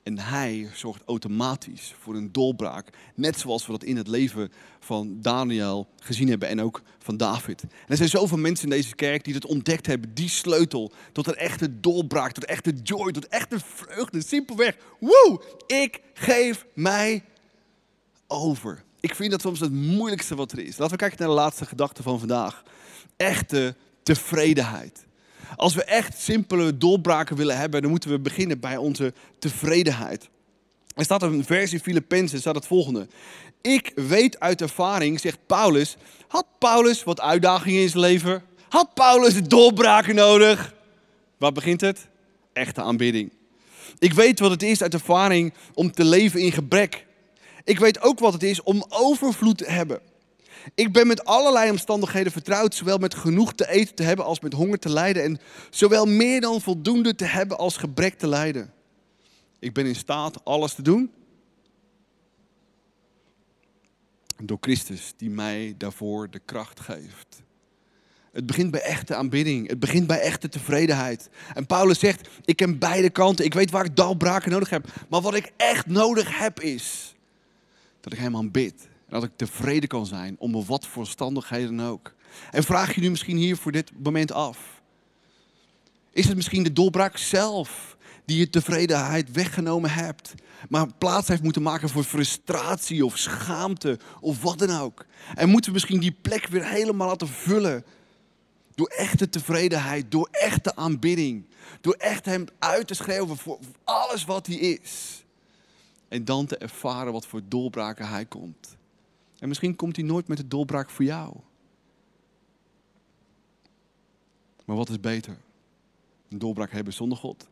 En 0.08 0.18
hij 0.18 0.68
zorgt 0.74 1.02
automatisch 1.06 1.94
voor 2.00 2.14
een 2.14 2.32
doorbraak. 2.32 2.88
Net 3.14 3.38
zoals 3.38 3.66
we 3.66 3.72
dat 3.72 3.84
in 3.84 3.96
het 3.96 4.08
leven 4.08 4.52
van 4.80 5.18
Daniel 5.20 5.88
gezien 6.00 6.28
hebben 6.28 6.48
en 6.48 6.60
ook 6.60 6.82
van 6.98 7.16
David. 7.16 7.62
En 7.62 7.68
er 7.86 7.96
zijn 7.96 8.08
zoveel 8.08 8.38
mensen 8.38 8.64
in 8.64 8.76
deze 8.76 8.94
kerk 8.94 9.24
die 9.24 9.34
het 9.34 9.46
ontdekt 9.46 9.86
hebben. 9.86 10.14
Die 10.14 10.28
sleutel 10.28 10.92
tot 11.12 11.26
een 11.26 11.34
echte 11.34 11.80
doorbraak, 11.80 12.32
tot 12.32 12.44
echte 12.44 12.72
joy, 12.82 13.12
tot 13.12 13.28
echte 13.28 13.58
vreugde. 13.64 14.22
Simpelweg, 14.22 14.76
woe, 15.00 15.42
ik 15.66 16.00
geef 16.14 16.66
mij 16.74 17.24
over. 18.26 18.84
Ik 19.00 19.14
vind 19.14 19.30
dat 19.30 19.40
soms 19.40 19.60
het 19.60 19.72
moeilijkste 19.72 20.34
wat 20.34 20.52
er 20.52 20.58
is. 20.58 20.78
Laten 20.78 20.90
we 20.90 21.00
kijken 21.00 21.18
naar 21.18 21.28
de 21.28 21.34
laatste 21.34 21.66
gedachte 21.66 22.02
van 22.02 22.18
vandaag. 22.18 22.62
Echte 23.16 23.76
tevredenheid. 24.02 25.06
Als 25.56 25.74
we 25.74 25.84
echt 25.84 26.20
simpele 26.20 26.78
doorbraken 26.78 27.36
willen 27.36 27.56
hebben, 27.56 27.82
dan 27.82 27.90
moeten 27.90 28.10
we 28.10 28.18
beginnen 28.18 28.60
bij 28.60 28.76
onze 28.76 29.12
tevredenheid. 29.38 30.28
Er 30.94 31.04
staat 31.04 31.22
een 31.22 31.44
vers 31.44 31.72
in 31.72 31.80
Filippenzen, 31.80 32.38
staat 32.38 32.54
het 32.54 32.66
volgende. 32.66 33.06
Ik 33.60 33.92
weet 33.94 34.40
uit 34.40 34.60
ervaring, 34.60 35.20
zegt 35.20 35.38
Paulus, 35.46 35.96
had 36.28 36.46
Paulus 36.58 37.04
wat 37.04 37.20
uitdagingen 37.20 37.82
in 37.82 37.88
zijn 37.88 38.02
leven? 38.02 38.42
Had 38.68 38.94
Paulus 38.94 39.42
doorbraken 39.42 40.14
nodig? 40.14 40.74
Waar 41.36 41.52
begint 41.52 41.80
het? 41.80 42.06
Echte 42.52 42.82
aanbidding. 42.82 43.32
Ik 43.98 44.12
weet 44.12 44.38
wat 44.38 44.50
het 44.50 44.62
is 44.62 44.82
uit 44.82 44.94
ervaring 44.94 45.54
om 45.74 45.92
te 45.92 46.04
leven 46.04 46.40
in 46.40 46.52
gebrek. 46.52 47.06
Ik 47.64 47.78
weet 47.78 48.02
ook 48.02 48.18
wat 48.18 48.32
het 48.32 48.42
is 48.42 48.62
om 48.62 48.84
overvloed 48.88 49.58
te 49.58 49.70
hebben. 49.70 50.00
Ik 50.74 50.92
ben 50.92 51.06
met 51.06 51.24
allerlei 51.24 51.70
omstandigheden 51.70 52.32
vertrouwd, 52.32 52.74
zowel 52.74 52.98
met 52.98 53.14
genoeg 53.14 53.54
te 53.54 53.70
eten 53.70 53.94
te 53.94 54.02
hebben 54.02 54.24
als 54.24 54.40
met 54.40 54.52
honger 54.52 54.78
te 54.78 54.90
lijden. 54.90 55.22
En 55.22 55.38
zowel 55.70 56.06
meer 56.06 56.40
dan 56.40 56.60
voldoende 56.60 57.14
te 57.14 57.24
hebben 57.24 57.58
als 57.58 57.76
gebrek 57.76 58.18
te 58.18 58.28
lijden. 58.28 58.72
Ik 59.58 59.72
ben 59.72 59.86
in 59.86 59.96
staat 59.96 60.44
alles 60.44 60.74
te 60.74 60.82
doen. 60.82 61.10
Door 64.42 64.58
Christus 64.60 65.12
die 65.16 65.30
mij 65.30 65.74
daarvoor 65.78 66.30
de 66.30 66.40
kracht 66.44 66.80
geeft. 66.80 67.42
Het 68.32 68.46
begint 68.46 68.70
bij 68.70 68.80
echte 68.80 69.14
aanbidding. 69.14 69.68
Het 69.68 69.78
begint 69.78 70.06
bij 70.06 70.20
echte 70.20 70.48
tevredenheid. 70.48 71.28
En 71.54 71.66
Paulus 71.66 71.98
zegt, 71.98 72.28
ik 72.44 72.56
ken 72.56 72.78
beide 72.78 73.10
kanten. 73.10 73.44
Ik 73.44 73.54
weet 73.54 73.70
waar 73.70 73.84
ik 73.84 73.96
dalbraken 73.96 74.50
nodig 74.50 74.70
heb. 74.70 74.86
Maar 75.08 75.20
wat 75.20 75.34
ik 75.34 75.52
echt 75.56 75.86
nodig 75.86 76.38
heb 76.38 76.60
is 76.60 77.14
dat 78.00 78.12
ik 78.12 78.18
hem 78.18 78.36
aanbid. 78.36 78.88
En 79.08 79.14
dat 79.20 79.22
ik 79.22 79.36
tevreden 79.36 79.88
kan 79.88 80.06
zijn 80.06 80.36
onder 80.38 80.64
wat 80.64 80.86
voor 80.86 81.02
omstandigheden 81.02 81.80
ook. 81.80 82.14
En 82.50 82.64
vraag 82.64 82.94
je 82.94 83.00
nu 83.00 83.10
misschien 83.10 83.36
hier 83.36 83.56
voor 83.56 83.72
dit 83.72 83.90
moment 84.02 84.32
af. 84.32 84.82
Is 86.10 86.26
het 86.26 86.36
misschien 86.36 86.62
de 86.62 86.72
doorbraak 86.72 87.16
zelf 87.16 87.96
die 88.24 88.38
je 88.38 88.50
tevredenheid 88.50 89.32
weggenomen 89.32 89.90
hebt, 89.90 90.34
maar 90.68 90.92
plaats 90.98 91.28
heeft 91.28 91.42
moeten 91.42 91.62
maken 91.62 91.88
voor 91.88 92.04
frustratie 92.04 93.04
of 93.04 93.18
schaamte 93.18 93.98
of 94.20 94.42
wat 94.42 94.58
dan 94.58 94.80
ook? 94.80 95.06
En 95.34 95.48
moeten 95.48 95.70
we 95.70 95.76
misschien 95.76 96.00
die 96.00 96.16
plek 96.22 96.46
weer 96.46 96.66
helemaal 96.66 97.08
laten 97.08 97.28
vullen 97.28 97.84
door 98.74 98.86
echte 98.86 99.28
tevredenheid, 99.28 100.10
door 100.10 100.28
echte 100.30 100.76
aanbidding, 100.76 101.46
door 101.80 101.94
echt 101.94 102.24
hem 102.24 102.44
uit 102.58 102.86
te 102.86 102.94
schreeuwen 102.94 103.36
voor 103.36 103.58
alles 103.84 104.24
wat 104.24 104.46
hij 104.46 104.56
is. 104.56 105.24
En 106.08 106.24
dan 106.24 106.46
te 106.46 106.56
ervaren 106.56 107.12
wat 107.12 107.26
voor 107.26 107.42
doorbraken 107.48 108.08
hij 108.08 108.24
komt. 108.24 108.77
En 109.38 109.48
misschien 109.48 109.76
komt 109.76 109.96
hij 109.96 110.04
nooit 110.04 110.28
met 110.28 110.36
de 110.36 110.48
doorbraak 110.48 110.90
voor 110.90 111.04
jou. 111.04 111.36
Maar 114.64 114.76
wat 114.76 114.88
is 114.88 115.00
beter? 115.00 115.36
Een 116.28 116.38
doorbraak 116.38 116.70
hebben 116.70 116.92
zonder 116.92 117.18
God 117.18 117.48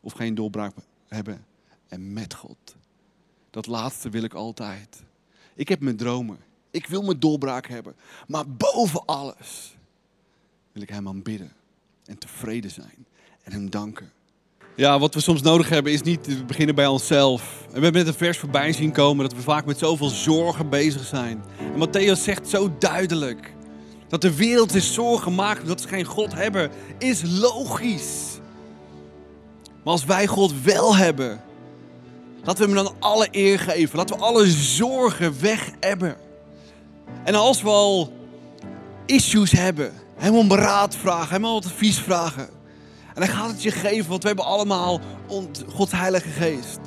of 0.00 0.12
geen 0.12 0.34
doorbraak 0.34 0.74
hebben 1.08 1.46
en 1.88 2.12
met 2.12 2.34
God? 2.34 2.76
Dat 3.50 3.66
laatste 3.66 4.10
wil 4.10 4.22
ik 4.22 4.34
altijd. 4.34 5.02
Ik 5.54 5.68
heb 5.68 5.80
mijn 5.80 5.96
dromen. 5.96 6.38
Ik 6.70 6.86
wil 6.86 7.02
mijn 7.02 7.20
doorbraak 7.20 7.66
hebben. 7.66 7.96
Maar 8.26 8.48
boven 8.48 9.04
alles 9.04 9.76
wil 10.72 10.82
ik 10.82 10.88
Hem 10.88 11.08
aanbidden 11.08 11.52
en 12.04 12.18
tevreden 12.18 12.70
zijn 12.70 13.06
en 13.42 13.52
Hem 13.52 13.70
danken. 13.70 14.12
Ja, 14.76 14.98
wat 14.98 15.14
we 15.14 15.20
soms 15.20 15.42
nodig 15.42 15.68
hebben 15.68 15.92
is 15.92 16.02
niet 16.02 16.24
te 16.24 16.44
beginnen 16.44 16.74
bij 16.74 16.86
onszelf. 16.86 17.42
En 17.66 17.74
we 17.74 17.80
hebben 17.80 18.04
net 18.04 18.06
een 18.06 18.18
vers 18.18 18.38
voorbij 18.38 18.72
zien 18.72 18.92
komen 18.92 19.28
dat 19.28 19.36
we 19.36 19.42
vaak 19.42 19.64
met 19.64 19.78
zoveel 19.78 20.08
zorgen 20.08 20.68
bezig 20.68 21.04
zijn. 21.04 21.42
En 21.58 21.88
Matthäus 21.88 22.22
zegt 22.22 22.48
zo 22.48 22.74
duidelijk 22.78 23.52
dat 24.08 24.20
de 24.20 24.34
wereld 24.34 24.72
zich 24.72 24.82
zorgen 24.82 25.34
maakt 25.34 25.62
omdat 25.62 25.80
ze 25.80 25.88
geen 25.88 26.04
God 26.04 26.34
hebben, 26.34 26.70
is 26.98 27.22
logisch. 27.24 28.38
Maar 29.82 29.92
als 29.92 30.04
wij 30.04 30.26
God 30.26 30.62
wel 30.62 30.96
hebben, 30.96 31.40
laten 32.42 32.68
we 32.68 32.74
hem 32.74 32.84
dan 32.84 32.94
alle 32.98 33.28
eer 33.30 33.58
geven. 33.58 33.96
Laten 33.96 34.16
we 34.16 34.22
alle 34.22 34.46
zorgen 34.50 35.40
weg 35.40 35.70
hebben. 35.80 36.16
En 37.24 37.34
als 37.34 37.62
we 37.62 37.68
al 37.68 38.12
issues 39.06 39.52
hebben, 39.52 39.92
hem 40.16 40.36
om 40.36 40.52
raad 40.52 40.96
vragen, 40.96 41.34
hem 41.34 41.44
om 41.44 41.56
advies 41.56 41.98
vragen. 41.98 42.53
En 43.14 43.22
hij 43.22 43.28
gaat 43.28 43.50
het 43.50 43.62
je 43.62 43.70
geven, 43.70 44.08
want 44.08 44.22
we 44.22 44.28
hebben 44.28 44.44
allemaal 44.44 45.00
Gods 45.68 45.92
Heilige 45.92 46.28
Geest. 46.28 46.80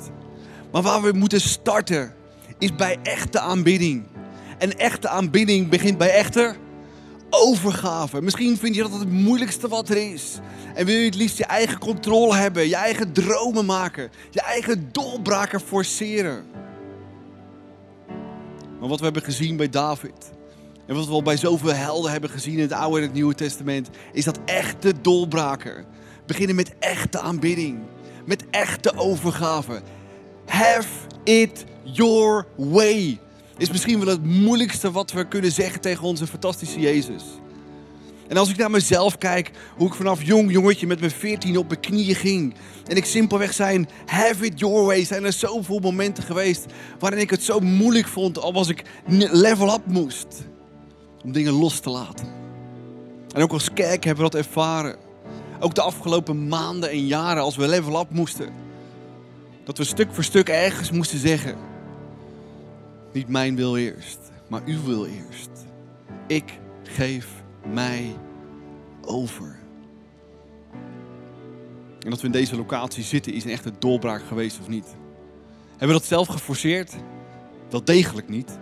Maar 0.72 0.82
waar 0.82 1.02
we 1.02 1.12
moeten 1.12 1.40
starten, 1.40 2.14
is 2.58 2.74
bij 2.74 2.98
echte 3.02 3.40
aanbidding. 3.40 4.06
En 4.58 4.78
echte 4.78 5.08
aanbidding 5.08 5.68
begint 5.68 5.98
bij 5.98 6.10
echte 6.10 6.54
overgave. 7.30 8.22
Misschien 8.22 8.56
vind 8.56 8.74
je 8.74 8.82
dat 8.82 8.92
het 8.92 9.10
moeilijkste 9.10 9.68
wat 9.68 9.88
er 9.88 10.12
is. 10.12 10.38
En 10.74 10.86
wil 10.86 10.96
je 10.96 11.04
het 11.04 11.14
liefst 11.14 11.38
je 11.38 11.44
eigen 11.44 11.78
controle 11.78 12.34
hebben, 12.36 12.68
je 12.68 12.76
eigen 12.76 13.12
dromen 13.12 13.64
maken, 13.64 14.10
je 14.30 14.40
eigen 14.40 14.88
doorbraken 14.92 15.60
forceren. 15.60 16.44
Maar 18.80 18.88
wat 18.88 18.98
we 18.98 19.04
hebben 19.04 19.22
gezien 19.22 19.56
bij 19.56 19.68
David, 19.68 20.30
en 20.86 20.94
wat 20.94 21.06
we 21.06 21.12
al 21.12 21.22
bij 21.22 21.36
zoveel 21.36 21.74
helden 21.74 22.10
hebben 22.10 22.30
gezien 22.30 22.54
in 22.54 22.60
het 22.60 22.72
Oude 22.72 22.96
en 22.96 23.02
het 23.02 23.12
Nieuwe 23.12 23.34
Testament, 23.34 23.88
is 24.12 24.24
dat 24.24 24.38
echte 24.44 25.00
doorbraken 25.00 25.84
beginnen 26.28 26.56
met 26.56 26.72
echte 26.78 27.20
aanbidding, 27.20 27.78
met 28.24 28.44
echte 28.50 28.96
overgave. 28.96 29.80
Have 30.46 30.88
it 31.24 31.64
your 31.82 32.46
way. 32.56 33.18
Is 33.56 33.70
misschien 33.70 33.98
wel 33.98 34.08
het 34.08 34.24
moeilijkste 34.24 34.90
wat 34.90 35.12
we 35.12 35.28
kunnen 35.28 35.52
zeggen 35.52 35.80
tegen 35.80 36.04
onze 36.04 36.26
fantastische 36.26 36.80
Jezus. 36.80 37.24
En 38.28 38.36
als 38.36 38.50
ik 38.50 38.56
naar 38.56 38.70
mezelf 38.70 39.18
kijk, 39.18 39.50
hoe 39.76 39.86
ik 39.86 39.94
vanaf 39.94 40.22
jong 40.22 40.52
jongetje 40.52 40.86
met 40.86 41.00
mijn 41.00 41.10
veertien 41.10 41.56
op 41.56 41.68
mijn 41.68 41.80
knieën 41.80 42.14
ging. 42.14 42.54
En 42.86 42.96
ik 42.96 43.04
simpelweg 43.04 43.52
zijn, 43.52 43.88
have 44.06 44.44
it 44.44 44.58
your 44.58 44.84
way. 44.84 45.04
Zijn 45.04 45.24
er 45.24 45.32
zoveel 45.32 45.78
momenten 45.78 46.24
geweest 46.24 46.66
waarin 46.98 47.20
ik 47.20 47.30
het 47.30 47.42
zo 47.42 47.60
moeilijk 47.60 48.06
vond, 48.06 48.38
al 48.38 48.52
was 48.52 48.68
ik 48.68 48.82
level 49.30 49.74
up 49.74 49.86
moest. 49.86 50.26
Om 51.24 51.32
dingen 51.32 51.52
los 51.52 51.80
te 51.80 51.90
laten. 51.90 52.26
En 53.34 53.42
ook 53.42 53.52
als 53.52 53.72
kerk 53.72 54.04
hebben 54.04 54.24
we 54.24 54.30
dat 54.30 54.40
ervaren. 54.40 55.07
Ook 55.60 55.74
de 55.74 55.82
afgelopen 55.82 56.48
maanden 56.48 56.90
en 56.90 57.06
jaren 57.06 57.42
als 57.42 57.56
we 57.56 57.68
level 57.68 58.00
up 58.00 58.10
moesten. 58.10 58.52
Dat 59.64 59.78
we 59.78 59.84
stuk 59.84 60.08
voor 60.14 60.24
stuk 60.24 60.48
ergens 60.48 60.90
moesten 60.90 61.18
zeggen. 61.18 61.56
Niet 63.12 63.28
mijn 63.28 63.56
wil 63.56 63.76
eerst, 63.76 64.18
maar 64.48 64.62
uw 64.64 64.84
wil 64.84 65.06
eerst. 65.06 65.50
Ik 66.26 66.58
geef 66.82 67.28
mij 67.72 68.16
over. 69.04 69.58
En 72.00 72.10
dat 72.10 72.20
we 72.20 72.26
in 72.26 72.32
deze 72.32 72.56
locatie 72.56 73.02
zitten 73.02 73.32
is 73.32 73.44
een 73.44 73.50
echte 73.50 73.72
doorbraak 73.78 74.22
geweest 74.28 74.58
of 74.60 74.68
niet? 74.68 74.86
Hebben 75.70 75.88
we 75.88 75.92
dat 75.92 76.04
zelf 76.04 76.28
geforceerd? 76.28 76.94
Wel 77.70 77.84
degelijk 77.84 78.28
niet. 78.28 78.58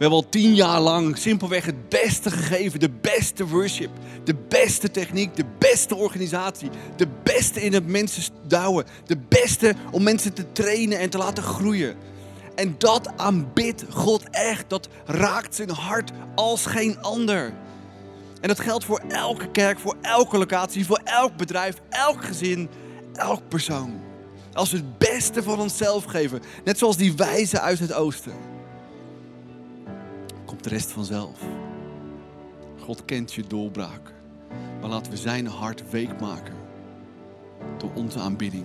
Hebben 0.00 0.18
al 0.18 0.28
tien 0.28 0.54
jaar 0.54 0.80
lang 0.80 1.18
simpelweg 1.18 1.64
het 1.64 1.88
beste 1.88 2.30
gegeven. 2.30 2.80
De 2.80 2.90
beste 2.90 3.46
worship. 3.46 3.90
De 4.24 4.34
beste 4.48 4.90
techniek. 4.90 5.36
De 5.36 5.44
beste 5.58 5.94
organisatie. 5.94 6.70
De 6.96 7.08
beste 7.22 7.62
in 7.62 7.72
het 7.72 7.86
mensen 7.86 8.32
douwen. 8.46 8.84
De 9.06 9.16
beste 9.28 9.74
om 9.90 10.02
mensen 10.02 10.32
te 10.32 10.52
trainen 10.52 10.98
en 10.98 11.10
te 11.10 11.18
laten 11.18 11.42
groeien. 11.42 11.96
En 12.54 12.74
dat 12.78 13.10
aanbidt 13.16 13.84
God 13.90 14.22
echt. 14.30 14.64
Dat 14.68 14.88
raakt 15.04 15.54
zijn 15.54 15.70
hart 15.70 16.10
als 16.34 16.66
geen 16.66 17.00
ander. 17.00 17.52
En 18.40 18.48
dat 18.48 18.60
geldt 18.60 18.84
voor 18.84 19.00
elke 19.08 19.50
kerk, 19.50 19.78
voor 19.78 19.96
elke 20.00 20.38
locatie, 20.38 20.86
voor 20.86 21.00
elk 21.04 21.36
bedrijf, 21.36 21.76
elk 21.88 22.24
gezin, 22.24 22.68
elk 23.12 23.48
persoon. 23.48 24.00
Als 24.52 24.70
we 24.70 24.76
het 24.76 24.98
beste 24.98 25.42
van 25.42 25.60
onszelf 25.60 26.04
geven, 26.04 26.42
net 26.64 26.78
zoals 26.78 26.96
die 26.96 27.16
wijzen 27.16 27.60
uit 27.60 27.78
het 27.78 27.92
oosten, 27.92 28.32
komt 30.50 30.64
de 30.64 30.68
rest 30.68 30.90
vanzelf. 30.90 31.38
God 32.78 33.04
kent 33.04 33.32
je 33.32 33.42
doorbraak, 33.46 34.12
maar 34.80 34.90
laten 34.90 35.12
we 35.12 35.18
zijn 35.18 35.46
hart 35.46 35.90
week 35.90 36.20
maken 36.20 36.54
door 37.78 37.90
onze 37.94 38.18
aanbidding. 38.18 38.64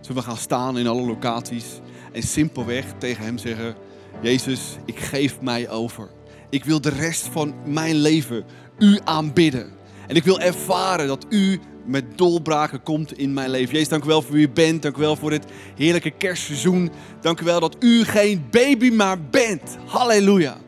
Zullen 0.00 0.22
we 0.22 0.28
gaan 0.28 0.36
staan 0.36 0.78
in 0.78 0.86
alle 0.86 1.06
locaties 1.06 1.80
en 2.12 2.22
simpelweg 2.22 2.84
tegen 2.98 3.24
Hem 3.24 3.38
zeggen: 3.38 3.74
Jezus, 4.22 4.76
ik 4.84 4.98
geef 4.98 5.40
mij 5.40 5.70
over. 5.70 6.08
Ik 6.50 6.64
wil 6.64 6.80
de 6.80 6.90
rest 6.90 7.26
van 7.26 7.54
mijn 7.66 7.94
leven 7.94 8.44
u 8.78 8.98
aanbidden. 9.04 9.72
En 10.06 10.16
ik 10.16 10.24
wil 10.24 10.40
ervaren 10.40 11.06
dat 11.06 11.26
u 11.28 11.60
met 11.84 12.18
dolbraken 12.18 12.82
komt 12.82 13.18
in 13.18 13.32
mijn 13.32 13.50
leven. 13.50 13.72
Jezus, 13.72 13.88
dank 13.88 14.04
u 14.04 14.06
wel 14.06 14.22
voor 14.22 14.32
wie 14.32 14.46
u 14.46 14.50
bent. 14.50 14.82
Dank 14.82 14.96
u 14.96 15.00
wel 15.00 15.16
voor 15.16 15.30
dit 15.30 15.44
heerlijke 15.76 16.10
kerstseizoen. 16.10 16.90
Dank 17.20 17.40
u 17.40 17.44
wel 17.44 17.60
dat 17.60 17.76
u 17.80 18.04
geen 18.04 18.46
baby 18.50 18.90
maar 18.90 19.20
bent. 19.20 19.76
Halleluja. 19.86 20.63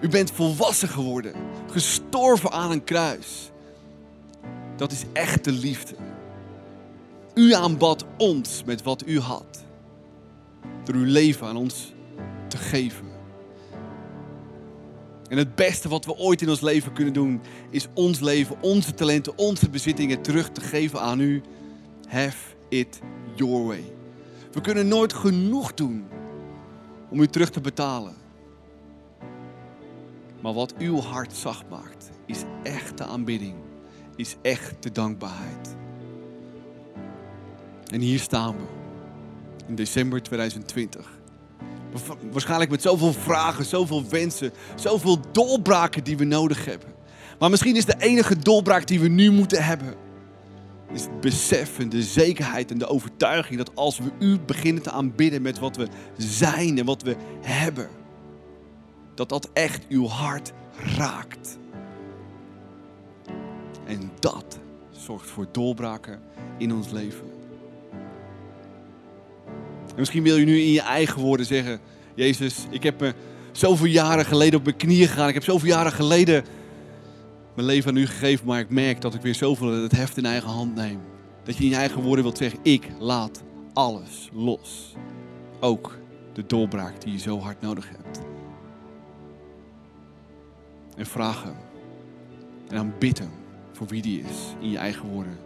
U 0.00 0.08
bent 0.08 0.30
volwassen 0.30 0.88
geworden. 0.88 1.32
Gestorven 1.70 2.50
aan 2.50 2.70
een 2.70 2.84
kruis. 2.84 3.50
Dat 4.76 4.92
is 4.92 5.04
echte 5.12 5.52
liefde. 5.52 5.94
U 7.34 7.52
aanbad 7.52 8.04
ons 8.18 8.62
met 8.64 8.82
wat 8.82 9.06
u 9.06 9.20
had. 9.20 9.64
Door 10.84 10.94
uw 10.94 11.04
leven 11.04 11.46
aan 11.46 11.56
ons 11.56 11.92
te 12.48 12.56
geven. 12.56 13.04
En 15.28 15.38
het 15.38 15.54
beste 15.54 15.88
wat 15.88 16.04
we 16.04 16.16
ooit 16.16 16.42
in 16.42 16.48
ons 16.48 16.60
leven 16.60 16.92
kunnen 16.92 17.12
doen, 17.12 17.40
is 17.70 17.86
ons 17.94 18.20
leven, 18.20 18.56
onze 18.60 18.94
talenten, 18.94 19.38
onze 19.38 19.70
bezittingen 19.70 20.22
terug 20.22 20.50
te 20.50 20.60
geven 20.60 21.00
aan 21.00 21.20
u. 21.20 21.42
Have 22.08 22.38
it 22.68 23.00
your 23.34 23.66
way. 23.66 23.84
We 24.52 24.60
kunnen 24.60 24.88
nooit 24.88 25.12
genoeg 25.12 25.74
doen 25.74 26.04
om 27.10 27.20
u 27.20 27.26
terug 27.26 27.50
te 27.50 27.60
betalen. 27.60 28.14
Maar 30.40 30.52
wat 30.52 30.74
uw 30.78 31.00
hart 31.00 31.32
zacht 31.36 31.64
maakt, 31.70 32.10
is 32.26 32.42
echte 32.62 33.04
aanbidding, 33.04 33.54
is 34.16 34.36
echte 34.42 34.92
dankbaarheid. 34.92 35.76
En 37.86 38.00
hier 38.00 38.18
staan 38.18 38.56
we, 38.56 38.64
in 39.66 39.74
december 39.74 40.22
2020. 40.22 41.14
Waarschijnlijk 42.30 42.70
met 42.70 42.82
zoveel 42.82 43.12
vragen, 43.12 43.64
zoveel 43.64 44.08
wensen, 44.08 44.52
zoveel 44.74 45.18
doorbraken 45.32 46.04
die 46.04 46.16
we 46.16 46.24
nodig 46.24 46.64
hebben. 46.64 46.88
Maar 47.38 47.50
misschien 47.50 47.76
is 47.76 47.84
de 47.84 47.96
enige 47.98 48.38
doorbraak 48.38 48.86
die 48.86 49.00
we 49.00 49.08
nu 49.08 49.30
moeten 49.30 49.64
hebben, 49.64 49.94
is 50.92 51.02
het 51.02 51.20
besef 51.20 51.78
en 51.78 51.88
de 51.88 52.02
zekerheid 52.02 52.70
en 52.70 52.78
de 52.78 52.86
overtuiging 52.86 53.58
dat 53.58 53.70
als 53.74 53.98
we 53.98 54.10
u 54.18 54.38
beginnen 54.38 54.82
te 54.82 54.90
aanbidden 54.90 55.42
met 55.42 55.58
wat 55.58 55.76
we 55.76 55.88
zijn 56.16 56.78
en 56.78 56.84
wat 56.84 57.02
we 57.02 57.16
hebben, 57.40 57.88
dat 59.16 59.28
dat 59.28 59.50
echt 59.52 59.86
uw 59.88 60.06
hart 60.06 60.52
raakt. 60.96 61.58
En 63.84 64.10
dat 64.18 64.58
zorgt 64.90 65.30
voor 65.30 65.46
doorbraken 65.52 66.20
in 66.58 66.74
ons 66.74 66.90
leven. 66.90 67.26
En 69.88 70.02
misschien 70.02 70.22
wil 70.22 70.36
je 70.36 70.44
nu 70.44 70.60
in 70.60 70.72
je 70.72 70.80
eigen 70.80 71.22
woorden 71.22 71.46
zeggen: 71.46 71.80
Jezus, 72.14 72.66
ik 72.70 72.82
heb 72.82 73.00
me 73.00 73.14
zoveel 73.52 73.86
jaren 73.86 74.24
geleden 74.24 74.58
op 74.58 74.64
mijn 74.64 74.76
knieën 74.76 75.08
gegaan. 75.08 75.28
Ik 75.28 75.34
heb 75.34 75.44
zoveel 75.44 75.68
jaren 75.68 75.92
geleden 75.92 76.44
mijn 77.54 77.66
leven 77.66 77.90
aan 77.90 77.96
u 77.96 78.06
gegeven, 78.06 78.46
maar 78.46 78.60
ik 78.60 78.70
merk 78.70 79.00
dat 79.00 79.14
ik 79.14 79.20
weer 79.20 79.34
zoveel 79.34 79.82
het 79.82 79.92
heft 79.92 80.16
in 80.16 80.26
eigen 80.26 80.50
hand 80.50 80.74
neem. 80.74 81.00
Dat 81.44 81.56
je 81.56 81.64
in 81.64 81.70
je 81.70 81.76
eigen 81.76 82.02
woorden 82.02 82.24
wilt 82.24 82.38
zeggen: 82.38 82.58
Ik 82.62 82.88
laat 82.98 83.42
alles 83.72 84.30
los. 84.32 84.94
Ook 85.60 85.98
de 86.32 86.46
doorbraak 86.46 87.00
die 87.00 87.12
je 87.12 87.18
zo 87.18 87.40
hard 87.40 87.60
nodig 87.60 87.88
hebt. 87.88 88.35
En 90.96 91.06
vraag. 91.06 91.44
En 92.68 92.76
aanbid 92.76 93.18
hem 93.18 93.30
voor 93.72 93.86
wie 93.86 94.02
die 94.02 94.20
is 94.20 94.54
in 94.60 94.70
je 94.70 94.78
eigen 94.78 95.08
woorden. 95.08 95.45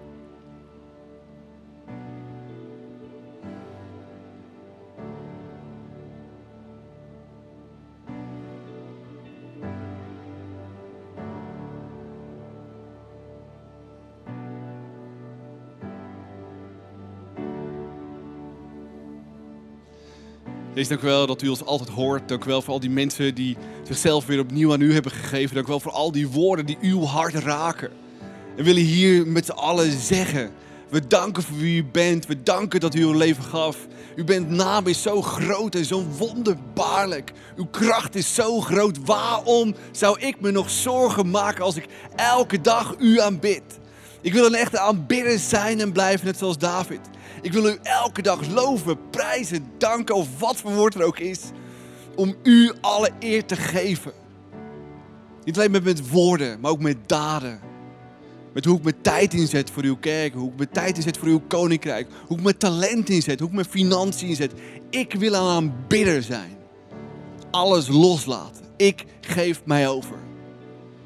Wees 20.80 20.88
dank 20.88 21.00
wel 21.00 21.26
dat 21.26 21.42
u 21.42 21.48
ons 21.48 21.64
altijd 21.64 21.88
hoort. 21.88 22.28
Dank 22.28 22.44
wel 22.44 22.62
voor 22.62 22.72
al 22.72 22.80
die 22.80 22.90
mensen 22.90 23.34
die 23.34 23.56
zichzelf 23.86 24.26
weer 24.26 24.40
opnieuw 24.40 24.72
aan 24.72 24.80
u 24.80 24.92
hebben 24.92 25.12
gegeven. 25.12 25.54
Dank 25.54 25.66
u 25.66 25.70
wel 25.70 25.80
voor 25.80 25.92
al 25.92 26.12
die 26.12 26.28
woorden 26.28 26.66
die 26.66 26.78
uw 26.80 27.04
hart 27.04 27.34
raken. 27.34 27.90
En 28.56 28.64
willen 28.64 28.82
hier 28.82 29.26
met 29.26 29.46
z'n 29.46 29.52
allen 29.52 30.00
zeggen. 30.00 30.50
We 30.88 31.06
danken 31.06 31.42
voor 31.42 31.56
wie 31.56 31.82
u 31.82 31.84
bent. 31.84 32.26
We 32.26 32.42
danken 32.42 32.80
dat 32.80 32.94
u 32.94 33.00
uw 33.02 33.12
leven 33.12 33.42
gaf. 33.42 33.76
U 34.16 34.24
bent 34.24 34.50
naam 34.50 34.86
is 34.86 35.02
zo 35.02 35.22
groot 35.22 35.74
en 35.74 35.84
zo 35.84 36.06
wonderbaarlijk. 36.18 37.32
Uw 37.56 37.66
kracht 37.70 38.14
is 38.14 38.34
zo 38.34 38.60
groot. 38.60 38.98
Waarom 39.04 39.74
zou 39.90 40.20
ik 40.20 40.40
me 40.40 40.50
nog 40.50 40.70
zorgen 40.70 41.30
maken 41.30 41.64
als 41.64 41.76
ik 41.76 41.86
elke 42.16 42.60
dag 42.60 42.94
u 42.98 43.20
aanbid? 43.20 43.62
Ik 44.20 44.32
wil 44.32 44.46
een 44.46 44.54
echte 44.54 44.78
aanbidder 44.78 45.38
zijn 45.38 45.80
en 45.80 45.92
blijven, 45.92 46.26
net 46.26 46.38
zoals 46.38 46.58
David. 46.58 47.00
Ik 47.42 47.52
wil 47.52 47.66
u 47.66 47.78
elke 47.82 48.22
dag 48.22 48.48
loven, 48.48 49.10
prijzen, 49.10 49.66
danken 49.78 50.14
of 50.14 50.38
wat 50.38 50.56
voor 50.56 50.74
woord 50.74 50.94
er 50.94 51.02
ook 51.02 51.18
is. 51.18 51.40
Om 52.16 52.34
u 52.42 52.72
alle 52.80 53.10
eer 53.18 53.44
te 53.44 53.56
geven. 53.56 54.12
Niet 55.44 55.56
alleen 55.56 55.70
met, 55.70 55.84
met 55.84 56.10
woorden, 56.10 56.60
maar 56.60 56.70
ook 56.70 56.80
met 56.80 56.96
daden. 57.08 57.60
Met 58.52 58.64
hoe 58.64 58.76
ik 58.76 58.82
mijn 58.82 59.00
tijd 59.00 59.34
inzet 59.34 59.70
voor 59.70 59.82
uw 59.82 59.96
kerk. 59.96 60.34
Hoe 60.34 60.50
ik 60.50 60.56
mijn 60.56 60.70
tijd 60.70 60.96
inzet 60.96 61.18
voor 61.18 61.28
uw 61.28 61.40
koninkrijk. 61.48 62.08
Hoe 62.26 62.36
ik 62.36 62.42
mijn 62.42 62.56
talent 62.56 63.08
inzet. 63.08 63.38
Hoe 63.40 63.48
ik 63.48 63.54
mijn 63.54 63.66
financiën 63.66 64.28
inzet. 64.28 64.52
Ik 64.90 65.12
wil 65.14 65.32
een 65.32 65.40
aanbidder 65.40 66.22
zijn. 66.22 66.56
Alles 67.50 67.88
loslaten. 67.88 68.64
Ik 68.76 69.04
geef 69.20 69.64
mij 69.64 69.88
over. 69.88 70.16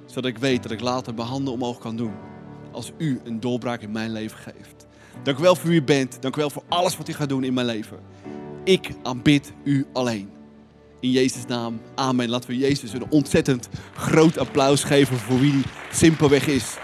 Zodat 0.06 0.30
ik 0.30 0.38
weet 0.38 0.62
dat 0.62 0.72
ik 0.72 0.80
later 0.80 1.14
mijn 1.14 1.28
handen 1.28 1.52
omhoog 1.52 1.78
kan 1.78 1.96
doen. 1.96 2.14
Als 2.72 2.92
u 2.98 3.20
een 3.24 3.40
doorbraak 3.40 3.80
in 3.80 3.90
mijn 3.90 4.12
leven 4.12 4.38
geeft. 4.38 4.73
Dank 5.22 5.38
u 5.38 5.42
wel 5.42 5.56
voor 5.56 5.68
wie 5.68 5.80
u 5.80 5.84
bent. 5.84 6.22
Dank 6.22 6.36
u 6.36 6.40
wel 6.40 6.50
voor 6.50 6.62
alles 6.68 6.96
wat 6.96 7.08
u 7.08 7.12
gaat 7.12 7.28
doen 7.28 7.44
in 7.44 7.54
mijn 7.54 7.66
leven. 7.66 7.98
Ik 8.64 8.90
aanbid 9.02 9.52
u 9.64 9.86
alleen. 9.92 10.30
In 11.00 11.10
Jezus' 11.10 11.46
naam. 11.46 11.80
Amen. 11.94 12.28
Laten 12.28 12.50
we 12.50 12.58
Jezus 12.58 12.92
een 12.92 13.10
ontzettend 13.10 13.68
groot 13.94 14.38
applaus 14.38 14.84
geven 14.84 15.16
voor 15.16 15.38
wie 15.38 15.62
simpelweg 15.92 16.46
is. 16.46 16.76